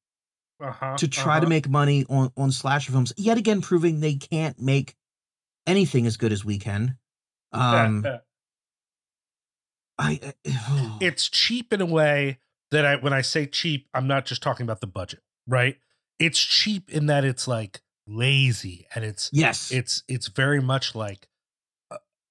Uh-huh, 0.59 0.97
to 0.97 1.07
try 1.07 1.39
to 1.39 1.47
make 1.47 1.69
money 1.69 2.05
on 2.09 2.31
on 2.35 2.51
slasher 2.51 2.91
films. 2.91 3.13
Yet 3.17 3.37
again, 3.37 3.61
proving 3.61 3.99
they 3.99 4.15
can't 4.15 4.59
make 4.59 4.95
anything 5.67 6.05
as 6.05 6.17
good 6.17 6.31
as 6.31 6.43
we 6.43 6.57
can. 6.57 6.97
Um, 7.51 8.05
I, 9.99 10.33
I 10.45 10.97
it's 11.01 11.29
cheap 11.29 11.71
in 11.71 11.81
a 11.81 11.85
way 11.85 12.39
that 12.71 12.85
I 12.85 12.95
when 12.95 13.13
I 13.13 13.21
say 13.21 13.45
cheap, 13.45 13.87
I'm 13.93 14.07
not 14.07 14.25
just 14.25 14.41
talking 14.41 14.63
about 14.63 14.81
the 14.81 14.87
budget, 14.87 15.21
right? 15.47 15.77
It's 16.19 16.39
cheap 16.39 16.89
in 16.89 17.07
that 17.07 17.23
it's 17.25 17.47
like 17.47 17.81
lazy 18.07 18.87
and 18.95 19.05
it's 19.05 19.29
yes, 19.33 19.71
it's 19.71 20.03
it's 20.07 20.27
very 20.27 20.61
much 20.61 20.95
like 20.95 21.27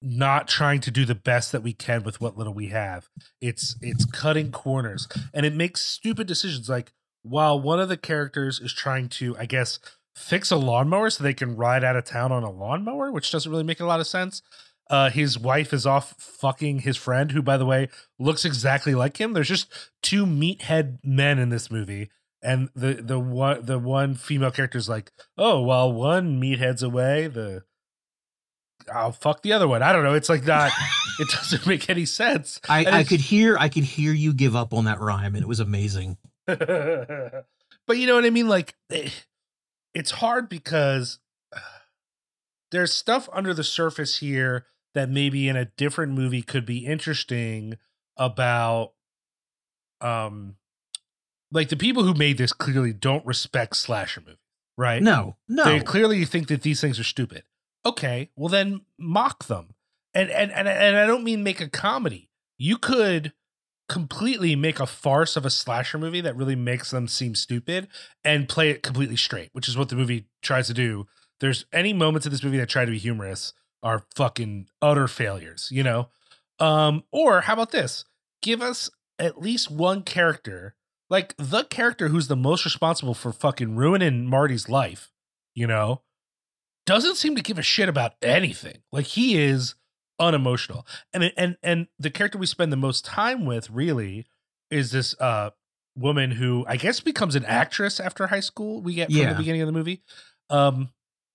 not 0.02 0.48
trying 0.48 0.80
to 0.80 0.90
do 0.90 1.04
the 1.04 1.14
best 1.14 1.52
that 1.52 1.62
we 1.62 1.72
can 1.72 2.02
with 2.02 2.20
what 2.20 2.36
little 2.36 2.54
we 2.54 2.68
have. 2.68 3.08
It's 3.40 3.76
it's 3.80 4.04
cutting 4.04 4.50
corners 4.50 5.06
and 5.34 5.44
it 5.44 5.54
makes 5.54 5.82
stupid 5.82 6.26
decisions 6.26 6.68
like 6.68 6.92
while 7.22 7.60
one 7.60 7.80
of 7.80 7.88
the 7.88 7.98
characters 7.98 8.60
is 8.60 8.72
trying 8.72 9.08
to 9.10 9.36
I 9.38 9.46
guess 9.46 9.78
fix 10.14 10.50
a 10.50 10.56
lawnmower 10.56 11.10
so 11.10 11.22
they 11.22 11.34
can 11.34 11.56
ride 11.56 11.84
out 11.84 11.96
of 11.96 12.04
town 12.04 12.32
on 12.32 12.42
a 12.42 12.50
lawnmower, 12.50 13.10
which 13.10 13.30
doesn't 13.30 13.50
really 13.50 13.64
make 13.64 13.80
a 13.80 13.86
lot 13.86 14.00
of 14.00 14.06
sense. 14.06 14.42
Uh, 14.88 15.08
his 15.08 15.38
wife 15.38 15.72
is 15.72 15.86
off 15.86 16.14
fucking 16.18 16.80
his 16.80 16.96
friend, 16.96 17.30
who, 17.30 17.40
by 17.42 17.56
the 17.56 17.66
way, 17.66 17.88
looks 18.18 18.44
exactly 18.44 18.94
like 18.94 19.20
him. 19.20 19.32
There's 19.32 19.48
just 19.48 19.72
two 20.02 20.26
meathead 20.26 20.98
men 21.04 21.38
in 21.38 21.48
this 21.48 21.70
movie, 21.70 22.10
and 22.42 22.70
the 22.74 22.94
the 22.94 23.20
one 23.20 23.64
the 23.64 23.78
one 23.78 24.16
female 24.16 24.50
character 24.50 24.78
is 24.78 24.88
like, 24.88 25.12
oh, 25.38 25.60
while 25.60 25.92
one 25.92 26.40
meathead's 26.40 26.82
away, 26.82 27.28
the 27.28 27.62
I'll 28.92 29.12
fuck 29.12 29.42
the 29.42 29.52
other 29.52 29.68
one. 29.68 29.82
I 29.82 29.92
don't 29.92 30.02
know. 30.04 30.14
It's 30.14 30.28
like 30.28 30.44
not. 30.44 30.72
it 31.18 31.28
doesn't 31.32 31.66
make 31.66 31.88
any 31.88 32.06
sense. 32.06 32.60
I, 32.68 32.84
I 32.86 33.04
could 33.04 33.20
hear 33.20 33.56
I 33.58 33.68
could 33.68 33.84
hear 33.84 34.12
you 34.12 34.32
give 34.32 34.56
up 34.56 34.72
on 34.72 34.84
that 34.86 35.00
rhyme, 35.00 35.34
and 35.34 35.42
it 35.42 35.48
was 35.48 35.60
amazing. 35.60 36.18
but 36.46 37.44
you 37.88 38.06
know 38.06 38.14
what 38.14 38.24
I 38.24 38.30
mean? 38.30 38.48
Like, 38.48 38.74
eh, 38.90 39.10
it's 39.94 40.10
hard 40.12 40.48
because 40.48 41.18
there's 42.70 42.92
stuff 42.92 43.28
under 43.32 43.54
the 43.54 43.64
surface 43.64 44.18
here 44.18 44.66
that 44.94 45.08
maybe 45.08 45.48
in 45.48 45.56
a 45.56 45.66
different 45.76 46.12
movie 46.12 46.42
could 46.42 46.66
be 46.66 46.84
interesting 46.84 47.76
about, 48.16 48.92
um, 50.00 50.56
like 51.52 51.68
the 51.68 51.76
people 51.76 52.02
who 52.02 52.14
made 52.14 52.38
this 52.38 52.52
clearly 52.52 52.92
don't 52.92 53.24
respect 53.24 53.76
slasher 53.76 54.20
movies, 54.20 54.38
right? 54.76 55.02
No, 55.02 55.36
no, 55.48 55.64
They 55.64 55.80
clearly 55.80 56.24
think 56.24 56.48
that 56.48 56.62
these 56.62 56.80
things 56.80 56.98
are 56.98 57.04
stupid. 57.04 57.44
Okay, 57.84 58.30
well 58.36 58.48
then 58.48 58.82
mock 58.98 59.46
them. 59.46 59.74
And 60.14 60.30
and 60.30 60.50
and 60.50 60.68
and 60.68 60.96
I 60.96 61.06
don't 61.06 61.24
mean 61.24 61.42
make 61.42 61.60
a 61.60 61.68
comedy. 61.68 62.28
You 62.58 62.76
could 62.76 63.32
completely 63.88 64.54
make 64.54 64.78
a 64.78 64.86
farce 64.86 65.36
of 65.36 65.44
a 65.44 65.50
slasher 65.50 65.98
movie 65.98 66.20
that 66.20 66.36
really 66.36 66.54
makes 66.54 66.90
them 66.90 67.08
seem 67.08 67.34
stupid 67.34 67.88
and 68.22 68.48
play 68.48 68.70
it 68.70 68.82
completely 68.82 69.16
straight, 69.16 69.50
which 69.52 69.68
is 69.68 69.76
what 69.76 69.88
the 69.88 69.96
movie 69.96 70.26
tries 70.42 70.68
to 70.68 70.74
do. 70.74 71.06
There's 71.40 71.64
any 71.72 71.92
moments 71.92 72.26
of 72.26 72.32
this 72.32 72.44
movie 72.44 72.58
that 72.58 72.68
try 72.68 72.84
to 72.84 72.90
be 72.90 72.98
humorous 72.98 73.52
are 73.82 74.04
fucking 74.14 74.68
utter 74.82 75.08
failures, 75.08 75.68
you 75.72 75.82
know? 75.82 76.08
Um 76.58 77.04
or 77.10 77.42
how 77.42 77.54
about 77.54 77.72
this? 77.72 78.04
Give 78.42 78.60
us 78.62 78.90
at 79.18 79.40
least 79.40 79.70
one 79.70 80.02
character, 80.02 80.74
like 81.08 81.34
the 81.36 81.64
character 81.64 82.08
who's 82.08 82.28
the 82.28 82.36
most 82.36 82.64
responsible 82.64 83.14
for 83.14 83.32
fucking 83.32 83.74
ruining 83.76 84.26
Marty's 84.26 84.68
life, 84.68 85.10
you 85.54 85.66
know, 85.66 86.02
doesn't 86.86 87.16
seem 87.16 87.36
to 87.36 87.42
give 87.42 87.58
a 87.58 87.62
shit 87.62 87.88
about 87.88 88.14
anything. 88.22 88.78
Like 88.92 89.06
he 89.06 89.36
is 89.38 89.74
unemotional. 90.18 90.86
And 91.12 91.32
and 91.36 91.56
and 91.62 91.86
the 91.98 92.10
character 92.10 92.38
we 92.38 92.46
spend 92.46 92.72
the 92.72 92.76
most 92.76 93.04
time 93.04 93.44
with 93.46 93.70
really 93.70 94.26
is 94.70 94.90
this 94.92 95.14
uh 95.20 95.50
woman 95.96 96.32
who 96.32 96.64
I 96.68 96.76
guess 96.76 97.00
becomes 97.00 97.34
an 97.36 97.44
actress 97.44 98.00
after 98.00 98.26
high 98.28 98.40
school. 98.40 98.80
We 98.82 98.94
get 98.94 99.08
from 99.08 99.16
Yeah. 99.16 99.32
the 99.32 99.38
beginning 99.38 99.62
of 99.62 99.66
the 99.66 99.72
movie. 99.72 100.02
Um 100.48 100.90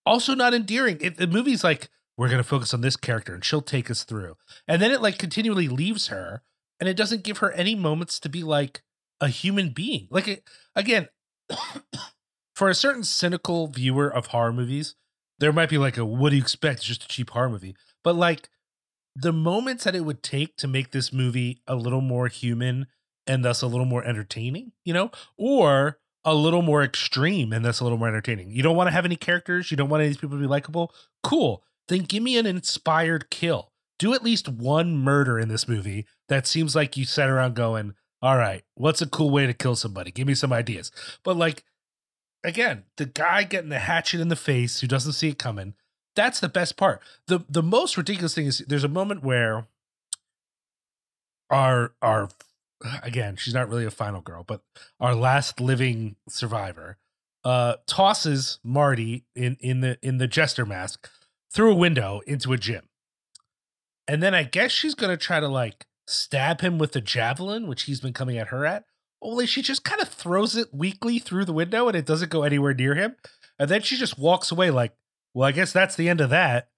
also 0.06 0.36
not 0.36 0.54
endearing. 0.54 0.98
It, 1.02 1.18
the 1.18 1.28
movie's 1.28 1.64
like 1.64 1.90
we're 2.18 2.28
going 2.30 2.38
to 2.38 2.44
focus 2.48 2.74
on 2.74 2.80
this 2.82 2.96
character 2.96 3.34
and 3.34 3.44
she'll 3.44 3.62
take 3.62 3.92
us 3.92 4.04
through. 4.06 4.38
And 4.70 4.82
then 4.82 4.92
it 4.92 5.02
like 5.02 5.18
continually 5.18 5.68
leaves 5.68 6.08
her 6.08 6.44
and 6.80 6.88
it 6.88 6.96
doesn't 6.96 7.24
give 7.24 7.40
her 7.40 7.52
any 7.52 7.76
moments 7.76 8.20
to 8.22 8.30
be 8.30 8.42
like 8.44 8.84
a 9.20 9.28
human 9.28 9.70
being. 9.72 10.08
Like 10.10 10.28
it, 10.30 10.44
again, 10.76 11.10
for 12.56 12.70
a 12.70 12.76
certain 12.76 13.04
cynical 13.04 13.68
viewer 13.68 14.08
of 14.08 14.28
horror 14.28 14.54
movies, 14.54 14.96
there 15.40 15.54
might 15.54 15.70
be 15.70 15.78
like 15.78 15.98
a 15.98 16.06
what 16.06 16.30
do 16.30 16.36
you 16.36 16.42
expect? 16.42 16.80
It's 16.80 16.86
just 16.86 17.04
a 17.04 17.08
cheap 17.08 17.30
horror 17.32 17.50
movie. 17.50 17.76
But 18.04 18.16
like 18.16 18.50
the 19.16 19.34
moments 19.34 19.86
that 19.86 19.96
it 19.96 20.02
would 20.02 20.22
take 20.22 20.58
to 20.58 20.68
make 20.68 20.92
this 20.92 21.14
movie 21.14 21.62
a 21.68 21.76
little 21.76 22.02
more 22.02 22.28
human 22.28 22.88
and 23.28 23.44
thus 23.44 23.62
a 23.62 23.68
little 23.68 23.86
more 23.86 24.04
entertaining, 24.04 24.74
you 24.84 24.94
know, 24.94 25.12
or 25.38 26.00
a 26.24 26.34
little 26.34 26.62
more 26.62 26.84
extreme 26.84 27.54
and 27.54 27.64
thus 27.64 27.80
a 27.80 27.84
little 27.84 27.98
more 27.98 28.08
entertaining. 28.08 28.52
You 28.52 28.64
don't 28.64 28.76
want 28.76 28.88
to 28.88 28.94
have 28.94 29.06
any 29.06 29.16
characters, 29.16 29.72
you 29.72 29.78
don't 29.78 29.90
want 29.90 30.02
any 30.02 30.08
of 30.08 30.14
these 30.16 30.22
people 30.22 30.38
to 30.38 30.42
be 30.42 30.48
likable. 30.48 30.94
Cool. 31.24 31.64
Then 31.88 32.02
give 32.02 32.24
me 32.24 32.38
an 32.38 32.46
inspired 32.46 33.30
kill. 33.30 33.72
Do 33.98 34.14
at 34.14 34.24
least 34.24 34.50
one 34.50 34.98
murder 34.98 35.40
in 35.40 35.48
this 35.48 35.68
movie 35.68 36.06
that 36.28 36.48
seems 36.48 36.76
like 36.76 36.98
you 36.98 37.06
sat 37.06 37.30
around 37.30 37.56
going, 37.56 37.94
all 38.22 38.38
right, 38.38 38.64
what's 38.74 39.02
a 39.02 39.08
cool 39.08 39.30
way 39.30 39.46
to 39.46 39.54
kill 39.54 39.76
somebody? 39.76 40.12
Give 40.12 40.28
me 40.28 40.34
some 40.34 40.52
ideas. 40.52 40.92
But 41.24 41.38
like, 41.38 41.64
again, 42.46 42.84
the 42.98 43.06
guy 43.06 43.44
getting 43.44 43.70
the 43.70 43.80
hatchet 43.80 44.22
in 44.22 44.30
the 44.30 44.36
face 44.36 44.80
who 44.80 44.88
doesn't 44.88 45.14
see 45.14 45.30
it 45.30 45.40
coming, 45.40 45.74
that's 46.16 46.40
the 46.40 46.50
best 46.50 46.78
part. 46.78 47.02
The 47.28 47.44
the 47.50 47.64
most 47.64 47.98
ridiculous 47.98 48.36
thing 48.36 48.46
is 48.46 48.60
there's 48.68 48.84
a 48.84 48.90
moment 48.90 49.24
where 49.24 49.68
our 51.50 51.94
our 52.02 52.30
again, 53.04 53.36
she's 53.36 53.54
not 53.54 53.70
really 53.70 53.86
a 53.86 53.92
final 53.92 54.22
girl, 54.22 54.44
but 54.46 54.62
our 55.00 55.16
last 55.16 55.60
living 55.60 56.16
survivor 56.30 56.98
uh 57.44 57.76
tosses 57.86 58.60
Marty 58.64 59.26
in 59.36 59.58
in 59.60 59.82
the 59.82 59.98
in 60.02 60.18
the 60.18 60.28
jester 60.28 60.66
mask 60.66 61.10
through 61.52 61.72
a 61.72 61.76
window 61.76 62.22
into 62.26 62.54
a 62.54 62.58
gym. 62.58 62.84
And 64.08 64.22
then 64.22 64.34
I 64.36 64.44
guess 64.44 64.72
she's 64.72 64.96
going 64.96 65.12
to 65.12 65.18
try 65.18 65.40
to 65.40 65.48
like 65.48 65.86
stab 66.08 66.62
him 66.62 66.78
with 66.78 66.92
the 66.92 67.02
javelin, 67.02 67.68
which 67.68 67.84
he's 67.84 68.00
been 68.00 68.14
coming 68.14 68.38
at 68.38 68.48
her 68.48 68.66
at. 68.66 68.86
Only 69.26 69.46
she 69.48 69.62
just 69.62 69.84
kind 69.84 70.02
of 70.02 70.08
throws 70.08 70.56
it 70.56 70.74
weakly 70.74 71.18
through 71.20 71.46
the 71.46 71.54
window 71.54 71.88
and 71.88 71.98
it 71.98 72.06
doesn't 72.06 72.30
go 72.32 72.44
anywhere 72.44 72.74
near 72.74 72.94
him. 72.96 73.16
And 73.58 73.70
then 73.70 73.82
she 73.82 73.98
just 73.98 74.20
walks 74.20 74.52
away 74.52 74.70
like, 74.70 74.94
well, 75.34 75.48
I 75.48 75.52
guess 75.52 75.74
that's 75.74 75.96
the 75.96 76.10
end 76.10 76.22
of 76.22 76.30
that. 76.30 76.70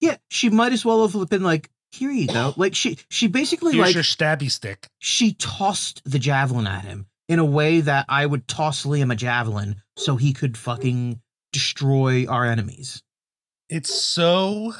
Yeah, 0.00 0.16
she 0.28 0.48
might 0.50 0.72
as 0.72 0.84
well 0.84 1.06
have 1.06 1.28
been 1.30 1.42
like, 1.42 1.70
"Here 1.90 2.10
you 2.10 2.26
go." 2.28 2.54
Like 2.58 2.74
she 2.74 2.98
she 3.08 3.26
basically 3.26 3.72
Here's 3.72 3.86
like 3.86 3.94
your 3.94 4.04
stabby 4.04 4.50
stick. 4.50 4.86
she 4.98 5.32
tossed 5.34 6.02
the 6.04 6.18
javelin 6.18 6.66
at 6.66 6.84
him 6.84 7.06
in 7.28 7.38
a 7.38 7.44
way 7.44 7.80
that 7.80 8.04
I 8.08 8.24
would 8.26 8.46
toss 8.46 8.84
Liam 8.84 9.12
a 9.12 9.16
javelin 9.16 9.82
so 9.96 10.16
he 10.16 10.32
could 10.32 10.56
fucking 10.56 11.20
destroy 11.52 12.26
our 12.26 12.44
enemies. 12.44 13.02
It's 13.68 13.92
so 13.92 14.74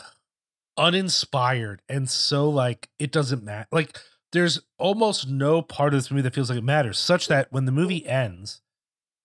uninspired 0.77 1.83
and 1.89 2.09
so 2.09 2.51
like 2.51 2.89
it 2.99 3.11
doesn't 3.13 3.43
matter. 3.43 3.67
Like 3.73 3.99
there's 4.37 4.61
almost 4.79 5.29
no 5.29 5.63
part 5.63 5.93
of 5.95 5.99
this 5.99 6.11
movie 6.11 6.23
that 6.23 6.35
feels 6.35 6.51
like 6.51 6.59
it 6.59 6.65
matters, 6.65 6.99
such 6.99 7.29
that 7.29 7.51
when 7.51 7.65
the 7.65 7.73
movie 7.73 8.07
ends, 8.07 8.61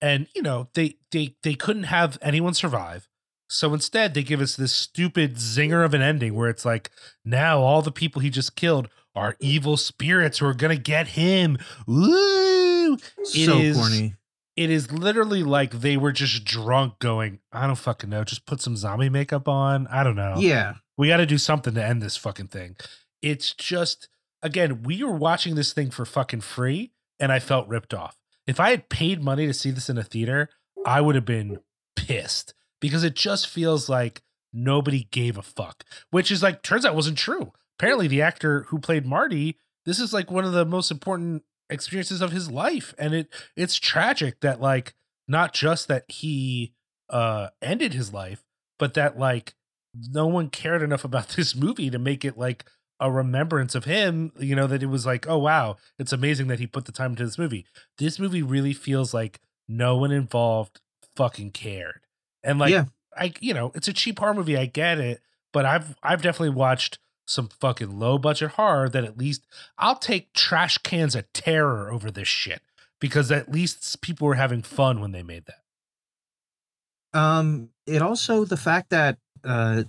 and 0.01 0.27
you 0.35 0.41
know 0.41 0.69
they 0.73 0.95
they 1.11 1.35
they 1.43 1.53
couldn't 1.53 1.83
have 1.83 2.17
anyone 2.21 2.53
survive. 2.53 3.07
So 3.49 3.73
instead, 3.73 4.13
they 4.13 4.23
give 4.23 4.39
us 4.39 4.55
this 4.55 4.73
stupid 4.73 5.35
zinger 5.35 5.83
of 5.83 5.93
an 5.93 6.01
ending 6.01 6.35
where 6.35 6.49
it's 6.49 6.63
like, 6.63 6.89
now 7.25 7.59
all 7.59 7.81
the 7.81 7.91
people 7.91 8.21
he 8.21 8.29
just 8.29 8.55
killed 8.55 8.87
are 9.13 9.35
evil 9.41 9.75
spirits 9.75 10.37
who 10.37 10.45
are 10.45 10.53
gonna 10.53 10.77
get 10.77 11.09
him. 11.09 11.57
Woo! 11.85 12.93
It 12.93 13.25
so 13.25 13.57
is- 13.57 13.75
corny. 13.77 14.15
it 14.55 14.69
is 14.69 14.91
literally 14.91 15.43
like 15.43 15.71
they 15.71 15.97
were 15.97 16.11
just 16.13 16.45
drunk 16.45 16.99
going, 16.99 17.39
I 17.51 17.67
don't 17.67 17.75
fucking 17.75 18.09
know, 18.09 18.23
just 18.23 18.45
put 18.45 18.61
some 18.61 18.77
zombie 18.77 19.09
makeup 19.09 19.47
on. 19.49 19.85
I 19.87 20.03
don't 20.03 20.15
know. 20.15 20.35
Yeah. 20.37 20.75
We 20.97 21.09
got 21.09 21.17
to 21.17 21.25
do 21.25 21.37
something 21.37 21.73
to 21.73 21.83
end 21.85 22.01
this 22.01 22.15
fucking 22.17 22.47
thing. 22.47 22.77
It's 23.21 23.53
just, 23.53 24.07
again, 24.41 24.83
we 24.83 25.03
were 25.03 25.15
watching 25.15 25.55
this 25.55 25.73
thing 25.73 25.91
for 25.91 26.05
fucking 26.05 26.41
free 26.41 26.91
and 27.19 27.31
I 27.31 27.39
felt 27.39 27.67
ripped 27.67 27.93
off. 27.93 28.17
If 28.47 28.59
I 28.59 28.71
had 28.71 28.89
paid 28.89 29.23
money 29.23 29.45
to 29.47 29.53
see 29.53 29.71
this 29.71 29.89
in 29.89 29.97
a 29.97 30.03
theater, 30.03 30.49
I 30.85 31.01
would 31.01 31.15
have 31.15 31.25
been 31.25 31.59
pissed 31.95 32.53
because 32.79 33.03
it 33.03 33.15
just 33.15 33.47
feels 33.47 33.87
like 33.87 34.21
nobody 34.51 35.07
gave 35.11 35.37
a 35.37 35.43
fuck, 35.43 35.83
which 36.09 36.31
is 36.31 36.41
like, 36.41 36.63
turns 36.63 36.85
out 36.85 36.95
wasn't 36.95 37.17
true. 37.17 37.53
Apparently, 37.79 38.07
the 38.07 38.21
actor 38.21 38.63
who 38.69 38.79
played 38.79 39.05
Marty, 39.05 39.57
this 39.85 39.99
is 39.99 40.13
like 40.13 40.29
one 40.29 40.45
of 40.45 40.51
the 40.51 40.65
most 40.65 40.91
important 40.91 41.43
experiences 41.69 42.21
of 42.21 42.31
his 42.31 42.51
life. 42.51 42.93
And 42.97 43.13
it 43.13 43.33
it's 43.55 43.77
tragic 43.77 44.41
that 44.41 44.61
like 44.61 44.93
not 45.27 45.53
just 45.53 45.87
that 45.87 46.05
he 46.07 46.73
uh 47.09 47.49
ended 47.61 47.93
his 47.93 48.13
life, 48.13 48.43
but 48.77 48.93
that 48.95 49.17
like 49.17 49.53
no 49.95 50.27
one 50.27 50.49
cared 50.49 50.81
enough 50.81 51.03
about 51.03 51.29
this 51.35 51.55
movie 51.55 51.89
to 51.89 51.99
make 51.99 52.25
it 52.25 52.37
like 52.37 52.65
a 53.01 53.11
remembrance 53.11 53.73
of 53.73 53.85
him, 53.85 54.31
you 54.39 54.55
know, 54.55 54.67
that 54.67 54.83
it 54.83 54.85
was 54.85 55.05
like, 55.05 55.27
oh 55.27 55.39
wow, 55.39 55.75
it's 55.97 56.13
amazing 56.13 56.47
that 56.47 56.59
he 56.59 56.67
put 56.67 56.85
the 56.85 56.91
time 56.91 57.11
into 57.11 57.25
this 57.25 57.39
movie. 57.39 57.65
This 57.97 58.19
movie 58.19 58.43
really 58.43 58.73
feels 58.73 59.13
like 59.13 59.41
no 59.67 59.97
one 59.97 60.11
involved 60.11 60.79
fucking 61.15 61.51
cared. 61.51 62.01
And 62.43 62.59
like 62.59 62.71
Yeah. 62.71 62.85
I 63.17 63.33
you 63.39 63.53
know, 63.53 63.71
it's 63.75 63.87
a 63.87 63.93
cheap 63.93 64.19
horror 64.19 64.35
movie, 64.35 64.55
I 64.55 64.67
get 64.67 64.99
it, 64.99 65.19
but 65.51 65.65
I've 65.65 65.95
I've 66.03 66.21
definitely 66.21 66.55
watched 66.55 66.99
some 67.25 67.49
fucking 67.59 67.97
low 67.97 68.17
budget 68.17 68.51
horror 68.51 68.87
that 68.89 69.03
at 69.03 69.17
least 69.17 69.47
I'll 69.77 69.95
take 69.95 70.33
trash 70.33 70.77
cans 70.79 71.15
of 71.15 71.31
terror 71.33 71.91
over 71.91 72.11
this 72.11 72.27
shit 72.27 72.61
because 72.99 73.31
at 73.31 73.51
least 73.51 74.01
people 74.01 74.27
were 74.27 74.35
having 74.35 74.61
fun 74.61 75.01
when 75.01 75.11
they 75.11 75.23
made 75.23 75.45
that. 75.45 77.19
Um, 77.19 77.69
it 77.87 78.01
also 78.01 78.45
the 78.45 78.57
fact 78.57 78.91
that 78.91 79.17
uh, 79.43 79.83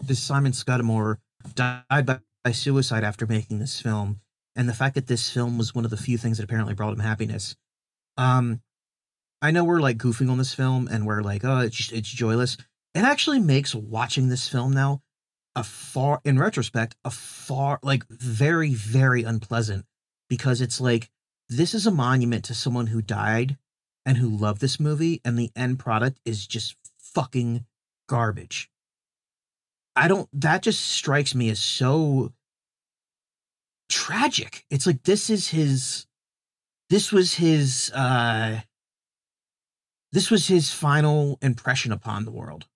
this 0.00 0.20
Simon 0.20 0.52
Scudamore 0.52 1.18
died 1.54 2.06
by, 2.06 2.18
by 2.44 2.52
suicide 2.52 3.04
after 3.04 3.26
making 3.26 3.58
this 3.58 3.80
film, 3.80 4.20
and 4.54 4.68
the 4.68 4.74
fact 4.74 4.94
that 4.94 5.06
this 5.06 5.30
film 5.30 5.58
was 5.58 5.74
one 5.74 5.84
of 5.84 5.90
the 5.90 5.96
few 5.96 6.18
things 6.18 6.36
that 6.36 6.44
apparently 6.44 6.74
brought 6.74 6.92
him 6.92 7.00
happiness. 7.00 7.56
Um, 8.16 8.60
I 9.42 9.50
know 9.50 9.64
we're 9.64 9.80
like 9.80 9.98
goofing 9.98 10.30
on 10.30 10.38
this 10.38 10.54
film, 10.54 10.88
and 10.88 11.06
we're 11.06 11.22
like, 11.22 11.44
oh, 11.44 11.60
it's 11.60 11.90
it's 11.90 12.08
joyless. 12.08 12.56
It 12.94 13.00
actually 13.00 13.40
makes 13.40 13.74
watching 13.74 14.28
this 14.28 14.48
film 14.48 14.72
now 14.72 15.02
a 15.56 15.64
far, 15.64 16.20
in 16.24 16.38
retrospect, 16.38 16.94
a 17.04 17.10
far 17.10 17.78
like 17.82 18.04
very 18.08 18.74
very 18.74 19.24
unpleasant 19.24 19.86
because 20.28 20.60
it's 20.60 20.80
like 20.80 21.10
this 21.48 21.74
is 21.74 21.86
a 21.86 21.90
monument 21.90 22.44
to 22.44 22.54
someone 22.54 22.88
who 22.88 23.02
died 23.02 23.56
and 24.06 24.18
who 24.18 24.28
loved 24.28 24.60
this 24.60 24.78
movie, 24.78 25.20
and 25.24 25.38
the 25.38 25.50
end 25.56 25.78
product 25.78 26.20
is 26.24 26.46
just 26.46 26.76
fucking 26.98 27.64
garbage. 28.08 28.70
I 29.96 30.08
don't, 30.08 30.28
that 30.40 30.62
just 30.62 30.80
strikes 30.80 31.34
me 31.34 31.50
as 31.50 31.60
so 31.60 32.32
tragic. 33.88 34.64
It's 34.70 34.86
like 34.86 35.02
this 35.04 35.30
is 35.30 35.48
his, 35.48 36.06
this 36.90 37.12
was 37.12 37.34
his, 37.34 37.92
uh, 37.94 38.60
this 40.12 40.30
was 40.30 40.46
his 40.46 40.72
final 40.72 41.38
impression 41.42 41.92
upon 41.92 42.24
the 42.24 42.30
world. 42.30 42.66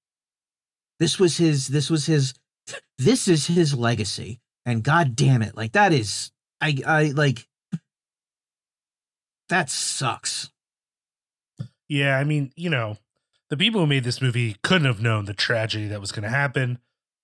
This 0.99 1.19
was 1.19 1.37
his, 1.37 1.69
this 1.69 1.91
was 1.91 2.07
his, 2.07 2.35
this 2.99 3.29
is 3.29 3.47
his 3.47 3.75
legacy. 3.75 4.41
And 4.67 4.85
god 4.85 5.17
damn 5.17 5.43
it, 5.43 5.57
like 5.57 5.73
that 5.73 5.93
is, 5.93 6.31
I, 6.61 6.79
I 6.87 7.05
like, 7.15 7.47
that 9.49 9.71
sucks. 9.71 10.51
Yeah, 11.89 12.19
I 12.19 12.25
mean, 12.25 12.53
you 12.55 12.69
know, 12.69 12.99
the 13.49 13.57
people 13.57 13.81
who 13.81 13.87
made 13.87 14.05
this 14.05 14.21
movie 14.21 14.57
couldn't 14.63 14.87
have 14.87 15.01
known 15.01 15.25
the 15.25 15.33
tragedy 15.33 15.89
that 15.89 16.01
was 16.01 16.13
going 16.13 16.25
to 16.25 16.29
happen. 16.29 16.79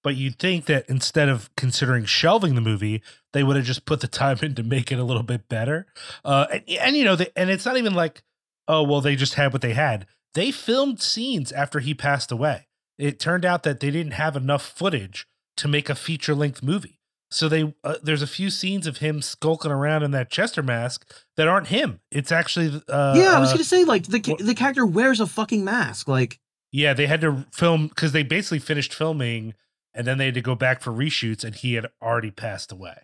But 0.04 0.14
you'd 0.16 0.38
think 0.38 0.66
that 0.66 0.84
instead 0.88 1.28
of 1.28 1.50
considering 1.56 2.04
shelving 2.04 2.54
the 2.54 2.60
movie, 2.60 3.02
they 3.32 3.42
would 3.42 3.56
have 3.56 3.64
just 3.64 3.86
put 3.86 4.00
the 4.00 4.06
time 4.06 4.38
in 4.42 4.54
to 4.54 4.62
make 4.62 4.92
it 4.92 5.00
a 5.00 5.04
little 5.04 5.24
bit 5.24 5.48
better. 5.48 5.86
Uh, 6.24 6.46
and, 6.52 6.62
and 6.68 6.96
you 6.96 7.04
know, 7.04 7.16
they, 7.16 7.28
and 7.34 7.50
it's 7.50 7.64
not 7.64 7.76
even 7.76 7.94
like, 7.94 8.22
oh, 8.68 8.82
well, 8.84 9.00
they 9.00 9.16
just 9.16 9.34
had 9.34 9.52
what 9.52 9.62
they 9.62 9.72
had. 9.72 10.06
They 10.34 10.52
filmed 10.52 11.00
scenes 11.00 11.50
after 11.50 11.80
he 11.80 11.94
passed 11.94 12.30
away. 12.30 12.68
It 12.98 13.18
turned 13.18 13.44
out 13.44 13.64
that 13.64 13.80
they 13.80 13.90
didn't 13.90 14.12
have 14.12 14.36
enough 14.36 14.62
footage 14.62 15.26
to 15.56 15.68
make 15.68 15.88
a 15.88 15.94
feature 15.94 16.34
length 16.34 16.62
movie. 16.62 17.00
So 17.30 17.48
they 17.48 17.74
uh, 17.82 17.96
there's 18.00 18.22
a 18.22 18.28
few 18.28 18.48
scenes 18.48 18.86
of 18.86 18.98
him 18.98 19.20
skulking 19.20 19.72
around 19.72 20.04
in 20.04 20.12
that 20.12 20.30
jester 20.30 20.62
mask 20.62 21.12
that 21.36 21.48
aren't 21.48 21.66
him. 21.68 22.00
It's 22.12 22.30
actually 22.30 22.80
uh, 22.88 23.14
yeah, 23.16 23.32
I 23.34 23.40
was 23.40 23.50
gonna 23.50 23.64
say 23.64 23.82
like 23.82 24.06
the 24.06 24.20
the 24.38 24.54
character 24.54 24.86
wears 24.86 25.18
a 25.18 25.26
fucking 25.26 25.64
mask. 25.64 26.06
Like 26.06 26.38
Yeah, 26.70 26.94
they 26.94 27.08
had 27.08 27.22
to 27.22 27.44
film 27.52 27.88
because 27.88 28.12
they 28.12 28.22
basically 28.22 28.60
finished 28.60 28.94
filming 28.94 29.54
and 29.94 30.06
then 30.06 30.18
they 30.18 30.26
had 30.26 30.34
to 30.34 30.40
go 30.40 30.54
back 30.54 30.80
for 30.80 30.92
reshoots 30.92 31.44
and 31.44 31.54
he 31.54 31.74
had 31.74 31.86
already 32.02 32.30
passed 32.30 32.72
away. 32.72 33.02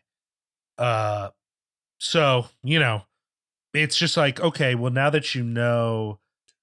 Uh 0.78 1.30
so, 1.98 2.46
you 2.62 2.78
know, 2.78 3.02
it's 3.74 3.96
just 3.96 4.16
like, 4.16 4.40
okay, 4.40 4.74
well 4.74 4.92
now 4.92 5.10
that 5.10 5.34
you 5.34 5.42
know 5.42 6.18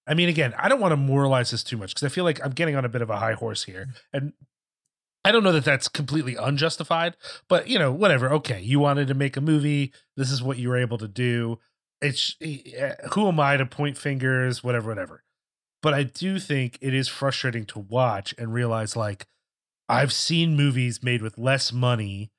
I 0.07 0.13
mean 0.13 0.30
again, 0.30 0.53
I 0.57 0.69
don't 0.69 0.80
want 0.80 0.91
to 0.93 0.97
moralize 0.97 1.51
this 1.51 1.63
too 1.63 1.78
much 1.78 1.93
because 1.93 2.09
I 2.09 2.13
feel 2.13 2.23
like 2.23 2.43
I'm 2.43 2.51
getting 2.51 2.75
on 2.75 2.86
a 2.86 2.89
bit 2.89 3.01
of 3.01 3.09
a 3.09 3.17
high 3.17 3.34
horse 3.34 3.63
here. 3.63 3.88
And 4.13 4.34
I 5.25 5.32
don't 5.32 5.43
know 5.43 5.51
that 5.51 5.65
that's 5.65 5.89
completely 5.89 6.36
unjustified, 6.36 7.17
but 7.49 7.67
you 7.67 7.78
know, 7.78 7.91
whatever. 7.91 8.32
Okay, 8.34 8.61
you 8.61 8.80
wanted 8.80 9.07
to 9.09 9.13
make 9.13 9.36
a 9.36 9.41
movie. 9.41 9.91
This 10.15 10.32
is 10.32 10.41
what 10.41 10.57
you 10.57 10.69
were 10.69 10.78
able 10.78 10.97
to 10.99 11.07
do. 11.07 11.59
It's 12.01 12.36
eh, 12.41 12.93
who 13.13 13.28
am 13.28 13.39
I 13.39 13.57
to 13.57 13.65
point 13.65 13.97
fingers, 13.97 14.63
whatever, 14.63 14.89
whatever 14.89 15.23
but 15.82 15.93
I 15.93 16.03
do 16.03 16.39
think 16.39 16.78
it 16.82 16.93
is 16.93 17.07
frustrating 17.07 17.65
to 17.67 17.80
watch 17.80 18.34
and 18.38 18.53
realize 18.53 18.95
like 18.95 19.25
I've 19.90 20.12
seen 20.14 20.56
movies 20.56 21.02
made 21.04 21.22
with 21.22 21.38
less 21.38 21.72
money 21.72 22.32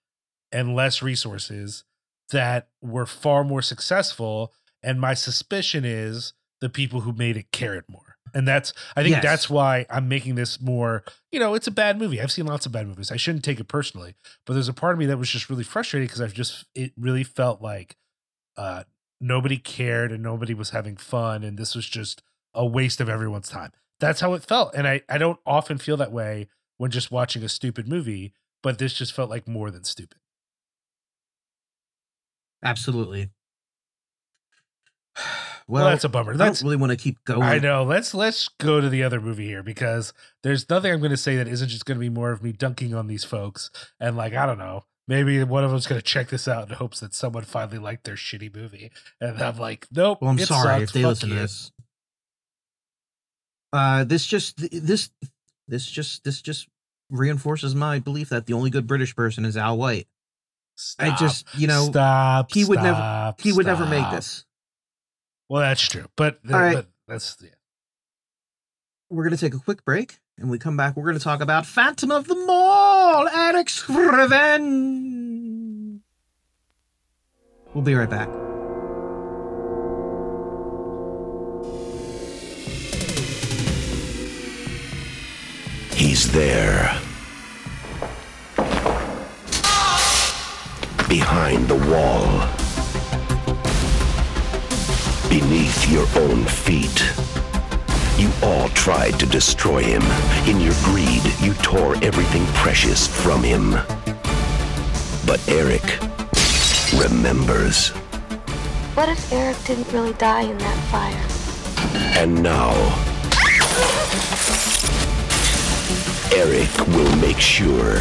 and 0.52 0.74
less 0.74 1.02
resources 1.02 1.84
that 2.30 2.68
were 2.82 3.06
far 3.06 3.44
more 3.44 3.62
successful 3.62 4.52
and 4.82 5.00
my 5.00 5.14
suspicion 5.14 5.84
is 5.84 6.34
the 6.60 6.68
people 6.68 7.00
who 7.00 7.12
made 7.12 7.36
it 7.36 7.50
cared 7.52 7.84
more. 7.88 8.16
And 8.34 8.46
that's 8.46 8.72
I 8.96 9.02
think 9.02 9.14
Yes. 9.14 9.22
that's 9.22 9.50
why 9.50 9.86
I'm 9.88 10.08
making 10.08 10.34
this 10.34 10.60
more, 10.60 11.02
you 11.32 11.40
know, 11.40 11.54
it's 11.54 11.66
a 11.66 11.70
bad 11.72 11.98
movie. 11.98 12.20
I've 12.20 12.30
seen 12.32 12.46
lots 12.46 12.66
of 12.66 12.72
bad 12.72 12.86
movies. 12.86 13.10
I 13.10 13.16
shouldn't 13.16 13.44
take 13.44 13.58
it 13.60 13.68
personally, 13.68 14.14
but 14.46 14.52
there's 14.52 14.68
a 14.68 14.74
part 14.74 14.92
of 14.92 14.98
me 14.98 15.06
that 15.06 15.18
was 15.18 15.30
just 15.30 15.48
really 15.48 15.64
frustrated 15.64 16.08
because 16.08 16.20
I've 16.20 16.34
just 16.34 16.66
it 16.74 16.92
really 16.98 17.24
felt 17.24 17.62
like 17.62 17.96
uh 18.56 18.84
nobody 19.20 19.56
cared 19.56 20.12
and 20.12 20.22
nobody 20.22 20.54
was 20.54 20.70
having 20.70 20.96
fun 20.96 21.42
and 21.42 21.58
this 21.58 21.74
was 21.74 21.88
just 21.88 22.22
a 22.54 22.66
waste 22.66 23.00
of 23.00 23.08
everyone's 23.08 23.48
time. 23.48 23.72
That's 24.00 24.20
how 24.20 24.34
it 24.34 24.44
felt. 24.44 24.74
And 24.74 24.86
I, 24.86 25.02
I 25.08 25.18
don't 25.18 25.40
often 25.44 25.78
feel 25.78 25.96
that 25.96 26.12
way 26.12 26.48
when 26.78 26.90
just 26.90 27.10
watching 27.10 27.42
a 27.44 27.48
stupid 27.48 27.86
movie, 27.86 28.32
but 28.62 28.78
this 28.78 28.94
just 28.94 29.12
felt 29.12 29.28
like 29.30 29.46
more 29.46 29.70
than 29.70 29.84
stupid. 29.84 30.18
absolutely. 32.64 33.30
Well, 35.70 35.84
Well, 35.84 35.90
that's 35.90 36.04
a 36.04 36.08
bummer. 36.08 36.32
I 36.32 36.36
That's 36.38 36.60
don't 36.60 36.66
really 36.68 36.80
want 36.80 36.92
to 36.92 36.96
keep 36.96 37.22
going. 37.26 37.42
I 37.42 37.58
know. 37.58 37.84
Let's 37.84 38.14
let's 38.14 38.48
go 38.58 38.80
to 38.80 38.88
the 38.88 39.02
other 39.02 39.20
movie 39.20 39.44
here 39.46 39.62
because 39.62 40.14
there's 40.42 40.66
nothing 40.70 40.90
I'm 40.90 41.00
going 41.00 41.10
to 41.10 41.16
say 41.18 41.36
that 41.36 41.46
isn't 41.46 41.68
just 41.68 41.84
going 41.84 41.96
to 41.96 42.00
be 42.00 42.08
more 42.08 42.32
of 42.32 42.42
me 42.42 42.52
dunking 42.52 42.94
on 42.94 43.06
these 43.06 43.22
folks 43.22 43.70
and 44.00 44.16
like 44.16 44.32
I 44.32 44.46
don't 44.46 44.56
know. 44.56 44.86
Maybe 45.06 45.44
one 45.44 45.64
of 45.64 45.70
them's 45.70 45.86
going 45.86 46.00
to 46.00 46.04
check 46.04 46.28
this 46.30 46.48
out 46.48 46.68
in 46.70 46.74
hopes 46.76 47.00
that 47.00 47.12
someone 47.12 47.44
finally 47.44 47.76
liked 47.76 48.04
their 48.04 48.14
shitty 48.14 48.54
movie, 48.56 48.90
and 49.20 49.42
I'm 49.42 49.58
like, 49.58 49.86
nope. 49.92 50.22
Well, 50.22 50.30
I'm 50.30 50.38
sorry 50.38 50.80
sucked. 50.80 50.82
if 50.84 50.92
they 50.92 51.02
Fuck 51.02 51.08
listen 51.10 51.28
you. 51.28 51.34
to 51.34 51.40
this. 51.42 51.72
Uh, 53.70 54.04
this 54.04 54.24
just 54.24 54.56
this 54.72 55.10
this 55.68 55.86
just 55.86 56.24
this 56.24 56.40
just 56.42 56.68
reinforces 57.10 57.74
my 57.74 57.98
belief 57.98 58.28
that 58.30 58.46
the 58.46 58.54
only 58.54 58.70
good 58.70 58.86
British 58.86 59.14
person 59.14 59.44
is 59.44 59.56
Al 59.56 59.76
White. 59.78 60.08
I 60.98 61.14
just 61.16 61.46
you 61.56 61.66
know 61.66 61.86
stop. 61.90 62.52
he 62.52 62.64
would 62.64 62.82
never- 62.82 63.34
he 63.40 63.52
would 63.52 63.66
never 63.66 63.86
make 63.86 64.08
this. 64.10 64.44
Well, 65.48 65.62
that's 65.62 65.80
true, 65.82 66.06
but, 66.16 66.38
All 66.52 66.60
right. 66.60 66.74
but 66.74 66.86
that's 67.06 67.36
yeah. 67.42 67.50
We're 69.10 69.24
gonna 69.24 69.36
take 69.38 69.54
a 69.54 69.58
quick 69.58 69.84
break, 69.84 70.18
And 70.36 70.50
we 70.50 70.58
come 70.58 70.76
back, 70.76 70.96
we're 70.96 71.04
going 71.04 71.16
to 71.18 71.24
talk 71.24 71.40
about 71.40 71.64
Phantom 71.66 72.10
of 72.12 72.28
the 72.28 72.34
Mall, 72.36 73.26
Eric's 73.26 73.88
Revenge. 73.88 76.00
We'll 77.74 77.82
be 77.82 77.94
right 77.94 78.08
back. 78.10 78.28
He's 86.18 86.32
there. 86.32 87.00
Behind 91.08 91.68
the 91.68 91.78
wall. 91.92 92.26
Beneath 95.28 95.88
your 95.88 96.08
own 96.20 96.44
feet. 96.44 97.04
You 98.18 98.32
all 98.42 98.68
tried 98.70 99.20
to 99.20 99.26
destroy 99.26 99.84
him. 99.84 100.02
In 100.48 100.60
your 100.60 100.74
greed, 100.82 101.22
you 101.40 101.54
tore 101.62 101.94
everything 102.02 102.44
precious 102.46 103.06
from 103.06 103.44
him. 103.44 103.70
But 105.24 105.40
Eric 105.46 106.00
remembers. 107.00 107.90
What 108.96 109.08
if 109.08 109.32
Eric 109.32 109.56
didn't 109.64 109.92
really 109.92 110.14
die 110.14 110.42
in 110.42 110.58
that 110.58 110.78
fire? 110.90 112.18
And 112.18 112.42
now, 112.42 112.74
Eric 116.34 116.86
will 116.88 117.16
make 117.16 117.38
sure 117.40 117.96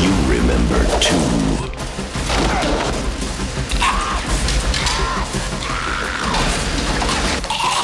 you 0.00 0.10
remember 0.26 0.84
too. 1.00 1.16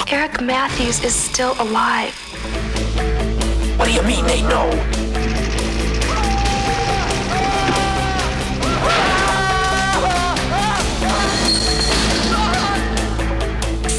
Eric 0.08 0.40
Matthews 0.40 1.02
is 1.04 1.14
still 1.14 1.54
alive. 1.60 2.14
What 3.78 3.86
do 3.86 3.92
you 3.92 4.02
mean 4.02 4.26
they 4.26 4.42
know? 4.42 4.70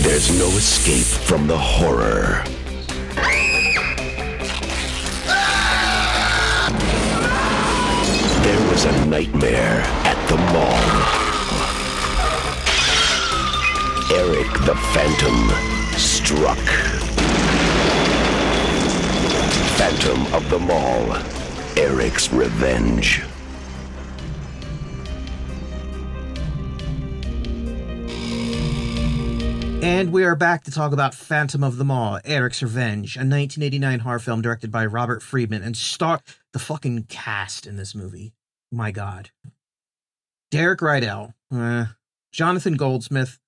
There's 0.01 0.37
no 0.37 0.47
escape 0.57 1.05
from 1.05 1.47
the 1.47 1.57
horror. 1.57 2.43
Was 8.77 8.85
a 8.85 9.05
nightmare 9.07 9.81
at 10.05 10.27
the 10.29 10.37
mall. 10.53 10.83
Eric 14.15 14.51
the 14.67 14.75
Phantom 14.93 15.49
struck. 15.97 16.59
Phantom 19.77 20.31
of 20.31 20.47
the 20.51 20.59
Mall. 20.59 21.17
Eric's 21.75 22.31
Revenge. 22.31 23.23
And 29.81 30.11
we 30.11 30.23
are 30.23 30.35
back 30.35 30.65
to 30.65 30.71
talk 30.71 30.93
about 30.93 31.15
Phantom 31.15 31.63
of 31.63 31.77
the 31.77 31.85
Mall, 31.85 32.19
Eric's 32.23 32.61
Revenge, 32.61 33.15
a 33.15 33.25
1989 33.25 34.01
horror 34.01 34.19
film 34.19 34.43
directed 34.43 34.71
by 34.71 34.85
Robert 34.85 35.23
Friedman 35.23 35.63
and 35.63 35.75
star 35.75 36.21
the 36.53 36.59
fucking 36.59 37.05
cast 37.05 37.65
in 37.65 37.77
this 37.77 37.95
movie. 37.95 38.33
My 38.71 38.91
God. 38.91 39.31
Derek 40.51 40.79
Rydell, 40.79 41.33
uh, 41.53 41.85
Jonathan 42.31 42.75
Goldsmith, 42.75 43.39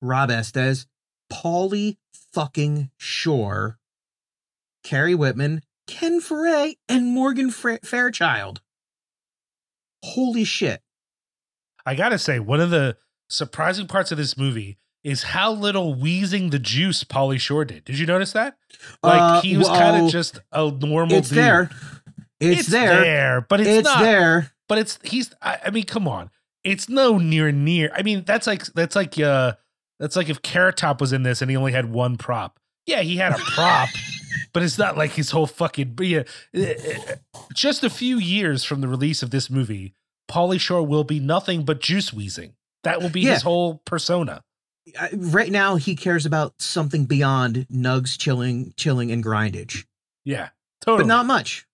Rob 0.00 0.30
Estes, 0.30 0.86
Pauly 1.30 1.96
fucking 2.32 2.90
Shore, 2.96 3.78
Kari 4.82 5.14
Whitman, 5.14 5.62
Ken 5.86 6.20
Foree, 6.20 6.76
and 6.88 7.06
Morgan 7.14 7.50
Fairchild. 7.50 8.60
Holy 10.02 10.44
shit. 10.44 10.82
I 11.84 11.94
gotta 11.94 12.18
say, 12.18 12.38
one 12.38 12.60
of 12.60 12.70
the 12.70 12.96
surprising 13.28 13.86
parts 13.86 14.10
of 14.10 14.18
this 14.18 14.36
movie 14.36 14.78
is 15.02 15.22
how 15.22 15.52
little 15.52 15.94
wheezing 15.94 16.50
the 16.50 16.58
juice 16.58 17.04
Pauly 17.04 17.40
Shore 17.40 17.64
did. 17.64 17.84
Did 17.84 17.98
you 17.98 18.06
notice 18.06 18.32
that? 18.32 18.56
Like 19.02 19.20
Uh, 19.20 19.40
he 19.40 19.56
was 19.56 19.68
kind 19.68 20.04
of 20.04 20.10
just 20.10 20.40
a 20.52 20.70
normal. 20.70 21.16
It's 21.16 21.28
dude. 21.30 21.38
there. 21.38 21.70
It's, 22.40 22.68
there. 22.68 23.42
but 23.42 23.60
it's, 23.60 23.68
It's, 23.68 23.84
not. 23.84 24.00
there. 24.02 24.52
But 24.68 24.78
it's 24.78 24.98
he's. 25.02 25.32
I, 25.42 25.58
I 25.66 25.70
mean, 25.70 25.84
come 25.84 26.08
on. 26.08 26.30
It's 26.64 26.88
no 26.88 27.18
near 27.18 27.50
near. 27.52 27.90
I 27.94 28.02
mean, 28.02 28.24
that's 28.26 28.46
like 28.46 28.64
that's 28.66 28.94
like 28.96 29.18
uh 29.18 29.54
that's 29.98 30.16
like 30.16 30.28
if 30.28 30.42
Carrot 30.42 30.76
Top 30.76 31.00
was 31.00 31.12
in 31.12 31.22
this 31.22 31.42
and 31.42 31.50
he 31.50 31.56
only 31.56 31.72
had 31.72 31.90
one 31.90 32.16
prop. 32.16 32.58
Yeah, 32.86 33.00
he 33.02 33.16
had 33.16 33.32
a 33.32 33.38
prop, 33.38 33.88
but 34.52 34.62
it's 34.62 34.78
not 34.78 34.96
like 34.96 35.12
his 35.12 35.30
whole 35.30 35.46
fucking. 35.46 35.96
Yeah, 36.00 36.22
eh, 36.54 36.74
eh, 36.78 37.14
just 37.54 37.84
a 37.84 37.90
few 37.90 38.18
years 38.18 38.64
from 38.64 38.80
the 38.80 38.88
release 38.88 39.22
of 39.22 39.30
this 39.30 39.50
movie, 39.50 39.94
Pauly 40.30 40.58
Shore 40.60 40.82
will 40.86 41.04
be 41.04 41.20
nothing 41.20 41.64
but 41.64 41.80
juice 41.80 42.12
wheezing. 42.12 42.54
That 42.84 43.02
will 43.02 43.10
be 43.10 43.20
Yeah. 43.22 43.32
his 43.34 43.42
whole 43.42 43.82
persona. 43.84 44.42
Right 45.14 45.50
now 45.52 45.76
he 45.76 45.94
cares 45.94 46.24
about 46.26 46.54
something 46.60 47.04
beyond 47.04 47.66
nugs 47.72 48.18
chilling 48.18 48.72
chilling 48.76 49.10
and 49.12 49.22
grindage 49.22 49.84
Yeah, 50.24 50.48
totally. 50.80 51.04
but 51.04 51.08
not 51.08 51.26
much 51.26 51.66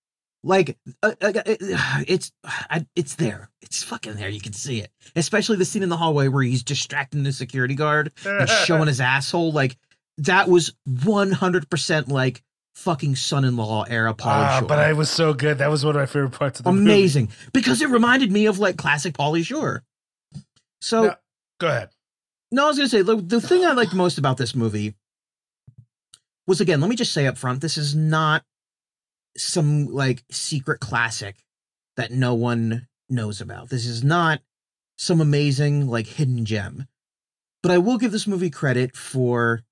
like 0.46 0.78
uh, 1.02 1.12
uh, 1.20 1.32
uh, 1.34 1.42
it's 2.06 2.32
I, 2.44 2.86
it's 2.94 3.16
there 3.16 3.50
it's 3.62 3.82
fucking 3.82 4.14
there 4.14 4.28
you 4.28 4.40
can 4.40 4.52
see 4.52 4.80
it 4.80 4.90
especially 5.16 5.56
the 5.56 5.64
scene 5.64 5.82
in 5.82 5.88
the 5.88 5.96
hallway 5.96 6.28
where 6.28 6.42
he's 6.42 6.62
distracting 6.62 7.22
the 7.24 7.32
security 7.32 7.74
guard 7.74 8.12
and 8.24 8.48
showing 8.48 8.86
his 8.86 9.00
asshole 9.00 9.52
like 9.52 9.76
that 10.18 10.48
was 10.48 10.72
100% 10.88 12.08
like 12.08 12.42
fucking 12.74 13.16
son-in-law 13.16 13.84
era 13.88 14.14
Pauly 14.14 14.26
Ah, 14.26 14.56
Shore. 14.60 14.68
but 14.68 14.78
I 14.78 14.92
was 14.92 15.10
so 15.10 15.32
good. 15.34 15.58
That 15.58 15.70
was 15.70 15.84
one 15.84 15.96
of 15.96 16.00
my 16.00 16.06
favorite 16.06 16.30
parts 16.32 16.60
of 16.60 16.64
the 16.64 16.72
movie. 16.72 16.84
amazing 16.84 17.28
because 17.52 17.82
it 17.82 17.88
reminded 17.90 18.30
me 18.32 18.46
of 18.46 18.58
like 18.58 18.76
classic 18.76 19.14
Pauly 19.14 19.44
Shore 19.44 19.82
so 20.80 21.04
Now- 21.06 21.16
Go 21.58 21.68
ahead. 21.68 21.88
No, 22.52 22.64
I 22.64 22.68
was 22.68 22.76
gonna 22.76 22.88
say 22.88 23.02
the, 23.02 23.16
the 23.16 23.40
thing 23.40 23.64
I 23.64 23.72
liked 23.72 23.94
most 23.94 24.18
about 24.18 24.36
this 24.36 24.54
movie 24.54 24.94
was 26.46 26.60
again, 26.60 26.80
let 26.80 26.88
me 26.90 26.96
just 26.96 27.12
say 27.12 27.26
up 27.26 27.36
front, 27.36 27.60
this 27.60 27.76
is 27.76 27.94
not 27.94 28.44
some 29.36 29.86
like 29.86 30.24
secret 30.30 30.80
classic 30.80 31.36
that 31.96 32.10
no 32.10 32.34
one 32.34 32.86
knows 33.08 33.40
about. 33.40 33.68
This 33.68 33.86
is 33.86 34.02
not 34.04 34.40
some 34.96 35.20
amazing 35.20 35.88
like 35.88 36.06
hidden 36.06 36.44
gem. 36.44 36.86
But 37.62 37.72
I 37.72 37.78
will 37.78 37.98
give 37.98 38.12
this 38.12 38.26
movie 38.26 38.50
credit 38.50 38.96
for 38.96 39.62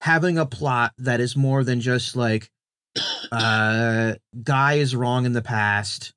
having 0.00 0.38
a 0.38 0.46
plot 0.46 0.92
that 0.98 1.20
is 1.20 1.36
more 1.36 1.64
than 1.64 1.80
just 1.80 2.16
like 2.16 2.50
uh 3.30 4.14
guy 4.42 4.74
is 4.74 4.96
wrong 4.96 5.26
in 5.26 5.32
the 5.32 5.42
past. 5.42 6.12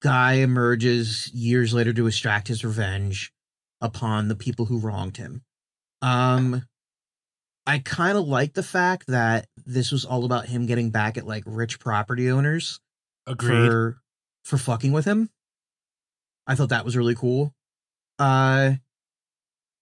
Guy 0.00 0.34
emerges 0.34 1.30
years 1.32 1.72
later 1.72 1.92
to 1.92 2.06
extract 2.06 2.48
his 2.48 2.64
revenge 2.64 3.32
upon 3.80 4.28
the 4.28 4.34
people 4.34 4.66
who 4.66 4.78
wronged 4.78 5.16
him. 5.16 5.42
Um 6.00 6.64
I 7.66 7.78
kind 7.78 8.18
of 8.18 8.26
like 8.26 8.54
the 8.54 8.62
fact 8.62 9.06
that 9.06 9.46
this 9.64 9.92
was 9.92 10.04
all 10.04 10.24
about 10.24 10.46
him 10.46 10.66
getting 10.66 10.90
back 10.90 11.16
at 11.16 11.26
like 11.26 11.44
rich 11.46 11.78
property 11.78 12.30
owners 12.30 12.80
Agreed. 13.26 13.68
for 13.68 14.02
for 14.44 14.58
fucking 14.58 14.92
with 14.92 15.04
him. 15.04 15.30
I 16.46 16.56
thought 16.56 16.70
that 16.70 16.84
was 16.84 16.96
really 16.96 17.14
cool. 17.14 17.54
Uh 18.18 18.72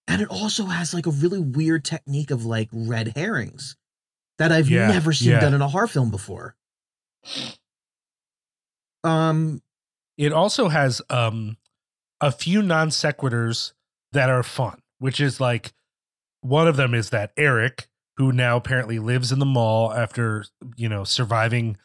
and 0.07 0.21
it 0.21 0.29
also 0.29 0.67
has 0.67 0.93
like 0.93 1.07
a 1.07 1.11
really 1.11 1.39
weird 1.39 1.85
technique 1.85 2.31
of 2.31 2.45
like 2.45 2.69
red 2.73 3.13
herrings 3.17 3.77
that 4.39 4.53
I've 4.53 4.69
Yeah, 4.69 4.89
never 4.89 5.13
seen 5.13 5.31
yeah. 5.31 5.41
done 5.41 5.55
in 5.55 5.63
a 5.63 5.69
horror 5.69 5.87
film 5.87 6.11
before. 6.11 6.57
Um 9.05 9.63
it 10.19 10.33
also 10.33 10.69
has 10.69 11.01
um 11.09 11.57
a 12.21 12.31
few 12.31 12.61
non 12.61 12.91
sequiturs 12.91 13.73
that 14.13 14.29
are 14.29 14.43
fun, 14.43 14.83
which 14.99 15.21
is 15.21 15.41
like 15.41 15.73
one 16.41 16.67
of 16.69 16.77
them 16.77 16.95
is 16.95 17.11
that 17.11 17.33
Eric, 17.37 17.89
who 18.17 18.33
now 18.33 18.57
apparently 18.57 18.99
lives 18.99 19.33
in 19.33 19.39
the 19.39 19.47
mall 19.47 19.93
after 19.93 20.45
you 20.77 20.89
know 20.89 21.05
surviving 21.05 21.77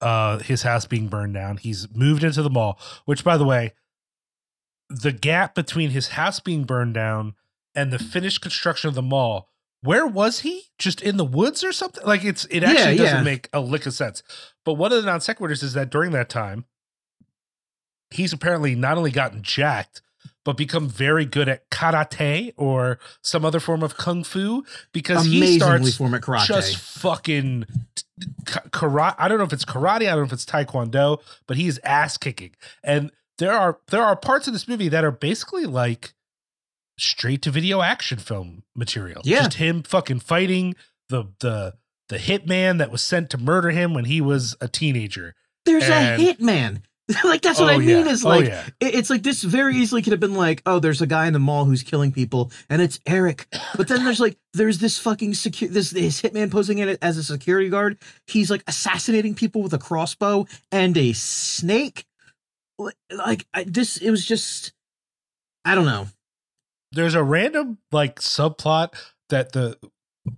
uh 0.00 0.38
his 0.38 0.62
house 0.62 0.86
being 0.86 1.08
burned 1.08 1.34
down, 1.34 1.56
he's 1.56 1.88
moved 1.94 2.24
into 2.24 2.42
the 2.42 2.50
mall. 2.50 2.78
Which, 3.04 3.24
by 3.24 3.36
the 3.36 3.44
way, 3.44 3.72
the 4.90 5.12
gap 5.12 5.54
between 5.54 5.90
his 5.90 6.08
house 6.08 6.40
being 6.40 6.64
burned 6.64 6.94
down 6.94 7.34
and 7.74 7.92
the 7.92 7.98
finished 7.98 8.40
construction 8.40 8.88
of 8.88 8.94
the 8.94 9.02
mall. 9.02 9.48
Where 9.82 10.06
was 10.06 10.40
he? 10.40 10.62
Just 10.78 11.02
in 11.02 11.18
the 11.18 11.24
woods 11.26 11.62
or 11.62 11.72
something? 11.72 12.02
Like 12.06 12.24
it's 12.24 12.46
it 12.46 12.64
actually 12.64 12.92
Yeah, 12.92 13.02
doesn't 13.02 13.18
yeah. 13.18 13.22
make 13.22 13.48
a 13.52 13.60
lick 13.60 13.84
of 13.86 13.92
sense. 13.92 14.22
But 14.64 14.74
one 14.74 14.92
of 14.92 15.02
the 15.02 15.10
non 15.10 15.20
sequiturs 15.20 15.62
is 15.62 15.74
that 15.74 15.90
during 15.90 16.12
that 16.12 16.28
time, 16.30 16.64
he's 18.10 18.32
apparently 18.32 18.74
not 18.74 18.96
only 18.96 19.10
gotten 19.10 19.42
jacked, 19.42 20.00
but 20.44 20.56
become 20.56 20.88
very 20.88 21.24
good 21.24 21.48
at 21.48 21.68
karate 21.70 22.52
or 22.56 22.98
some 23.22 23.44
other 23.44 23.60
form 23.60 23.82
of 23.82 23.96
kung 23.96 24.22
fu 24.24 24.64
because 24.92 25.24
he 25.24 25.38
amazingly 25.38 25.58
starts 25.58 25.96
form 25.96 26.14
at 26.14 26.22
karate. 26.22 26.46
just 26.46 26.76
fucking 26.76 27.64
karate. 28.46 29.14
I 29.18 29.28
don't 29.28 29.38
know 29.38 29.44
if 29.44 29.52
it's 29.52 29.64
karate. 29.64 30.02
I 30.02 30.10
don't 30.10 30.18
know 30.18 30.24
if 30.24 30.32
it's 30.32 30.44
taekwondo, 30.44 31.20
but 31.46 31.56
he's 31.56 31.78
ass 31.84 32.16
kicking. 32.18 32.52
And 32.82 33.10
there 33.38 33.52
are 33.52 33.78
there 33.88 34.02
are 34.02 34.16
parts 34.16 34.46
of 34.46 34.52
this 34.52 34.68
movie 34.68 34.88
that 34.88 35.04
are 35.04 35.10
basically 35.10 35.66
like 35.66 36.14
straight 36.98 37.42
to 37.42 37.50
video 37.50 37.82
action 37.82 38.18
film 38.18 38.62
material. 38.76 39.22
Yeah. 39.24 39.38
just 39.44 39.54
him 39.56 39.82
fucking 39.82 40.20
fighting 40.20 40.74
the 41.08 41.24
the 41.40 41.74
the 42.08 42.18
hitman 42.18 42.78
that 42.78 42.92
was 42.92 43.02
sent 43.02 43.30
to 43.30 43.38
murder 43.38 43.70
him 43.70 43.94
when 43.94 44.04
he 44.04 44.20
was 44.20 44.56
a 44.60 44.68
teenager. 44.68 45.34
There's 45.64 45.84
And- 45.84 46.20
a 46.20 46.34
hitman. 46.34 46.82
like 47.24 47.42
that's 47.42 47.60
what 47.60 47.68
Oh, 47.68 47.74
I 47.74 47.78
mean. 47.78 47.88
yeah. 47.88 48.06
Is 48.08 48.24
Oh, 48.24 48.28
like 48.30 48.46
yeah. 48.46 48.66
it- 48.80 48.94
it's 48.94 49.10
like 49.10 49.22
this 49.22 49.42
very 49.42 49.76
easily 49.76 50.00
could 50.00 50.12
have 50.12 50.20
been 50.20 50.34
like, 50.34 50.62
oh, 50.64 50.78
there's 50.78 51.02
a 51.02 51.06
guy 51.06 51.26
in 51.26 51.32
the 51.34 51.38
mall 51.38 51.64
who's 51.66 51.82
killing 51.82 52.12
people, 52.12 52.50
and 52.70 52.80
it's 52.80 52.98
Eric. 53.06 53.46
But 53.76 53.88
then 53.88 54.04
there's 54.04 54.20
like 54.20 54.38
there's 54.54 54.78
this 54.78 54.98
fucking 54.98 55.34
secure 55.34 55.70
this 55.70 55.90
this 55.90 56.22
hitman 56.22 56.50
posing 56.50 56.78
in 56.78 56.88
it 56.88 56.98
as 57.02 57.18
a 57.18 57.22
security 57.24 57.68
guard. 57.68 57.98
He's 58.26 58.50
like 58.50 58.64
assassinating 58.66 59.34
people 59.34 59.62
with 59.62 59.74
a 59.74 59.78
crossbow 59.78 60.46
and 60.72 60.96
a 60.96 61.12
snake. 61.12 62.06
Like- 62.78 62.96
Like 63.12 63.46
I, 63.52 63.64
this, 63.64 63.98
it 63.98 64.10
was 64.10 64.24
just 64.24 64.72
I 65.64 65.74
don't 65.74 65.86
know. 65.86 66.06
There's 66.92 67.14
a 67.14 67.22
random 67.22 67.78
like 67.92 68.20
subplot 68.20 68.94
that 69.28 69.52
the 69.52 69.76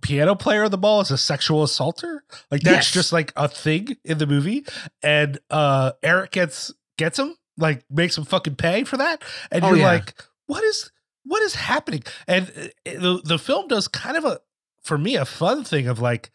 piano 0.01 0.35
player 0.35 0.63
of 0.63 0.71
the 0.71 0.77
ball 0.77 1.01
is 1.01 1.11
a 1.11 1.17
sexual 1.17 1.63
assaulter. 1.63 2.23
Like 2.51 2.61
that's 2.61 2.87
Yes. 2.87 2.91
just 2.91 3.13
like 3.13 3.31
a 3.35 3.47
thing 3.47 3.97
in 4.03 4.17
the 4.17 4.27
movie. 4.27 4.65
And 5.01 5.39
uh 5.49 5.93
Eric 6.03 6.31
gets 6.31 6.73
gets 6.97 7.17
him, 7.19 7.35
like 7.57 7.85
makes 7.89 8.17
him 8.17 8.25
fucking 8.25 8.55
pay 8.55 8.83
for 8.83 8.97
that. 8.97 9.21
And 9.51 9.63
Oh, 9.63 9.69
you're 9.69 9.77
yeah. 9.77 9.85
like, 9.93 10.13
what 10.47 10.63
is 10.63 10.91
what 11.23 11.41
is 11.41 11.55
happening? 11.55 12.03
And 12.27 12.47
uh, 12.57 12.67
the 12.85 13.21
the 13.23 13.39
film 13.39 13.67
does 13.67 13.87
kind 13.87 14.17
of 14.17 14.25
a 14.25 14.39
for 14.83 14.97
me 14.97 15.15
a 15.15 15.25
fun 15.25 15.63
thing 15.63 15.87
of 15.87 15.99
like 15.99 16.31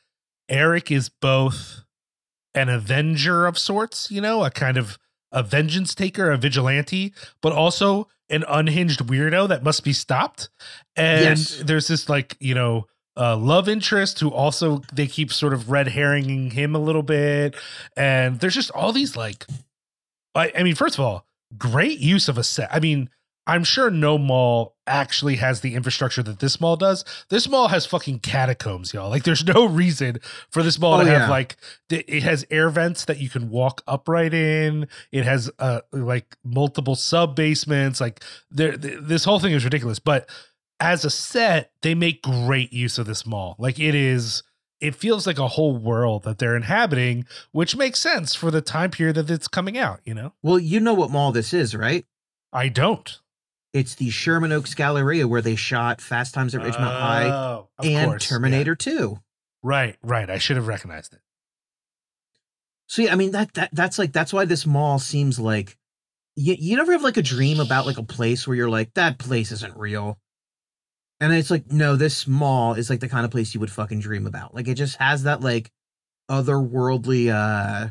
Eric 0.49 0.91
is 0.91 1.09
both 1.09 1.83
an 2.55 2.69
avenger 2.69 3.47
of 3.47 3.59
sorts, 3.59 4.11
you 4.11 4.21
know, 4.21 4.45
a 4.45 4.51
kind 4.51 4.77
of 4.77 4.99
a 5.31 5.43
vengeance 5.43 5.95
taker, 5.95 6.31
a 6.31 6.37
vigilante, 6.37 7.15
but 7.41 7.53
also 7.53 8.09
an 8.29 8.45
unhinged 8.49 9.01
weirdo 9.01 9.49
that 9.49 9.63
must 9.63 9.83
be 9.85 9.93
stopped. 9.95 10.51
And 10.97 11.39
Yes. 11.39 11.63
there's 11.65 11.89
this 11.89 12.09
like, 12.11 12.37
you 12.41 12.55
know, 12.55 12.87
uh, 13.17 13.37
love 13.37 13.69
interest 13.69 14.21
who 14.21 14.31
also 14.31 14.83
they 14.93 15.07
keep 15.07 15.33
sort 15.33 15.53
of 15.53 15.71
red 15.71 15.89
herringing 15.89 16.51
him 16.53 16.75
a 16.75 16.79
little 16.79 17.03
bit. 17.03 17.55
And 17.97 18.41
there's 18.41 18.55
just 18.55 18.71
all 18.71 18.93
these 18.93 19.17
like, 19.17 19.47
I, 20.35 20.53
I 20.57 20.63
mean, 20.63 20.75
first 20.75 20.95
of 20.99 21.05
all, 21.05 21.27
great 21.59 21.99
use 21.99 22.29
of 22.29 22.39
a 22.39 22.43
set. 22.45 22.69
I 22.73 22.81
mean, 22.81 23.11
I'm 23.45 23.65
sure 23.65 23.91
no 23.91 24.19
mall 24.19 24.77
actually 24.87 25.35
has 25.37 25.61
the 25.63 25.75
infrastructure 25.75 26.23
that 26.23 26.39
this 26.39 26.61
mall 26.61 26.77
does. 26.77 27.05
This 27.29 27.49
mall 27.49 27.69
has 27.69 27.85
fucking 27.85 28.21
catacombs, 28.21 28.95
y'all. 28.95 29.11
Like, 29.11 29.25
there's 29.25 29.45
no 29.45 29.65
reason 29.69 30.19
for 30.51 30.63
this 30.63 30.79
mall 30.79 31.01
Oh, 31.01 31.05
to 31.05 31.11
have 31.11 31.23
yeah. 31.23 31.29
like 31.31 31.57
th- 31.89 32.05
it 32.07 32.23
has 32.23 32.47
air 32.51 32.71
vents 32.71 33.05
that 33.07 33.19
you 33.19 33.29
can 33.29 33.51
walk 33.51 33.83
upright 33.89 34.33
in. 34.33 34.87
It 35.11 35.25
has 35.25 35.51
uh 35.59 35.81
like 35.93 36.37
multiple 36.45 36.95
sub 36.95 37.35
basements. 37.35 38.01
Like, 38.01 38.23
there, 38.51 38.77
th- 38.77 39.01
this 39.03 39.25
whole 39.25 39.41
thing 39.41 39.53
is 39.53 39.65
ridiculous. 39.65 39.99
But 39.99 40.31
as 40.83 41.05
a 41.05 41.11
set, 41.11 41.71
they 41.83 41.95
make 41.95 42.23
great 42.23 42.73
use 42.73 42.99
of 42.99 43.07
this 43.07 43.25
mall. 43.25 43.55
Like, 43.59 43.79
it 43.79 43.95
is. 43.95 44.43
It 44.81 44.97
feels 44.97 45.29
like 45.29 45.39
a 45.39 45.47
whole 45.47 45.77
world 45.77 46.25
that 46.25 46.39
they're 46.39 46.57
inhabiting, 46.57 47.25
which 47.53 47.77
makes 47.77 48.01
sense 48.01 48.35
for 48.35 48.51
the 48.51 48.61
time 48.61 48.91
period 48.91 49.15
that 49.15 49.31
it's 49.31 49.47
coming 49.47 49.79
out. 49.79 50.01
You 50.05 50.13
know, 50.15 50.33
Well, 50.43 50.59
you 50.59 50.81
know 50.81 50.93
what 50.93 51.11
mall 51.13 51.31
this 51.31 51.55
is, 51.55 51.77
right? 51.77 52.05
I 52.53 52.69
don't. 52.69 53.21
It's 53.73 53.95
the 53.95 54.11
Sherman 54.11 54.51
Oaks 54.51 54.75
Galleria 54.75 55.29
where 55.29 55.41
they 55.41 55.55
shot 55.55 56.01
Fast 56.01 56.35
Times 56.35 56.53
at 56.57 56.63
Ridgemont 56.63 57.01
High 57.01 57.31
Oh, 57.31 57.69
of 57.79 57.87
and 57.87 58.11
course, 58.11 58.25
yeah. 58.29 58.35
Terminator 58.35 58.75
2. 58.75 59.19
Right, 59.63 59.97
right. 60.03 60.29
I 60.29 60.39
should 60.39 60.57
have 60.57 60.67
recognized 60.67 61.13
it. 61.13 61.21
So 62.89 63.03
yeah, 63.03 63.13
I 63.13 63.15
mean 63.15 63.31
that 63.31 63.55
that 63.55 63.71
that's 63.73 63.99
like 63.99 64.13
that's 64.13 64.33
why 64.33 64.45
this 64.45 64.67
mall 64.67 64.99
seems 64.99 65.39
like 65.39 65.79
you 66.35 66.57
you 66.59 66.77
never 66.77 66.93
have 66.93 67.03
like 67.05 67.17
a 67.17 67.23
dream 67.23 67.61
about 67.61 67.87
like 67.87 67.99
a 67.99 68.03
place 68.03 68.47
where 68.47 68.57
you're 68.57 68.69
like 68.69 68.93
that 68.95 69.19
place 69.19 69.51
isn't 69.53 69.77
real. 69.77 70.19
And 71.23 71.33
it's 71.33 71.53
like 71.53 71.71
no, 71.71 71.95
this 71.95 72.27
mall 72.27 72.75
is 72.75 72.91
like 72.91 72.99
the 72.99 73.09
kind 73.09 73.25
of 73.25 73.31
place 73.31 73.55
you 73.55 73.61
would 73.61 73.71
fucking 73.71 74.01
dream 74.01 74.27
about. 74.27 74.57
Like 74.57 74.67
it 74.67 74.75
just 74.75 74.97
has 74.97 75.23
that 75.23 75.41
like 75.41 75.71
otherworldly 76.29 77.33
uh 77.33 77.91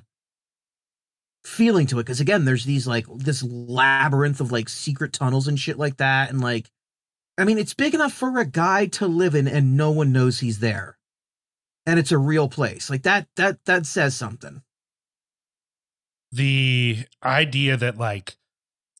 feeling 1.46 1.88
to 1.88 1.98
it 2.00 2.06
cuz 2.06 2.20
again 2.20 2.44
there's 2.44 2.66
these 2.66 2.86
like 2.86 3.06
this 3.16 3.42
labyrinth 3.42 4.42
of 4.42 4.52
like 4.52 4.68
secret 4.68 5.14
tunnels 5.14 5.48
and 5.48 5.60
shit 5.60 5.78
like 5.78 5.98
that 5.98 6.30
and 6.30 6.42
like 6.42 6.70
I 7.38 7.46
mean 7.46 7.58
it's 7.58 7.74
big 7.74 7.96
enough 7.96 8.12
for 8.14 8.38
a 8.38 8.46
guy 8.46 8.86
to 8.88 9.08
live 9.08 9.34
in 9.34 9.48
and 9.48 9.78
no 9.78 9.92
one 9.92 10.12
knows 10.12 10.42
he's 10.42 10.60
there. 10.60 10.98
And 11.86 11.98
it's 11.98 12.12
a 12.12 12.18
real 12.18 12.50
place. 12.50 12.90
Like 12.90 13.04
that 13.04 13.30
that 13.38 13.64
that 13.64 13.86
says 13.86 14.14
something. 14.14 14.62
The 16.34 17.06
idea 17.24 17.78
that 17.78 17.98
like 17.98 18.36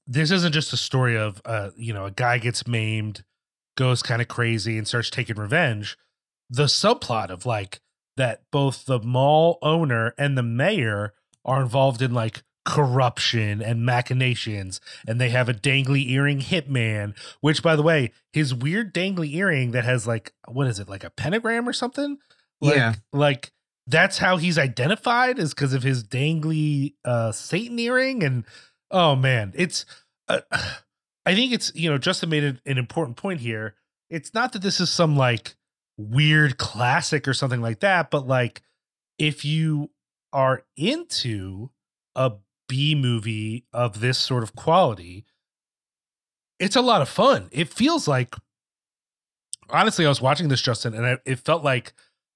this 0.08 0.32
isn't 0.32 0.54
just 0.54 0.72
a 0.72 0.78
story 0.78 1.18
of 1.18 1.42
uh, 1.44 1.72
you 1.76 1.94
know, 1.94 2.06
a 2.06 2.12
guy 2.12 2.38
gets 2.38 2.66
maimed, 2.66 3.26
goes 3.76 4.04
kind 4.04 4.22
of 4.22 4.28
crazy 4.28 4.78
and 4.78 4.88
starts 4.88 5.10
taking 5.10 5.36
revenge. 5.38 5.98
The 6.50 6.66
subplot 6.66 7.30
of 7.30 7.46
like 7.46 7.80
that 8.18 8.42
both 8.52 8.86
the 8.86 9.00
mall 9.00 9.58
owner 9.62 10.14
and 10.18 10.38
the 10.38 10.44
mayor 10.44 11.14
are 11.46 11.62
involved 11.62 12.02
in 12.02 12.14
like 12.14 12.44
corruption 12.64 13.62
and 13.62 13.84
machinations 13.86 14.80
and 15.08 15.20
they 15.20 15.30
have 15.30 15.50
a 15.50 15.54
dangly 15.54 16.10
earring 16.10 16.40
hitman 16.40 17.18
which 17.40 17.64
by 17.64 17.76
the 17.76 17.82
way 17.82 18.12
his 18.34 18.54
weird 18.54 18.94
dangly 18.94 19.34
earring 19.34 19.72
that 19.72 19.84
has 19.84 20.06
like 20.06 20.32
what 20.48 20.68
is 20.68 20.78
it 20.78 20.88
like 20.88 21.04
a 21.04 21.10
pentagram 21.10 21.68
or 21.68 21.74
something 21.74 22.20
like, 22.62 22.76
Yeah. 22.76 22.94
like 23.12 23.52
that's 23.88 24.20
how 24.20 24.38
he's 24.38 24.60
identified 24.60 25.40
is 25.40 25.56
because 25.56 25.74
of 25.74 25.82
his 25.82 26.04
dangly 26.04 26.94
uh 27.04 27.32
satan 27.32 27.80
earring 27.80 28.22
and 28.24 28.46
oh 28.92 29.16
man 29.16 29.54
it's 29.56 29.86
uh, 30.28 30.42
i 31.26 31.34
think 31.36 31.52
it's 31.54 31.72
you 31.76 31.90
know 31.90 31.98
justin 31.98 32.30
made 32.30 32.44
an, 32.44 32.60
an 32.66 32.78
important 32.78 33.18
point 33.18 33.40
here 33.42 33.76
it's 34.10 34.34
not 34.34 34.54
that 34.54 34.62
this 34.62 34.80
is 34.80 34.90
some 34.90 35.16
like 35.16 35.56
weird 35.98 36.58
classic 36.58 37.28
or 37.28 37.34
something 37.34 37.62
like 37.62 37.80
that 37.82 38.10
but 38.12 38.28
like 38.28 38.62
if 39.20 39.46
you 39.46 39.92
are 40.34 40.64
into 40.78 41.70
a 42.16 42.32
b 42.68 42.96
movie 42.96 43.66
of 43.74 44.00
this 44.00 44.18
sort 44.18 44.44
of 44.44 44.56
quality 44.56 45.26
it's 46.60 46.76
a 46.76 46.82
lot 46.82 47.02
of 47.02 47.10
fun 47.10 47.50
it 47.52 47.68
feels 47.72 48.08
like 48.08 48.36
honestly 49.70 50.06
i 50.06 50.10
was 50.10 50.22
watching 50.22 50.48
this 50.48 50.62
justin 50.62 50.94
and 50.94 51.06
I, 51.06 51.18
it 51.26 51.40
felt 51.40 51.64
like 51.64 51.94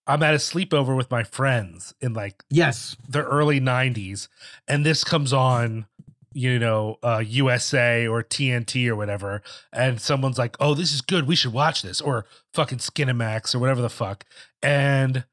i'm 0.08 0.22
at 0.24 0.34
a 0.34 0.38
sleepover 0.38 0.96
with 0.96 1.10
my 1.10 1.24
friends 1.24 1.94
in 2.02 2.14
like 2.14 2.44
Yes. 2.50 2.96
the 3.08 3.24
early 3.24 3.60
90s 3.60 4.28
and 4.68 4.86
this 4.86 5.04
comes 5.04 5.34
on 5.34 5.86
you 6.36 6.60
know 6.60 7.00
uh 7.02 7.24
usa 7.26 8.06
or 8.06 8.22
tnt 8.22 8.88
or 8.90 8.96
whatever 8.96 9.42
and 9.72 10.02
someone's 10.02 10.38
like 10.38 10.58
oh 10.60 10.74
this 10.74 10.94
is 10.94 11.00
good 11.02 11.26
we 11.26 11.36
should 11.36 11.54
watch 11.54 11.82
this 11.82 12.02
or 12.02 12.26
fucking 12.54 12.78
skinemax 12.78 13.56
or 13.56 13.60
whatever 13.60 13.82
the 13.82 13.90
fuck 13.90 14.26
and 14.62 15.24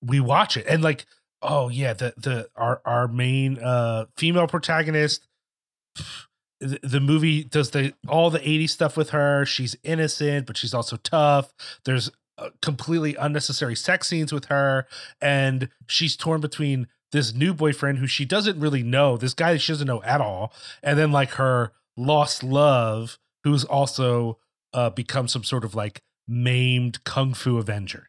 we 0.00 0.20
watch 0.20 0.56
it 0.56 0.64
and 0.68 0.82
like 0.82 1.06
oh 1.42 1.68
yeah 1.68 1.92
the 1.92 2.14
the 2.16 2.48
our 2.54 2.80
our 2.84 3.08
main 3.08 3.58
uh 3.58 4.06
female 4.16 4.46
protagonist 4.46 5.26
the, 6.60 6.78
the 6.84 7.00
movie 7.00 7.42
does 7.42 7.72
the 7.72 7.92
all 8.06 8.30
the 8.30 8.38
80s 8.38 8.70
stuff 8.70 8.96
with 8.96 9.10
her 9.10 9.44
she's 9.44 9.76
innocent 9.82 10.46
but 10.46 10.56
she's 10.56 10.72
also 10.74 10.96
tough 10.96 11.52
there's 11.84 12.10
uh, 12.38 12.50
completely 12.62 13.16
unnecessary 13.16 13.74
sex 13.74 14.06
scenes 14.06 14.32
with 14.32 14.44
her 14.44 14.86
and 15.20 15.68
she's 15.88 16.16
torn 16.16 16.40
between 16.40 16.86
this 17.12 17.34
new 17.34 17.54
boyfriend 17.54 17.98
who 17.98 18.06
she 18.06 18.24
doesn't 18.24 18.60
really 18.60 18.82
know 18.82 19.16
this 19.16 19.34
guy 19.34 19.52
that 19.52 19.60
she 19.60 19.72
doesn't 19.72 19.86
know 19.86 20.02
at 20.02 20.20
all 20.20 20.52
and 20.82 20.98
then 20.98 21.10
like 21.12 21.30
her 21.32 21.72
lost 21.96 22.42
love 22.42 23.18
who's 23.44 23.64
also 23.64 24.38
uh 24.72 24.90
become 24.90 25.26
some 25.28 25.44
sort 25.44 25.64
of 25.64 25.74
like 25.74 26.02
maimed 26.26 27.02
kung 27.04 27.34
fu 27.34 27.58
avenger 27.58 28.08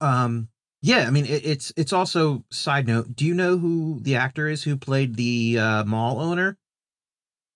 Um 0.00 0.48
yeah, 0.84 1.06
I 1.06 1.10
mean 1.10 1.26
it, 1.26 1.46
it's 1.46 1.72
it's 1.76 1.92
also 1.92 2.44
side 2.50 2.88
note. 2.88 3.14
Do 3.14 3.24
you 3.24 3.34
know 3.34 3.56
who 3.56 4.00
the 4.02 4.16
actor 4.16 4.48
is 4.48 4.64
who 4.64 4.76
played 4.76 5.14
the 5.14 5.56
uh, 5.58 5.84
mall 5.84 6.20
owner? 6.20 6.58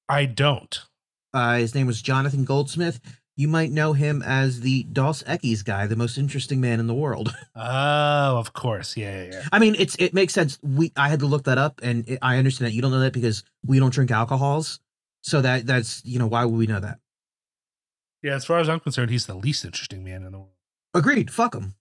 i 0.09 0.25
don't 0.25 0.87
Uh, 1.35 1.57
his 1.57 1.75
name 1.75 1.89
was 1.89 2.01
Jonathan 2.01 2.45
Goldsmith. 2.45 3.01
You 3.37 3.49
might 3.49 3.71
know 3.71 3.93
him 3.93 4.23
as 4.23 4.61
the 4.61 4.85
Dos 4.85 5.23
Equis 5.25 5.63
guy, 5.63 5.87
the 5.87 5.97
most 5.97 6.17
interesting 6.17 6.61
man 6.61 6.81
in 6.81 6.87
the 6.87 6.95
world. 6.95 7.35
oh 7.57 8.39
of 8.39 8.53
course 8.53 8.97
yeah 8.97 9.25
yeah 9.25 9.31
yeah 9.33 9.43
I 9.53 9.59
mean, 9.59 9.77
it's 9.79 9.95
it 9.99 10.15
makes 10.15 10.33
sense. 10.33 10.59
We 10.63 10.93
I 10.97 11.09
had 11.09 11.21
to 11.21 11.27
look 11.27 11.45
that 11.45 11.59
up, 11.59 11.81
and 11.83 12.09
it, 12.09 12.19
I 12.23 12.39
understand 12.39 12.69
that 12.69 12.75
you 12.75 12.83
don't 12.83 12.93
know 12.93 13.01
that 13.01 13.13
because 13.13 13.45
we 13.65 13.79
don't 13.79 13.93
drink 13.93 14.11
alcohols. 14.11 14.81
So 15.23 15.41
that 15.43 15.67
that's 15.67 16.05
you 16.05 16.19
know 16.19 16.27
why 16.27 16.45
would 16.45 16.57
we 16.57 16.67
know 16.67 16.81
that? 16.81 16.99
yeah 18.23 18.35
as 18.35 18.47
far 18.47 18.59
as 18.59 18.69
i'm 18.69 18.81
concerned 18.81 19.11
he's 19.11 19.27
the 19.27 19.35
least 19.35 19.63
interesting 19.63 20.03
man 20.03 20.25
in 20.25 20.33
the 20.33 20.39
world 20.39 20.57
Agreed. 20.97 21.31
Fuck 21.31 21.55
him. 21.55 21.75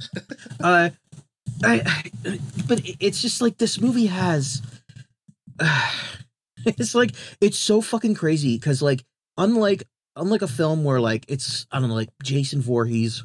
uh, 0.60 0.90
I, 1.62 2.10
but 2.66 2.80
it's 2.98 3.22
just 3.22 3.40
like 3.40 3.58
this 3.58 3.80
movie 3.80 4.06
has. 4.06 4.60
it's 6.66 6.94
like 6.96 7.12
it's 7.40 7.56
so 7.56 7.80
fucking 7.80 8.14
crazy 8.14 8.56
because 8.56 8.82
like 8.82 9.04
unlike 9.38 9.84
unlike 10.16 10.42
a 10.42 10.48
film 10.48 10.82
where 10.84 11.00
like 11.00 11.24
it's 11.28 11.66
I 11.70 11.78
don't 11.78 11.88
know 11.88 11.94
like 11.94 12.10
Jason 12.22 12.60
Voorhees, 12.60 13.24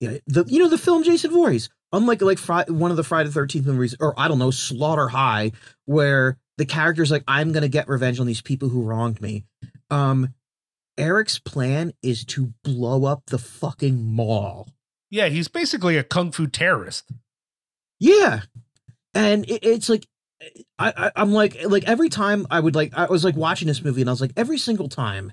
yeah 0.00 0.18
the 0.26 0.44
you 0.46 0.58
know 0.58 0.68
the 0.68 0.78
film 0.78 1.02
Jason 1.02 1.30
Voorhees. 1.30 1.68
Unlike 1.92 2.22
like 2.22 2.38
Fri- 2.38 2.64
one 2.68 2.92
of 2.92 2.96
the 2.96 3.02
Friday 3.04 3.30
Thirteenth 3.30 3.66
movies 3.66 3.96
or 4.00 4.14
I 4.16 4.28
don't 4.28 4.38
know 4.38 4.52
Slaughter 4.52 5.08
High 5.08 5.52
where 5.86 6.38
the 6.56 6.64
character's 6.64 7.10
like 7.10 7.24
I'm 7.26 7.52
gonna 7.52 7.68
get 7.68 7.88
revenge 7.88 8.20
on 8.20 8.26
these 8.26 8.42
people 8.42 8.68
who 8.68 8.82
wronged 8.82 9.20
me. 9.20 9.44
Um, 9.90 10.34
Eric's 10.96 11.38
plan 11.38 11.92
is 12.02 12.24
to 12.26 12.52
blow 12.62 13.06
up 13.06 13.24
the 13.26 13.38
fucking 13.38 14.04
mall 14.04 14.68
Yeah, 15.10 15.28
he's 15.28 15.48
basically 15.48 15.96
a 15.96 16.04
kung 16.04 16.30
fu 16.30 16.46
terrorist. 16.46 17.10
Yeah, 17.98 18.42
and 19.14 19.44
it, 19.50 19.64
it's 19.64 19.88
like 19.88 20.06
I, 20.78 20.92
I 20.96 21.10
I'm 21.16 21.32
like 21.32 21.56
like 21.64 21.88
every 21.88 22.08
time 22.08 22.46
I 22.50 22.60
would 22.60 22.74
like 22.74 22.92
I 22.94 23.06
was 23.06 23.24
like 23.24 23.36
watching 23.36 23.68
this 23.68 23.82
movie 23.82 24.00
and 24.00 24.08
I 24.08 24.12
was 24.12 24.20
like 24.20 24.32
every 24.36 24.58
single 24.58 24.88
time 24.88 25.32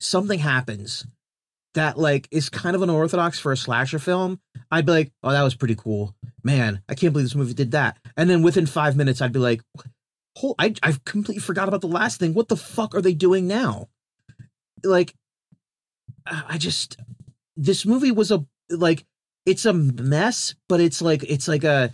something 0.00 0.38
happens 0.38 1.06
that 1.74 1.98
like 1.98 2.28
is 2.30 2.48
kind 2.48 2.74
of 2.74 2.82
unorthodox 2.82 3.38
for 3.38 3.52
a 3.52 3.56
slasher 3.56 3.98
film, 3.98 4.40
I'd 4.70 4.86
be 4.86 4.92
like, 4.92 5.12
oh, 5.22 5.30
that 5.30 5.42
was 5.42 5.54
pretty 5.54 5.74
cool, 5.74 6.14
man. 6.42 6.82
I 6.88 6.94
can't 6.94 7.12
believe 7.12 7.26
this 7.26 7.34
movie 7.34 7.54
did 7.54 7.72
that. 7.72 7.98
And 8.16 8.28
then 8.28 8.42
within 8.42 8.66
five 8.66 8.96
minutes, 8.96 9.20
I'd 9.20 9.32
be 9.32 9.38
like, 9.38 9.62
Whole, 10.36 10.54
I 10.58 10.72
I 10.82 10.94
completely 11.04 11.40
forgot 11.40 11.66
about 11.66 11.80
the 11.80 11.88
last 11.88 12.20
thing. 12.20 12.32
What 12.32 12.48
the 12.48 12.56
fuck 12.56 12.94
are 12.94 13.02
they 13.02 13.14
doing 13.14 13.48
now? 13.48 13.88
Like, 14.84 15.14
I 16.26 16.44
I 16.50 16.58
just 16.58 16.96
this 17.56 17.84
movie 17.84 18.12
was 18.12 18.30
a 18.30 18.44
like 18.70 19.04
it's 19.44 19.66
a 19.66 19.72
mess, 19.72 20.54
but 20.68 20.80
it's 20.80 21.02
like 21.02 21.24
it's 21.24 21.48
like 21.48 21.64
a 21.64 21.90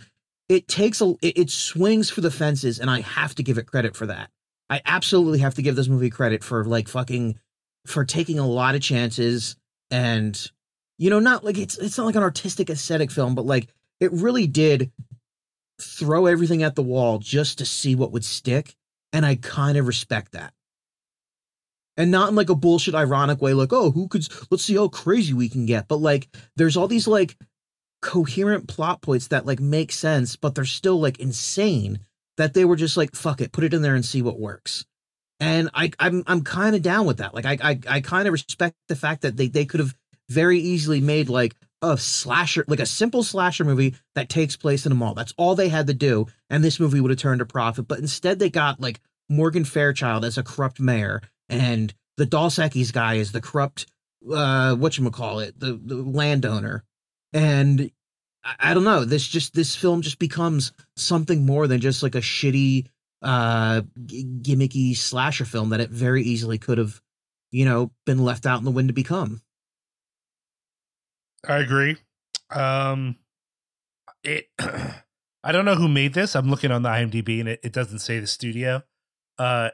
it 0.47 0.67
takes 0.67 1.01
a 1.01 1.15
it, 1.21 1.37
it 1.37 1.49
swings 1.49 2.09
for 2.09 2.21
the 2.21 2.29
fences, 2.29 2.79
and 2.79 2.89
I 2.89 3.01
have 3.01 3.33
to 3.35 3.43
give 3.43 3.57
it 3.57 3.65
credit 3.65 3.95
for 3.95 4.05
that. 4.05 4.29
I 4.69 4.81
absolutely 4.85 5.39
have 5.39 5.55
to 5.55 5.61
give 5.61 5.75
this 5.75 5.87
movie 5.87 6.09
credit 6.09 6.43
for 6.43 6.65
like 6.65 6.87
fucking 6.87 7.39
for 7.85 8.05
taking 8.05 8.39
a 8.39 8.47
lot 8.47 8.75
of 8.75 8.81
chances 8.81 9.55
and 9.91 10.51
you 10.97 11.09
know 11.09 11.19
not 11.19 11.43
like 11.43 11.57
it's 11.57 11.77
it's 11.77 11.97
not 11.97 12.05
like 12.05 12.15
an 12.15 12.23
artistic 12.23 12.69
aesthetic 12.69 13.11
film, 13.11 13.35
but 13.35 13.45
like 13.45 13.67
it 13.99 14.11
really 14.11 14.47
did 14.47 14.91
throw 15.81 16.25
everything 16.25 16.63
at 16.63 16.75
the 16.75 16.83
wall 16.83 17.19
just 17.19 17.57
to 17.57 17.65
see 17.65 17.95
what 17.95 18.11
would 18.11 18.25
stick, 18.25 18.75
and 19.13 19.25
I 19.25 19.35
kind 19.35 19.77
of 19.77 19.87
respect 19.87 20.31
that. 20.33 20.53
And 21.97 22.11
not 22.11 22.29
in 22.29 22.35
like 22.35 22.49
a 22.49 22.55
bullshit 22.55 22.95
ironic 22.95 23.41
way, 23.41 23.53
like, 23.53 23.71
oh, 23.71 23.91
who 23.91 24.07
could 24.07 24.27
let's 24.51 24.63
see 24.63 24.75
how 24.75 24.87
crazy 24.87 25.33
we 25.33 25.49
can 25.49 25.65
get. 25.65 25.87
But 25.87 25.97
like 25.97 26.27
there's 26.55 26.77
all 26.77 26.87
these 26.87 27.07
like 27.07 27.37
coherent 28.01 28.67
plot 28.67 29.01
points 29.01 29.27
that 29.27 29.45
like 29.45 29.59
make 29.59 29.91
sense, 29.91 30.35
but 30.35 30.55
they're 30.55 30.65
still 30.65 30.99
like 30.99 31.19
insane 31.19 31.99
that 32.37 32.53
they 32.53 32.65
were 32.65 32.75
just 32.75 32.97
like, 32.97 33.15
fuck 33.15 33.41
it, 33.41 33.51
put 33.51 33.63
it 33.63 33.73
in 33.73 33.81
there 33.81 33.95
and 33.95 34.05
see 34.05 34.21
what 34.21 34.39
works. 34.39 34.85
And 35.39 35.69
I 35.73 35.91
I'm 35.99 36.23
I'm 36.27 36.41
kind 36.43 36.75
of 36.75 36.81
down 36.81 37.05
with 37.05 37.17
that. 37.17 37.33
Like 37.33 37.45
I 37.45 37.57
I, 37.61 37.79
I 37.87 38.01
kind 38.01 38.27
of 38.27 38.31
respect 38.31 38.75
the 38.87 38.95
fact 38.95 39.21
that 39.21 39.37
they 39.37 39.47
they 39.47 39.65
could 39.65 39.79
have 39.79 39.95
very 40.29 40.59
easily 40.59 41.01
made 41.01 41.29
like 41.29 41.55
a 41.81 41.97
slasher, 41.97 42.65
like 42.67 42.79
a 42.79 42.85
simple 42.85 43.23
slasher 43.23 43.63
movie 43.63 43.95
that 44.15 44.29
takes 44.29 44.55
place 44.55 44.85
in 44.85 44.91
a 44.91 44.95
mall. 44.95 45.13
That's 45.13 45.33
all 45.37 45.55
they 45.55 45.69
had 45.69 45.87
to 45.87 45.93
do, 45.93 46.27
and 46.49 46.63
this 46.63 46.79
movie 46.79 46.99
would 46.99 47.11
have 47.11 47.19
turned 47.19 47.41
a 47.41 47.45
profit. 47.45 47.87
But 47.87 47.99
instead, 47.99 48.39
they 48.39 48.49
got 48.49 48.79
like 48.79 49.01
Morgan 49.29 49.65
Fairchild 49.65 50.25
as 50.25 50.37
a 50.37 50.43
corrupt 50.43 50.79
mayor, 50.79 51.21
and 51.49 51.93
the 52.17 52.25
Equis 52.25 52.91
guy 52.91 53.15
is 53.15 53.31
the 53.31 53.41
corrupt, 53.41 53.85
uh, 54.31 54.75
what 54.75 54.97
you 54.97 55.09
call 55.11 55.39
it, 55.39 55.59
the 55.59 55.79
the 55.83 55.95
landowner, 55.95 56.83
and 57.33 57.91
I 58.59 58.73
don't 58.73 58.83
know. 58.83 59.05
This 59.05 59.27
just 59.27 59.53
this 59.53 59.75
film 59.75 60.01
just 60.01 60.19
becomes 60.19 60.71
something 60.95 61.45
more 61.45 61.67
than 61.67 61.81
just 61.81 62.03
like 62.03 62.15
a 62.15 62.21
shitty, 62.21 62.87
uh, 63.21 63.81
g- 64.05 64.25
gimmicky 64.41 64.95
slasher 64.95 65.45
film 65.45 65.69
that 65.69 65.79
it 65.79 65.89
very 65.89 66.23
easily 66.23 66.57
could 66.57 66.77
have, 66.77 67.01
you 67.51 67.65
know, 67.65 67.91
been 68.05 68.23
left 68.23 68.45
out 68.45 68.59
in 68.59 68.65
the 68.65 68.71
wind 68.71 68.89
to 68.89 68.93
become. 68.93 69.41
I 71.47 71.57
agree. 71.57 71.97
Um, 72.51 73.17
it. 74.23 74.47
I 75.45 75.51
don't 75.51 75.65
know 75.65 75.75
who 75.75 75.87
made 75.87 76.15
this. 76.15 76.35
I'm 76.35 76.49
looking 76.49 76.71
on 76.71 76.81
the 76.81 76.89
IMDb 76.89 77.39
and 77.39 77.47
it, 77.47 77.59
it 77.63 77.71
doesn't 77.71 77.99
say 77.99 78.19
the 78.19 78.25
studio. 78.25 78.81
Uh, 79.37 79.69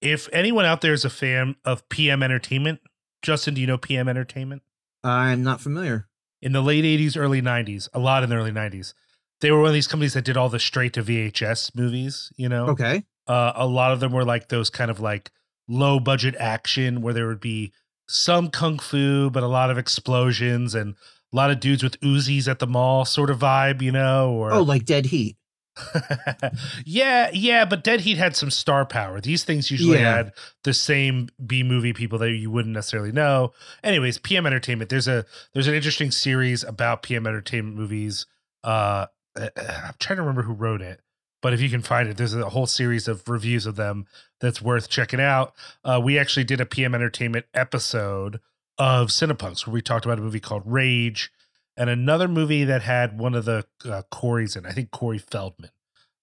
if 0.00 0.28
anyone 0.32 0.64
out 0.64 0.80
there 0.80 0.92
is 0.92 1.04
a 1.04 1.10
fan 1.10 1.54
of 1.64 1.88
PM 1.88 2.20
Entertainment, 2.20 2.80
Justin, 3.22 3.54
do 3.54 3.60
you 3.60 3.66
know 3.68 3.78
PM 3.78 4.08
Entertainment? 4.08 4.62
I'm 5.04 5.44
not 5.44 5.60
familiar. 5.60 6.08
In 6.42 6.52
the 6.52 6.60
late 6.60 6.84
80s, 6.84 7.16
early 7.16 7.40
90s, 7.40 7.88
a 7.94 8.00
lot 8.00 8.24
in 8.24 8.28
the 8.28 8.36
early 8.36 8.50
90s, 8.50 8.92
they 9.40 9.50
were 9.50 9.58
one 9.60 9.68
of 9.68 9.74
these 9.74 9.86
companies 9.86 10.14
that 10.14 10.24
did 10.24 10.36
all 10.36 10.48
the 10.48 10.58
straight 10.58 10.92
to 10.94 11.02
VHS 11.02 11.74
movies, 11.74 12.32
you 12.36 12.48
know? 12.48 12.68
Okay. 12.68 13.04
Uh, 13.26 13.52
a 13.54 13.66
lot 13.66 13.92
of 13.92 14.00
them 14.00 14.12
were 14.12 14.24
like 14.24 14.48
those 14.48 14.70
kind 14.70 14.90
of 14.90 15.00
like 15.00 15.30
low 15.68 15.98
budget 15.98 16.34
action 16.38 17.00
where 17.02 17.14
there 17.14 17.26
would 17.26 17.40
be 17.40 17.72
some 18.08 18.48
kung 18.50 18.78
fu, 18.78 19.30
but 19.30 19.42
a 19.42 19.46
lot 19.48 19.70
of 19.70 19.78
explosions 19.78 20.74
and 20.74 20.94
a 21.32 21.36
lot 21.36 21.50
of 21.50 21.58
dudes 21.60 21.82
with 21.82 21.98
Uzis 22.00 22.46
at 22.48 22.58
the 22.58 22.66
mall 22.66 23.04
sort 23.04 23.30
of 23.30 23.38
vibe, 23.38 23.80
you 23.82 23.90
know? 23.92 24.30
Or 24.32 24.52
Oh, 24.52 24.62
like 24.62 24.84
Dead 24.84 25.06
Heat. 25.06 25.36
yeah, 26.84 27.30
yeah, 27.32 27.64
but 27.64 27.82
Dead 27.84 28.00
Heat 28.02 28.16
had 28.18 28.36
some 28.36 28.50
star 28.50 28.84
power. 28.84 29.20
These 29.20 29.44
things 29.44 29.70
usually 29.70 29.98
Yeah. 29.98 30.16
had 30.16 30.32
the 30.62 30.74
same 30.74 31.28
B 31.44 31.62
movie 31.62 31.92
people 31.92 32.18
that 32.20 32.30
you 32.32 32.50
wouldn't 32.50 32.74
necessarily 32.74 33.12
know. 33.12 33.52
Anyways, 33.82 34.18
PM 34.18 34.46
Entertainment. 34.46 34.90
There's 34.90 35.08
a 35.08 35.24
there's 35.52 35.66
an 35.68 35.74
interesting 35.74 36.10
series 36.10 36.62
about 36.62 37.02
PM 37.02 37.26
Entertainment 37.26 37.76
movies. 37.76 38.26
Uh, 38.62 38.66
uh, 38.66 39.06
I'm 39.36 39.94
trying 39.98 40.16
to 40.16 40.22
remember 40.22 40.42
who 40.42 40.52
wrote 40.52 40.82
it, 40.82 41.00
but 41.42 41.52
if 41.52 41.60
you 41.60 41.68
can 41.68 41.82
find 41.82 42.08
it, 42.08 42.16
there's 42.16 42.34
a 42.34 42.50
whole 42.50 42.66
series 42.66 43.08
of 43.08 43.28
reviews 43.28 43.66
of 43.66 43.76
them 43.76 44.06
that's 44.40 44.62
worth 44.62 44.88
checking 44.88 45.20
out. 45.20 45.54
Uh, 45.84 46.00
we 46.02 46.18
actually 46.18 46.44
did 46.44 46.60
a 46.60 46.66
PM 46.66 46.94
Entertainment 46.94 47.46
episode 47.54 48.40
of 48.78 49.08
Cinepunx 49.08 49.66
where 49.66 49.74
we 49.74 49.82
talked 49.82 50.04
about 50.04 50.18
a 50.18 50.22
movie 50.22 50.40
called 50.40 50.62
Rage 50.64 51.30
and 51.76 51.90
another 51.90 52.28
movie 52.28 52.64
that 52.64 52.82
had 52.82 53.18
one 53.18 53.34
of 53.34 53.44
the 53.44 53.66
uh, 53.84 54.02
Corys 54.12 54.56
in. 54.56 54.66
I 54.66 54.72
think 54.72 54.90
Corey 54.90 55.18
Feldman. 55.18 55.70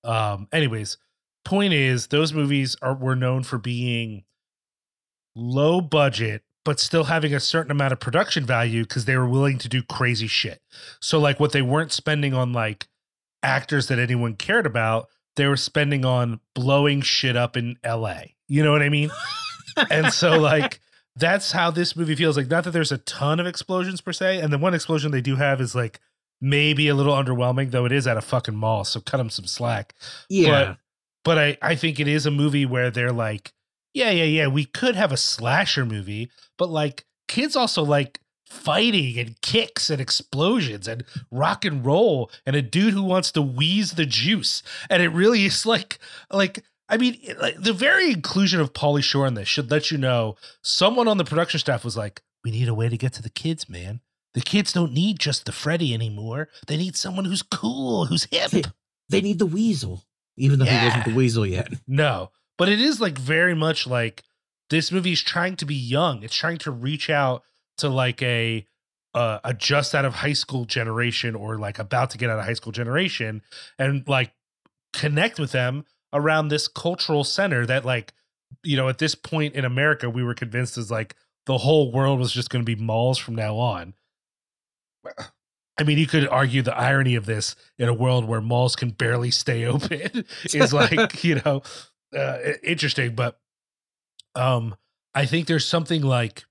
Um, 0.03 0.47
anyways, 0.51 0.97
point 1.45 1.73
is 1.73 2.07
those 2.07 2.33
movies 2.33 2.75
are 2.81 2.95
were 2.95 3.15
known 3.15 3.43
for 3.43 3.57
being 3.57 4.23
low 5.35 5.81
budget 5.81 6.43
but 6.63 6.79
still 6.79 7.05
having 7.05 7.33
a 7.33 7.39
certain 7.39 7.71
amount 7.71 7.93
of 7.93 7.99
production 7.99 8.45
value 8.45 8.83
because 8.83 9.05
they 9.05 9.17
were 9.17 9.27
willing 9.27 9.57
to 9.57 9.69
do 9.69 9.81
crazy 9.81 10.27
shit. 10.27 10.61
So 10.99 11.19
like 11.19 11.39
what 11.39 11.51
they 11.51 11.61
weren't 11.61 11.91
spending 11.91 12.33
on 12.33 12.53
like 12.53 12.87
actors 13.43 13.87
that 13.87 13.99
anyone 13.99 14.35
cared 14.35 14.65
about, 14.65 15.07
they 15.35 15.47
were 15.47 15.57
spending 15.57 16.05
on 16.05 16.39
blowing 16.55 17.01
shit 17.01 17.35
up 17.35 17.55
in 17.57 17.77
LA. 17.85 18.21
You 18.47 18.63
know 18.63 18.71
what 18.71 18.81
I 18.81 18.89
mean? 18.89 19.09
and 19.89 20.11
so 20.11 20.37
like 20.39 20.79
that's 21.15 21.51
how 21.51 21.71
this 21.71 21.95
movie 21.95 22.15
feels 22.15 22.37
like 22.37 22.47
not 22.49 22.63
that 22.65 22.71
there's 22.71 22.91
a 22.91 22.97
ton 22.99 23.39
of 23.39 23.45
explosions 23.47 24.01
per 24.01 24.11
se 24.13 24.39
and 24.39 24.51
the 24.51 24.57
one 24.57 24.73
explosion 24.73 25.11
they 25.11 25.21
do 25.21 25.35
have 25.37 25.59
is 25.61 25.73
like 25.75 25.99
maybe 26.41 26.87
a 26.87 26.95
little 26.95 27.13
underwhelming 27.13 27.71
though 27.71 27.85
it 27.85 27.91
is 27.91 28.07
at 28.07 28.17
a 28.17 28.21
fucking 28.21 28.55
mall 28.55 28.83
so 28.83 28.99
cut 28.99 29.17
them 29.17 29.29
some 29.29 29.45
slack 29.45 29.93
Yeah. 30.29 30.49
but 30.65 30.77
but 31.23 31.37
I, 31.37 31.57
I 31.61 31.75
think 31.75 31.99
it 31.99 32.07
is 32.07 32.25
a 32.25 32.31
movie 32.31 32.65
where 32.65 32.89
they're 32.89 33.11
like, 33.11 33.53
yeah, 33.93 34.09
yeah, 34.09 34.23
yeah, 34.23 34.47
we 34.47 34.65
could 34.65 34.95
have 34.95 35.11
a 35.11 35.17
slasher 35.17 35.85
movie, 35.85 36.31
but 36.57 36.69
like 36.69 37.05
kids 37.27 37.55
also 37.55 37.83
like 37.83 38.19
fighting 38.51 39.17
and 39.17 39.39
kicks 39.41 39.89
and 39.89 40.01
explosions 40.01 40.87
and 40.87 41.05
rock 41.31 41.63
and 41.63 41.85
roll 41.85 42.29
and 42.45 42.55
a 42.55 42.61
dude 42.61 42.93
who 42.93 43.03
wants 43.03 43.31
to 43.31 43.41
wheeze 43.41 43.91
the 43.93 44.05
juice. 44.05 44.61
And 44.89 45.01
it 45.01 45.09
really 45.09 45.45
is 45.45 45.65
like 45.65 45.99
like 46.29 46.63
I 46.89 46.97
mean, 46.97 47.17
like, 47.39 47.55
the 47.57 47.71
very 47.71 48.11
inclusion 48.11 48.59
of 48.59 48.73
Pauly 48.73 49.01
Shore 49.01 49.25
in 49.25 49.35
this 49.35 49.47
should 49.47 49.71
let 49.71 49.91
you 49.91 49.97
know 49.97 50.35
someone 50.61 51.07
on 51.07 51.17
the 51.17 51.23
production 51.23 51.57
staff 51.57 51.85
was 51.85 51.95
like, 51.95 52.21
we 52.43 52.51
need 52.51 52.67
a 52.67 52.73
way 52.73 52.89
to 52.89 52.97
get 52.97 53.13
to 53.13 53.21
the 53.21 53.29
kids, 53.29 53.69
man. 53.69 54.01
The 54.33 54.41
kids 54.41 54.73
don't 54.73 54.91
need 54.91 55.17
just 55.17 55.45
the 55.45 55.53
Freddy 55.53 55.93
anymore. 55.93 56.49
They 56.67 56.75
need 56.75 56.97
someone 56.97 57.23
who's 57.23 57.43
cool, 57.43 58.07
who's 58.07 58.25
hip. 58.25 58.67
they 59.09 59.21
need 59.21 59.39
the 59.39 59.45
weasel, 59.45 60.03
even 60.37 60.59
though 60.59 60.65
he 60.65 60.85
wasn't 60.85 61.05
the 61.05 61.15
weasel 61.15 61.45
yet. 61.45 61.69
No, 61.87 62.31
but 62.57 62.67
it 62.67 62.81
is 62.81 62.99
like 62.99 63.17
very 63.17 63.55
much 63.55 63.87
like 63.87 64.23
this 64.69 64.91
movie 64.91 65.13
is 65.13 65.21
trying 65.21 65.55
to 65.57 65.65
be 65.65 65.75
young. 65.75 66.23
It's 66.23 66.35
trying 66.35 66.57
to 66.59 66.71
reach 66.71 67.09
out 67.09 67.43
to 67.77 67.89
like 67.89 68.21
a 68.21 68.65
uh, 69.13 69.39
a 69.43 69.53
just 69.53 69.93
out 69.93 70.05
of 70.05 70.15
high 70.15 70.33
school 70.33 70.65
generation 70.65 71.35
or 71.35 71.57
like 71.57 71.79
about 71.79 72.11
to 72.11 72.17
get 72.17 72.29
out 72.29 72.39
of 72.39 72.45
high 72.45 72.53
school 72.53 72.71
generation 72.71 73.41
and 73.77 74.07
like 74.07 74.31
connect 74.93 75.39
with 75.39 75.51
them 75.51 75.85
around 76.13 76.47
this 76.47 76.67
cultural 76.67 77.23
center 77.23 77.65
that 77.65 77.85
like 77.85 78.13
you 78.63 78.77
know 78.77 78.87
at 78.87 78.97
this 78.97 79.15
point 79.15 79.53
in 79.53 79.65
America 79.65 80.09
we 80.09 80.23
were 80.23 80.33
convinced 80.33 80.77
is 80.77 80.89
like 80.89 81.15
the 81.45 81.57
whole 81.57 81.91
world 81.91 82.19
was 82.19 82.31
just 82.31 82.49
going 82.49 82.63
to 82.63 82.75
be 82.75 82.81
malls 82.81 83.17
from 83.17 83.35
now 83.35 83.57
on. 83.57 83.93
I 85.77 85.83
mean, 85.83 85.97
you 85.97 86.05
could 86.05 86.27
argue 86.27 86.61
the 86.61 86.77
irony 86.77 87.15
of 87.15 87.25
this 87.25 87.55
in 87.79 87.89
a 87.89 87.93
world 87.93 88.25
where 88.25 88.41
malls 88.41 88.75
can 88.75 88.91
barely 88.91 89.31
stay 89.31 89.65
open 89.65 90.25
is 90.53 90.73
like, 90.73 91.23
you 91.23 91.41
know, 91.43 91.63
uh, 92.15 92.37
interesting. 92.63 93.15
But 93.15 93.39
um, 94.35 94.75
I 95.15 95.25
think 95.25 95.47
there's 95.47 95.65
something 95.65 96.01
like 96.01 96.43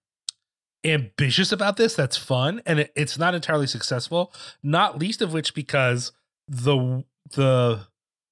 ambitious 0.85 1.53
about 1.53 1.77
this 1.77 1.95
that's 1.95 2.17
fun, 2.17 2.63
and 2.67 2.81
it, 2.81 2.93
it's 2.97 3.19
not 3.19 3.35
entirely 3.35 3.67
successful. 3.67 4.33
Not 4.63 4.99
least 4.99 5.23
of 5.23 5.33
which 5.33 5.55
because 5.55 6.13
the 6.49 7.05
the 7.33 7.87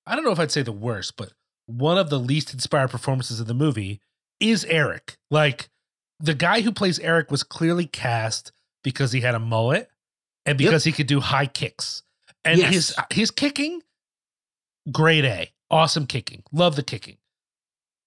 I 0.07 0.14
don't 0.14 0.24
know 0.24 0.32
if 0.32 0.40
I'd 0.40 0.51
say 0.53 0.62
the 0.62 0.72
worst, 0.72 1.16
but 1.16 1.32
one 1.66 1.99
of 1.99 2.09
the 2.11 2.18
least 2.18 2.55
inspired 2.55 2.90
performances 2.90 3.40
of 3.40 3.46
the 3.46 3.55
movie 3.55 4.01
is 4.40 4.64
Eric. 4.64 5.16
Like 5.30 5.68
the 6.18 6.34
guy 6.34 6.62
who 6.62 6.72
plays 6.72 6.99
Eric 6.99 7.30
was 7.30 7.42
clearly 7.42 7.86
cast 7.86 8.53
because 8.82 9.12
he 9.12 9.20
had 9.20 9.34
a 9.34 9.38
mullet 9.38 9.90
and 10.46 10.57
because 10.57 10.84
he 10.84 10.92
could 10.92 11.07
do 11.07 11.20
high 11.20 11.46
kicks. 11.46 12.03
And 12.44 12.61
his 12.61 12.94
Yes. 12.96 13.07
his 13.11 13.30
kicking, 13.30 13.82
grade 14.90 15.24
A, 15.26 15.53
awesome 15.70 16.07
kicking, 16.07 16.42
love 16.53 16.76
the 16.76 16.82
kicking. 16.82 17.18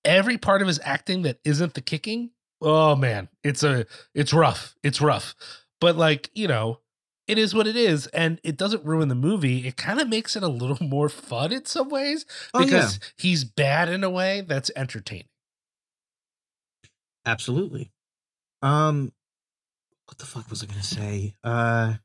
Every 0.03 0.37
part 0.37 0.61
of 0.63 0.67
his 0.67 0.79
acting 0.83 1.21
that 1.23 1.39
isn't 1.45 1.75
the 1.75 1.81
kicking, 1.81 2.31
oh 2.61 2.95
man, 2.95 3.29
it's 3.43 3.63
a 3.63 3.85
it's 4.13 4.33
rough, 4.33 4.75
it's 4.83 5.01
rough. 5.01 5.35
But 5.79 5.95
like 5.97 6.29
you 6.33 6.47
know, 6.47 6.79
it 7.27 7.37
is 7.37 7.53
what 7.55 7.67
it 7.67 7.75
is, 7.75 8.07
and 8.07 8.39
it 8.43 8.57
doesn't 8.57 8.85
ruin 8.85 9.07
the 9.07 9.15
movie. 9.15 9.67
It 9.67 9.77
kind 9.77 9.99
of 9.99 10.07
makes 10.09 10.35
it 10.35 10.43
a 10.43 10.47
little 10.47 10.77
more 10.87 11.09
fun 11.09 11.51
in 11.51 11.65
some 11.65 11.89
ways 11.89 12.25
Oh, 12.53 12.59
yeah. 12.59 12.65
because 12.65 12.99
he's 13.17 13.43
bad 13.43 13.89
in 13.89 14.03
a 14.03 14.09
way 14.09 14.41
that's 14.41 14.71
entertaining. 14.75 15.27
Absolutely. 17.25 17.91
Um, 18.61 19.11
what 20.07 20.17
the 20.17 20.25
fuck 20.25 20.49
was 20.49 20.63
I 20.63 20.65
gonna 20.67 20.83
say? 20.83 21.35
Uh, 21.43 21.95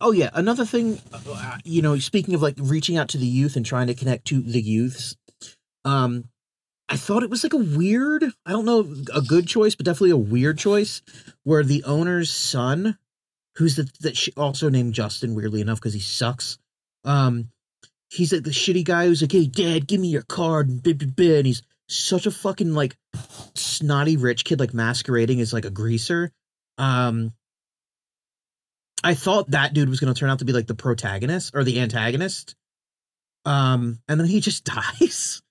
oh 0.00 0.12
yeah, 0.12 0.30
another 0.34 0.64
thing. 0.64 1.00
uh, 1.12 1.58
You 1.64 1.82
know, 1.82 1.98
speaking 1.98 2.34
of 2.34 2.42
like 2.42 2.54
reaching 2.58 2.96
out 2.96 3.08
to 3.10 3.18
the 3.18 3.26
youth 3.26 3.56
and 3.56 3.66
trying 3.66 3.86
to 3.88 3.94
connect 3.94 4.26
to 4.26 4.40
the 4.40 4.60
youths, 4.60 5.16
um, 5.84 6.24
I 6.88 6.96
thought 6.96 7.22
it 7.22 7.30
was 7.30 7.42
like 7.42 7.52
a 7.52 7.56
weird. 7.56 8.24
I 8.44 8.50
don't 8.50 8.64
know 8.64 8.86
a 9.14 9.20
good 9.20 9.48
choice, 9.48 9.74
but 9.74 9.86
definitely 9.86 10.10
a 10.10 10.16
weird 10.16 10.58
choice, 10.58 11.02
where 11.42 11.64
the 11.64 11.82
owner's 11.84 12.30
son, 12.30 12.98
who's 13.56 13.76
the 13.76 13.90
that 14.00 14.16
sh- 14.16 14.28
also 14.36 14.68
named 14.68 14.94
Justin, 14.94 15.34
weirdly 15.34 15.60
enough, 15.60 15.80
because 15.80 15.94
he 15.94 16.00
sucks. 16.00 16.58
Um, 17.04 17.50
he's 18.08 18.32
like 18.32 18.44
the 18.44 18.50
shitty 18.50 18.84
guy 18.84 19.06
who's 19.06 19.22
like, 19.22 19.32
"Hey, 19.32 19.46
Dad, 19.46 19.88
give 19.88 20.00
me 20.00 20.08
your 20.08 20.22
card," 20.22 20.68
and 20.68 20.82
blah, 20.82 20.92
blah, 20.92 21.08
blah, 21.08 21.36
and 21.38 21.46
he's 21.46 21.62
such 21.88 22.26
a 22.26 22.30
fucking 22.30 22.74
like 22.74 22.96
snotty 23.54 24.16
rich 24.16 24.44
kid 24.44 24.58
like 24.60 24.74
masquerading 24.74 25.40
as 25.40 25.52
like 25.52 25.64
a 25.64 25.70
greaser 25.70 26.32
um 26.78 27.32
i 29.04 29.14
thought 29.14 29.50
that 29.50 29.72
dude 29.72 29.88
was 29.88 30.00
going 30.00 30.12
to 30.12 30.18
turn 30.18 30.28
out 30.28 30.40
to 30.40 30.44
be 30.44 30.52
like 30.52 30.66
the 30.66 30.74
protagonist 30.74 31.54
or 31.54 31.64
the 31.64 31.80
antagonist 31.80 32.56
um 33.44 34.00
and 34.08 34.18
then 34.18 34.26
he 34.26 34.40
just 34.40 34.64
dies 34.98 35.42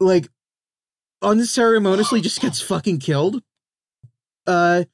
like 0.00 0.28
unceremoniously 1.22 2.20
just 2.20 2.40
gets 2.40 2.60
fucking 2.60 2.98
killed 2.98 3.42
uh 4.46 4.84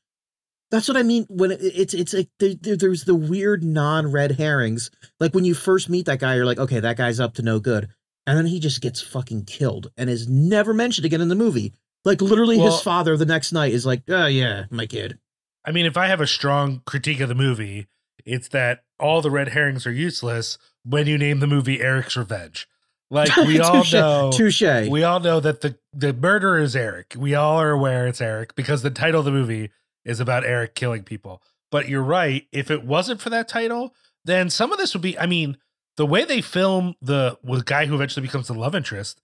that's 0.70 0.88
what 0.88 0.96
i 0.96 1.02
mean 1.02 1.26
when 1.28 1.50
it, 1.50 1.60
it's 1.62 1.94
it's 1.94 2.14
like 2.14 2.28
there, 2.38 2.54
there- 2.60 2.76
there's 2.76 3.04
the 3.04 3.14
weird 3.14 3.62
non-red 3.62 4.32
herrings 4.32 4.90
like 5.20 5.34
when 5.34 5.44
you 5.44 5.54
first 5.54 5.88
meet 5.88 6.06
that 6.06 6.18
guy 6.20 6.34
you're 6.34 6.46
like 6.46 6.58
okay 6.58 6.80
that 6.80 6.96
guy's 6.96 7.20
up 7.20 7.34
to 7.34 7.42
no 7.42 7.60
good 7.60 7.88
and 8.26 8.38
then 8.38 8.46
he 8.46 8.58
just 8.58 8.80
gets 8.80 9.02
fucking 9.02 9.44
killed 9.44 9.90
and 9.98 10.08
is 10.08 10.26
never 10.28 10.72
mentioned 10.72 11.04
again 11.04 11.20
in 11.20 11.28
the 11.28 11.34
movie. 11.34 11.74
Like 12.06 12.22
literally, 12.22 12.56
Well- 12.56 12.70
his 12.72 12.80
father 12.80 13.18
the 13.18 13.26
next 13.26 13.52
night 13.52 13.74
is 13.74 13.84
like, 13.84 14.02
"Oh 14.08 14.24
yeah, 14.24 14.64
my 14.70 14.86
kid." 14.86 15.18
I 15.62 15.72
mean, 15.72 15.84
if 15.84 15.98
I 15.98 16.06
have 16.06 16.22
a 16.22 16.26
strong 16.26 16.80
critique 16.86 17.20
of 17.20 17.28
the 17.28 17.34
movie, 17.34 17.86
it's 18.24 18.48
that 18.48 18.82
all 18.98 19.20
the 19.20 19.30
red 19.30 19.48
herrings 19.48 19.86
are 19.86 19.92
useless 19.92 20.56
when 20.84 21.06
you 21.06 21.18
name 21.18 21.40
the 21.40 21.46
movie 21.46 21.82
Eric's 21.82 22.16
Revenge. 22.16 22.66
Like 23.10 23.34
we 23.36 23.60
all 23.60 23.84
know, 23.92 24.30
Touche. 24.32 24.62
we 24.62 25.04
all 25.04 25.20
know 25.20 25.40
that 25.40 25.60
the 25.60 25.76
the 25.92 26.12
murderer 26.12 26.58
is 26.58 26.74
Eric. 26.74 27.14
We 27.16 27.34
all 27.34 27.60
are 27.60 27.70
aware 27.70 28.06
it's 28.06 28.20
Eric 28.20 28.54
because 28.54 28.82
the 28.82 28.90
title 28.90 29.20
of 29.20 29.24
the 29.24 29.30
movie 29.32 29.70
is 30.04 30.20
about 30.20 30.44
Eric 30.44 30.74
killing 30.74 31.02
people. 31.02 31.42
But 31.70 31.88
you're 31.88 32.02
right. 32.02 32.46
If 32.52 32.70
it 32.70 32.84
wasn't 32.84 33.20
for 33.20 33.30
that 33.30 33.48
title, 33.48 33.94
then 34.24 34.50
some 34.50 34.72
of 34.72 34.78
this 34.78 34.94
would 34.94 35.02
be. 35.02 35.18
I 35.18 35.26
mean, 35.26 35.58
the 35.96 36.06
way 36.06 36.24
they 36.24 36.40
film 36.40 36.94
the 37.00 37.38
with 37.42 37.60
the 37.60 37.64
guy 37.64 37.86
who 37.86 37.94
eventually 37.94 38.26
becomes 38.26 38.48
the 38.48 38.54
love 38.54 38.74
interest, 38.74 39.20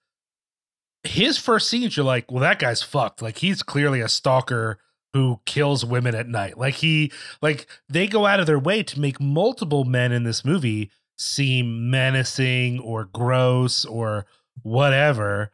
his 1.04 1.38
first 1.38 1.68
scenes, 1.68 1.96
you're 1.96 2.06
like, 2.06 2.30
well, 2.30 2.40
that 2.40 2.58
guy's 2.58 2.82
fucked. 2.82 3.22
Like 3.22 3.38
he's 3.38 3.62
clearly 3.62 4.00
a 4.00 4.08
stalker 4.08 4.78
who 5.12 5.40
kills 5.44 5.84
women 5.84 6.14
at 6.14 6.28
night. 6.28 6.56
Like 6.56 6.74
he, 6.74 7.10
like 7.42 7.66
they 7.88 8.06
go 8.06 8.26
out 8.26 8.40
of 8.40 8.46
their 8.46 8.58
way 8.58 8.82
to 8.84 9.00
make 9.00 9.20
multiple 9.20 9.84
men 9.84 10.12
in 10.12 10.22
this 10.22 10.44
movie 10.44 10.90
seem 11.20 11.90
menacing 11.90 12.80
or 12.80 13.04
gross 13.04 13.84
or 13.84 14.24
whatever. 14.62 15.52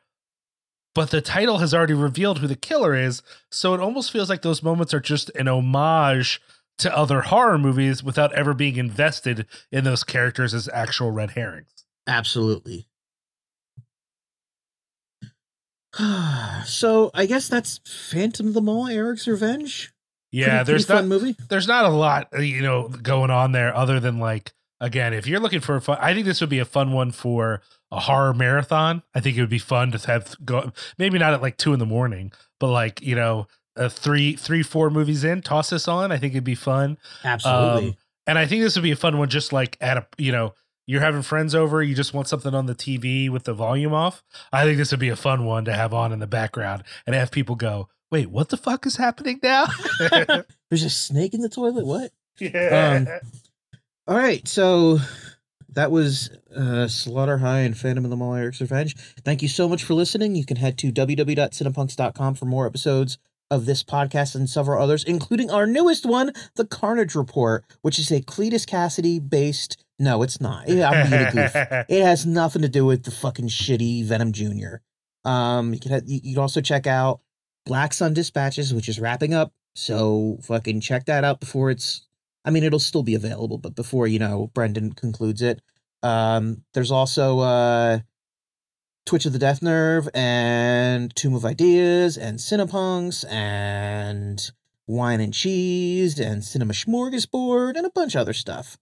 But 0.95 1.11
the 1.11 1.21
title 1.21 1.59
has 1.59 1.75
already 1.75 1.93
revealed 1.95 2.39
who 2.39 2.47
the 2.47 2.57
killer 2.57 2.95
is, 2.95 3.23
so 3.51 3.75
it 3.75 3.81
almost 3.81 4.11
feels 4.11 4.31
like 4.31 4.43
those 4.43 4.63
moments 4.63 4.95
are 4.95 5.01
just 5.01 5.29
an 5.31 5.49
homage 5.49 6.41
to 6.79 6.97
other 6.97 7.23
horror 7.23 7.59
movies 7.59 8.03
without 8.03 8.33
ever 8.35 8.55
being 8.55 8.77
invested 8.77 9.47
in 9.73 9.85
those 9.85 10.05
characters 10.05 10.55
as 10.55 10.69
actual 10.73 11.11
red 11.11 11.31
herrings. 11.33 11.85
Absolutely. 12.07 12.87
so 16.65 17.11
I 17.15 17.27
guess 17.27 17.49
that's 17.49 17.81
Phantom 17.87 18.49
of 18.49 18.55
the 18.55 18.61
Mall, 18.61 18.87
Eric's 18.89 19.27
Revenge. 19.27 19.93
Yeah, 20.33 20.59
Pretty- 20.59 20.65
there's 20.73 20.87
pretty 20.87 21.03
not 21.03 21.09
movie. 21.09 21.37
there's 21.49 21.69
not 21.69 21.85
a 21.87 21.89
lot 21.91 22.29
uh, 22.37 22.41
you 22.41 22.61
know 22.61 22.89
going 22.89 23.31
on 23.31 23.53
there 23.53 23.75
other 23.75 24.01
than 24.01 24.19
like 24.19 24.53
again 24.81 25.15
if 25.15 25.27
you're 25.27 25.41
looking 25.41 25.61
for 25.61 25.77
a 25.77 25.81
fun 25.81 25.97
i 26.01 26.13
think 26.13 26.27
this 26.27 26.41
would 26.41 26.51
be 26.51 26.59
a 26.59 26.65
fun 26.65 26.93
one 26.93 27.11
for 27.11 27.63
a 27.91 28.01
horror 28.01 28.35
marathon 28.35 29.03
i 29.15 29.21
think 29.21 29.37
it 29.37 29.41
would 29.41 29.49
be 29.49 29.59
fun 29.59 29.91
to 29.91 29.99
have 30.07 30.37
go 30.45 30.71
maybe 30.99 31.19
not 31.19 31.33
at 31.33 31.43
like 31.43 31.57
two 31.57 31.73
in 31.73 31.79
the 31.79 31.87
morning 31.87 32.33
but 32.61 32.69
like 32.69 33.01
you 33.01 33.15
know 33.15 33.47
uh, 33.77 33.89
three 33.89 34.35
three 34.35 34.63
four 34.63 34.91
movies 34.91 35.25
in 35.25 35.41
toss 35.41 35.71
this 35.71 35.89
on 35.89 36.13
i 36.13 36.19
think 36.19 36.35
it'd 36.35 36.45
be 36.45 36.55
fun 36.55 36.99
Absolutely. 37.25 37.89
Um, 37.89 37.97
and 38.27 38.39
I 38.39 38.47
think 38.47 38.63
this 38.63 38.75
would 38.77 38.83
be 38.83 38.91
a 38.91 38.97
fun 38.97 39.19
one, 39.19 39.29
just 39.29 39.53
like 39.53 39.77
at 39.81 39.97
a, 39.97 40.07
you 40.19 40.33
know, 40.33 40.55
you're 40.87 41.01
having 41.01 41.23
friends 41.23 41.55
over, 41.55 41.83
you 41.83 41.95
just 41.95 42.15
want 42.15 42.29
something 42.29 42.55
on 42.55 42.67
the 42.67 42.75
TV 42.75 43.31
with 43.31 43.45
the 43.45 43.55
volume 43.55 43.93
off. 43.93 44.23
I 44.53 44.65
think 44.65 44.79
this 44.79 44.91
would 44.91 45.01
be 45.01 45.09
a 45.09 45.17
fun 45.17 45.45
one 45.45 45.65
to 45.65 45.73
have 45.73 45.95
on 45.95 46.13
in 46.13 46.19
the 46.19 46.27
background 46.27 46.85
and 47.07 47.15
have 47.15 47.31
people 47.31 47.55
go, 47.55 47.89
wait, 48.11 48.31
what 48.31 48.49
the 48.49 48.57
fuck 48.57 48.87
is 48.87 48.97
happening 48.97 49.41
now? 49.43 49.67
There's 50.69 50.85
a 50.85 50.91
snake 50.91 51.35
in 51.35 51.41
the 51.41 51.49
toilet. 51.49 51.87
What? 51.87 52.13
yeah. 52.39 53.07
Um, 53.09 53.31
All 54.09 54.17
right, 54.17 54.47
so 54.47 54.99
that 55.71 55.91
was 55.91 56.31
uh, 56.57 56.87
Slaughter 56.87 57.39
High 57.39 57.61
and 57.61 57.77
Phantom 57.77 58.05
of 58.05 58.11
the 58.11 58.17
Mall 58.17 58.35
Eric's 58.35 58.61
Revenge. 58.61 58.97
Thank 59.25 59.43
you 59.43 59.49
so 59.49 59.69
much 59.69 59.83
for 59.83 59.95
listening. 59.95 60.37
You 60.37 60.45
can 60.47 60.57
head 60.59 60.79
to 60.79 60.93
www.cinepunx.com 60.93 62.35
for 62.35 62.45
more 62.45 62.67
episodes 62.67 63.19
of 63.51 63.67
this 63.67 63.83
podcast 63.83 64.35
and 64.35 64.49
several 64.49 64.81
others, 64.83 65.03
including 65.05 65.51
our 65.51 65.67
newest 65.67 66.07
one, 66.07 66.33
The 66.55 66.65
Carnage 66.67 67.15
Report, 67.15 67.65
which 67.83 67.99
is 67.99 68.11
a 68.11 68.21
Cletus 68.21 68.65
Kasady 68.65 69.19
based. 69.19 69.85
No, 69.99 70.23
it's 70.23 70.41
not. 70.41 70.69
Yeah, 70.69 70.91
I'm 70.91 71.11
being 71.11 71.23
a 71.23 71.33
goof. 71.33 71.55
It 71.89 72.03
has 72.05 72.27
nothing 72.27 72.63
to 72.63 72.69
do 72.69 72.85
with 72.85 73.05
the 73.05 73.11
fucking 73.11 73.49
shitty 73.49 74.05
Venom 74.05 74.33
Jr. 74.33 74.77
Um, 75.25 75.75
you 75.75 75.81
can 75.81 75.91
ha- 75.93 76.01
you 76.07 76.21
you 76.23 76.35
can 76.35 76.43
also 76.43 76.61
check 76.61 76.87
out 76.87 77.21
Black 77.65 77.93
Sun 77.93 78.15
Dispatches, 78.15 78.73
which 78.73 78.89
is 78.89 79.01
wrapping 79.01 79.35
up. 79.35 79.53
So 79.75 80.39
fucking 80.43 80.81
check 80.81 81.07
that 81.07 81.25
out 81.25 81.41
before 81.41 81.71
it's. 81.71 82.07
I 82.47 82.51
mean, 82.51 82.63
it'll 82.63 82.79
still 82.79 83.03
be 83.03 83.17
available, 83.17 83.59
but 83.59 83.75
before 83.75 84.07
you 84.07 84.21
know, 84.21 84.51
Brendan 84.55 84.93
concludes 84.93 85.43
it. 85.43 85.61
Um, 86.03 86.63
there's 86.75 86.93
also 86.93 87.41
uh, 87.41 87.99
Twitch 89.05 89.27
of 89.27 89.33
the 89.33 89.39
Death 89.41 89.63
Nerve 89.63 90.09
and 90.15 91.15
Tomb 91.17 91.35
of 91.35 91.45
Ideas 91.45 92.17
and 92.17 92.39
Cinepunx 92.39 93.29
and 93.29 94.51
Wine 94.87 95.21
and 95.21 95.35
Cheese 95.35 96.21
and 96.21 96.45
Cinema 96.45 96.73
Smorgasbord 96.73 97.77
and 97.77 97.85
a 97.85 97.91
bunch 97.91 98.15
of 98.15 98.21
other 98.21 98.33
stuff. 98.33 98.79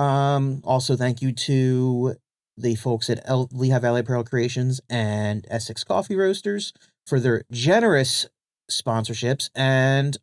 Um, 0.00 0.60
also, 0.64 0.96
thank 0.96 1.22
you 1.22 1.32
to 1.32 2.16
the 2.56 2.74
folks 2.74 3.08
at 3.08 3.20
El- 3.24 3.48
Lehigh 3.52 3.78
Valley 3.78 4.00
Apparel 4.00 4.24
Creations 4.24 4.80
and 4.90 5.46
Essex 5.48 5.84
Coffee 5.84 6.16
Roasters 6.16 6.72
for 7.06 7.20
their 7.20 7.44
generous 7.52 8.28
sponsorships 8.70 9.50
and 9.54 10.16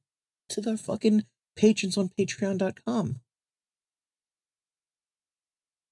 to 0.49 0.59
their 0.59 0.77
fucking 0.77 1.23
patrons 1.55 1.97
on 1.97 2.09
patreon.com. 2.09 3.19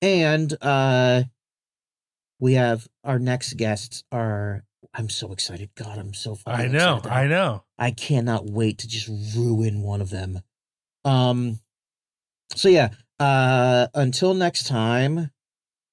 And 0.02 0.54
uh 0.62 1.24
we 2.40 2.54
have 2.56 2.88
our 3.04 3.20
next 3.20 3.54
guests 3.54 4.04
are 4.12 4.64
I'm 4.94 5.10
so 5.10 5.32
excited. 5.32 5.70
God, 5.76 5.98
I'm 6.00 6.14
so 6.14 6.36
fucking 6.36 6.60
I 6.60 6.68
know, 6.68 6.98
excited. 6.98 7.16
I 7.18 7.28
know. 7.28 7.64
I 7.78 7.92
cannot 7.92 8.50
wait 8.50 8.80
to 8.80 8.88
just 8.88 9.08
ruin 9.36 9.82
one 9.82 10.02
of 10.02 10.10
them. 10.10 10.42
Um 11.06 11.60
so 12.56 12.68
yeah, 12.68 12.90
uh 13.20 13.88
until 13.94 14.34
next 14.34 14.68
time, 14.68 15.30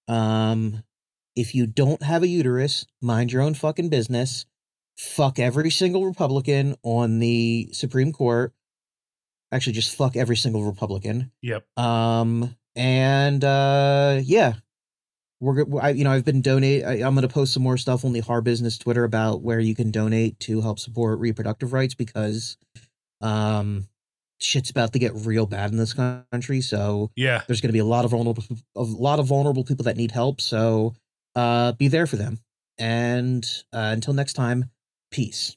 um 0.08 0.82
if 1.36 1.54
you 1.54 1.66
don't 1.66 2.02
have 2.02 2.22
a 2.22 2.28
uterus, 2.28 2.86
mind 3.00 3.30
your 3.32 3.42
own 3.42 3.54
fucking 3.54 3.90
business. 3.90 4.46
Fuck 4.96 5.38
every 5.38 5.70
single 5.70 6.04
Republican 6.04 6.74
on 6.82 7.20
the 7.20 7.68
Supreme 7.72 8.12
Court. 8.12 8.52
Actually 9.52 9.72
just 9.74 9.96
fuck 9.96 10.16
every 10.16 10.36
single 10.36 10.64
Republican. 10.64 11.32
Yep. 11.42 11.64
Um 11.78 12.54
and 12.76 13.42
uh 13.44 14.20
yeah. 14.22 14.54
We're 15.40 15.64
I, 15.80 15.90
you 15.90 16.02
know 16.04 16.10
I've 16.10 16.24
been 16.24 16.42
donate 16.42 16.84
I, 16.84 16.94
I'm 16.94 17.14
going 17.14 17.22
to 17.22 17.28
post 17.32 17.54
some 17.54 17.62
more 17.62 17.76
stuff 17.76 18.04
on 18.04 18.12
the 18.12 18.20
Har 18.20 18.40
Business 18.40 18.76
Twitter 18.76 19.04
about 19.04 19.40
where 19.40 19.60
you 19.60 19.74
can 19.74 19.90
donate 19.92 20.38
to 20.40 20.60
help 20.60 20.78
support 20.80 21.20
reproductive 21.20 21.72
rights 21.72 21.94
because 21.94 22.56
um 23.20 23.86
shit's 24.40 24.70
about 24.70 24.92
to 24.92 24.98
get 24.98 25.12
real 25.14 25.46
bad 25.46 25.70
in 25.72 25.76
this 25.78 25.92
country 25.94 26.60
so 26.60 27.10
Yeah. 27.16 27.42
there's 27.46 27.60
going 27.60 27.70
to 27.70 27.72
be 27.72 27.78
a 27.80 27.84
lot 27.84 28.04
of 28.04 28.12
vulnerable 28.12 28.44
a 28.76 28.82
lot 28.82 29.18
of 29.18 29.26
vulnerable 29.26 29.64
people 29.64 29.84
that 29.84 29.96
need 29.96 30.10
help 30.12 30.40
so 30.40 30.94
uh 31.34 31.72
be 31.72 31.88
there 31.88 32.06
for 32.06 32.16
them 32.16 32.38
and 32.78 33.44
uh, 33.72 33.90
until 33.92 34.14
next 34.14 34.34
time 34.34 34.70
peace 35.10 35.56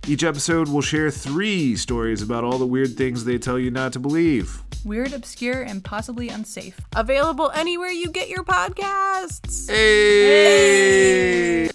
Each 0.07 0.23
episode 0.23 0.67
will 0.67 0.81
share 0.81 1.11
three 1.11 1.75
stories 1.75 2.21
about 2.21 2.43
all 2.43 2.57
the 2.57 2.65
weird 2.65 2.97
things 2.97 3.23
they 3.23 3.37
tell 3.37 3.59
you 3.59 3.69
not 3.69 3.93
to 3.93 3.99
believe. 3.99 4.63
Weird, 4.83 5.13
obscure, 5.13 5.61
and 5.61 5.83
possibly 5.83 6.29
unsafe. 6.29 6.79
Available 6.95 7.51
anywhere 7.51 7.89
you 7.89 8.09
get 8.09 8.27
your 8.27 8.43
podcasts. 8.43 9.69
Hey! 9.69 11.71